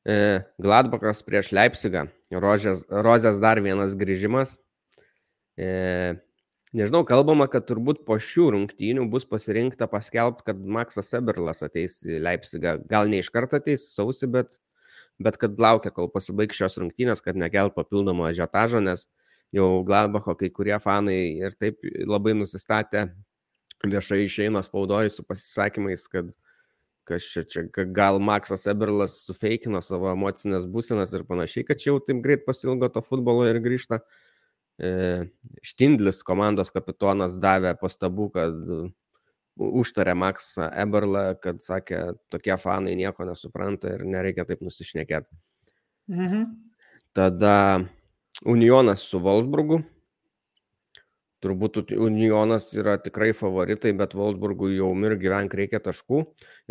E, 0.07 0.43
Gladbachas 0.63 1.19
prieš 1.27 1.51
Leipzigą. 1.51 2.05
Rozės, 2.31 2.85
Rozės 2.87 3.41
dar 3.43 3.59
vienas 3.59 3.91
grįžimas. 3.99 4.53
E, 5.59 6.15
nežinau, 6.71 7.01
kalbama, 7.07 7.49
kad 7.51 7.67
turbūt 7.67 8.05
po 8.07 8.15
šių 8.15 8.53
rungtynių 8.55 9.03
bus 9.11 9.27
pasirinkta 9.27 9.89
paskelbti, 9.91 10.45
kad 10.47 10.63
Maksas 10.63 11.11
Eberlas 11.19 11.59
ateis 11.65 11.99
į 12.07 12.21
Leipzigą. 12.23 12.77
Gal 12.87 13.11
ne 13.11 13.19
iš 13.19 13.31
karto 13.35 13.59
ateis 13.59 13.89
sausi, 13.91 14.31
bet, 14.31 14.61
bet 15.19 15.39
kad 15.41 15.59
laukia, 15.59 15.91
kol 15.91 16.07
pasibaigs 16.13 16.55
šios 16.55 16.79
rungtynės, 16.79 17.23
kad 17.25 17.35
nekelt 17.35 17.75
papildomo 17.75 18.29
ažiotažo, 18.29 18.79
nes 18.79 19.09
jau 19.55 19.83
Gladbacho 19.87 20.37
kai 20.39 20.51
kurie 20.55 20.79
fanai 20.83 21.19
ir 21.43 21.55
taip 21.59 21.83
labai 22.07 22.35
nusistatė 22.37 23.09
viešai 23.83 24.23
išeina 24.23 24.63
spaudoji 24.63 25.11
su 25.11 25.27
pasisakymais, 25.27 26.07
kad 26.07 26.31
kas 27.07 27.25
čia, 27.31 27.43
čia 27.47 27.63
gal 27.95 28.19
Maksas 28.23 28.67
Eberlas 28.69 29.21
sufeikino 29.25 29.81
savo 29.83 30.11
emocinės 30.11 30.67
būsenas 30.69 31.13
ir 31.15 31.25
panašiai, 31.27 31.65
kad 31.67 31.81
čia 31.81 31.93
jau 31.93 31.99
taip 32.03 32.21
greit 32.25 32.45
pasilgo 32.47 32.89
to 32.91 33.03
futbolo 33.05 33.47
ir 33.47 33.61
grįžta. 33.63 34.01
E, 34.77 34.91
Štindlis 35.65 36.21
komandos 36.27 36.69
kapitonas 36.75 37.37
davė 37.41 37.73
pastabų, 37.79 38.29
kad 38.35 38.59
užtarė 39.57 40.13
Maksą 40.17 40.69
Eberlą, 40.83 41.25
kad 41.41 41.63
sakė, 41.65 42.01
tokie 42.33 42.55
fanai 42.61 42.95
nieko 42.99 43.25
nesupranta 43.25 43.95
ir 43.95 44.05
nereikia 44.05 44.45
taip 44.45 44.61
nusišnekėti. 44.65 45.31
Mhm. 46.13 46.43
Tada 47.17 47.87
Unionas 48.45 49.01
su 49.01 49.19
Wolfsburgu. 49.23 49.81
Turbūt 51.45 51.91
Unionas 51.93 52.71
yra 52.73 52.95
tikrai 52.97 53.29
favoritai, 53.37 53.91
bet 53.93 54.15
Wolfsburgui 54.17 54.73
jau 54.79 54.89
mir 54.97 55.13
gyvenk 55.21 55.53
reikia 55.53 55.79
taškų. 55.85 56.23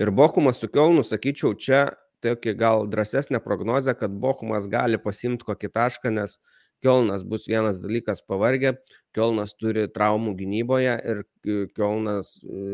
Ir 0.03 0.11
Bochumas 0.11 0.59
su 0.59 0.69
Kielnu, 0.73 1.05
sakyčiau, 1.07 1.55
čia 1.55 1.85
tokia 2.25 2.57
gal 2.59 2.87
drąsesnė 2.91 3.39
prognozė, 3.45 3.95
kad 3.99 4.15
Bochumas 4.23 4.67
gali 4.71 4.99
pasimti 4.99 5.47
kokį 5.47 5.71
tašką, 5.71 6.11
nes 6.19 6.39
Kielnas 6.85 7.23
bus 7.25 7.47
vienas 7.49 7.79
dalykas 7.81 8.25
pavargę, 8.27 8.75
Kielnas 9.17 9.55
turi 9.57 9.87
traumų 9.89 10.35
gynyboje 10.37 10.97
ir 11.13 11.23
e, 11.23 11.61
Kielnas, 11.77 12.35
e, 12.45 12.65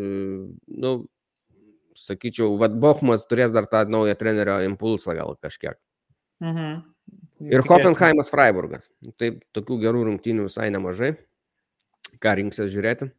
nu, 0.83 0.95
sakyčiau, 1.99 2.57
vad 2.61 2.75
Bochumas 2.83 3.29
turės 3.29 3.53
dar 3.55 3.69
tą 3.71 3.85
naują 3.93 4.17
trenerio 4.19 4.59
impulsą 4.67 5.15
gal 5.19 5.37
kažkiek. 5.45 5.77
Mhm. 6.43 6.81
Ir. 7.53 7.63
Hoffenheimas 7.67 8.31
Freiburgas. 8.31 8.89
Taip, 9.19 9.43
tokių 9.55 9.79
gerų 9.83 10.07
rungtynių 10.09 10.49
visai 10.49 10.69
nemažai. 10.75 11.13
Ką 12.23 12.37
rinksies 12.39 12.71
žiūrėti? 12.73 13.11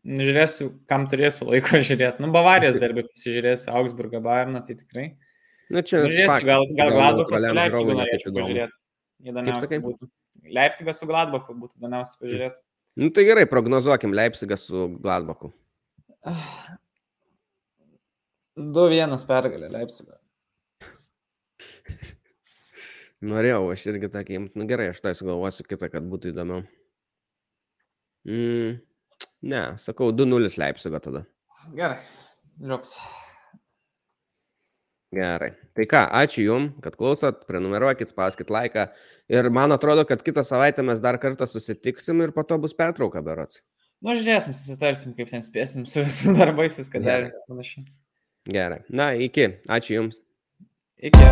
Žiūrėsiu, 0.00 0.70
kam 0.88 1.04
turėsiu 1.12 1.50
laiko 1.50 1.80
žiūrėti. 1.88 2.22
Nu, 2.24 2.30
Bavarijos 2.34 2.78
darbį 2.80 3.04
pasižiūrėsiu, 3.10 3.68
Augsburgą, 3.76 4.22
Bayerną, 4.24 4.62
tai 4.66 4.78
tikrai. 4.78 5.10
Na, 5.70 5.84
čia 5.86 6.00
Nu, 6.02 6.10
Žiūrėsiu, 6.10 6.46
gal, 6.48 6.64
gal 6.72 6.78
gal 6.78 6.94
Gladbachas 6.96 7.44
su 7.44 7.52
Leipzigu 7.58 7.96
norėčiau 7.98 8.32
pažiūrėti. 8.38 8.80
Įdomiausia 9.30 9.80
būtų. 9.84 10.08
Leipzigas 10.56 11.02
su 11.02 11.08
Gladbachu 11.10 11.54
būtų 11.58 11.78
įdomiausia 11.78 12.16
pažiūrėti. 12.22 12.58
Nu, 13.00 13.10
tai 13.14 13.22
gerai, 13.28 13.44
prognozuokim 13.50 14.16
Leipzigą 14.16 14.56
su 14.58 14.88
Gladbachu. 14.98 15.52
2-1 18.60 19.26
pergalė 19.28 19.68
Leipzigo. 19.72 20.16
Norėjau, 23.30 23.62
aš 23.74 23.86
irgi 23.92 24.08
tokį, 24.12 24.40
nu 24.56 24.66
gerai, 24.68 24.90
aš 24.94 25.00
tai 25.04 25.12
sugalvosiu 25.16 25.64
kitą, 25.68 25.86
kad 25.92 26.06
būtų 26.08 26.32
įdomiau. 26.32 26.64
Mm, 28.28 28.76
ne, 29.42 29.62
sakau 29.80 30.10
2-0 30.12 30.58
Leipzigo 30.60 31.00
tada. 31.00 31.24
Gerai. 31.76 32.00
Liuks. 32.60 32.96
Gerai. 35.10 35.50
Tai 35.74 35.86
ką, 35.90 36.04
ačiū 36.20 36.44
Jums, 36.44 36.76
kad 36.84 36.94
klausot, 36.98 37.40
prenumeruokit, 37.48 38.12
spauskit 38.12 38.50
laiką. 38.52 38.86
Ir 39.32 39.48
man 39.50 39.74
atrodo, 39.74 40.04
kad 40.06 40.22
kitą 40.22 40.44
savaitę 40.46 40.84
mes 40.86 41.02
dar 41.02 41.18
kartą 41.18 41.48
susitiksim 41.50 42.22
ir 42.22 42.30
po 42.36 42.44
to 42.46 42.58
bus 42.62 42.76
pertrauka 42.78 43.22
berots. 43.26 43.58
Nu, 44.00 44.14
žiūrėsim, 44.16 44.54
susitarsim, 44.56 45.16
kaip 45.18 45.28
ten 45.32 45.42
spėsim 45.44 45.84
su 45.90 46.04
visais 46.06 46.38
darbais, 46.38 46.78
viską 46.78 47.02
Gerai. 47.02 47.28
dar 47.28 47.50
panašiai. 47.50 47.84
Gerai. 48.48 48.80
Na, 48.88 49.10
iki. 49.18 49.50
Ačiū 49.68 49.98
Jums. 49.98 50.22
Iki. 51.02 51.26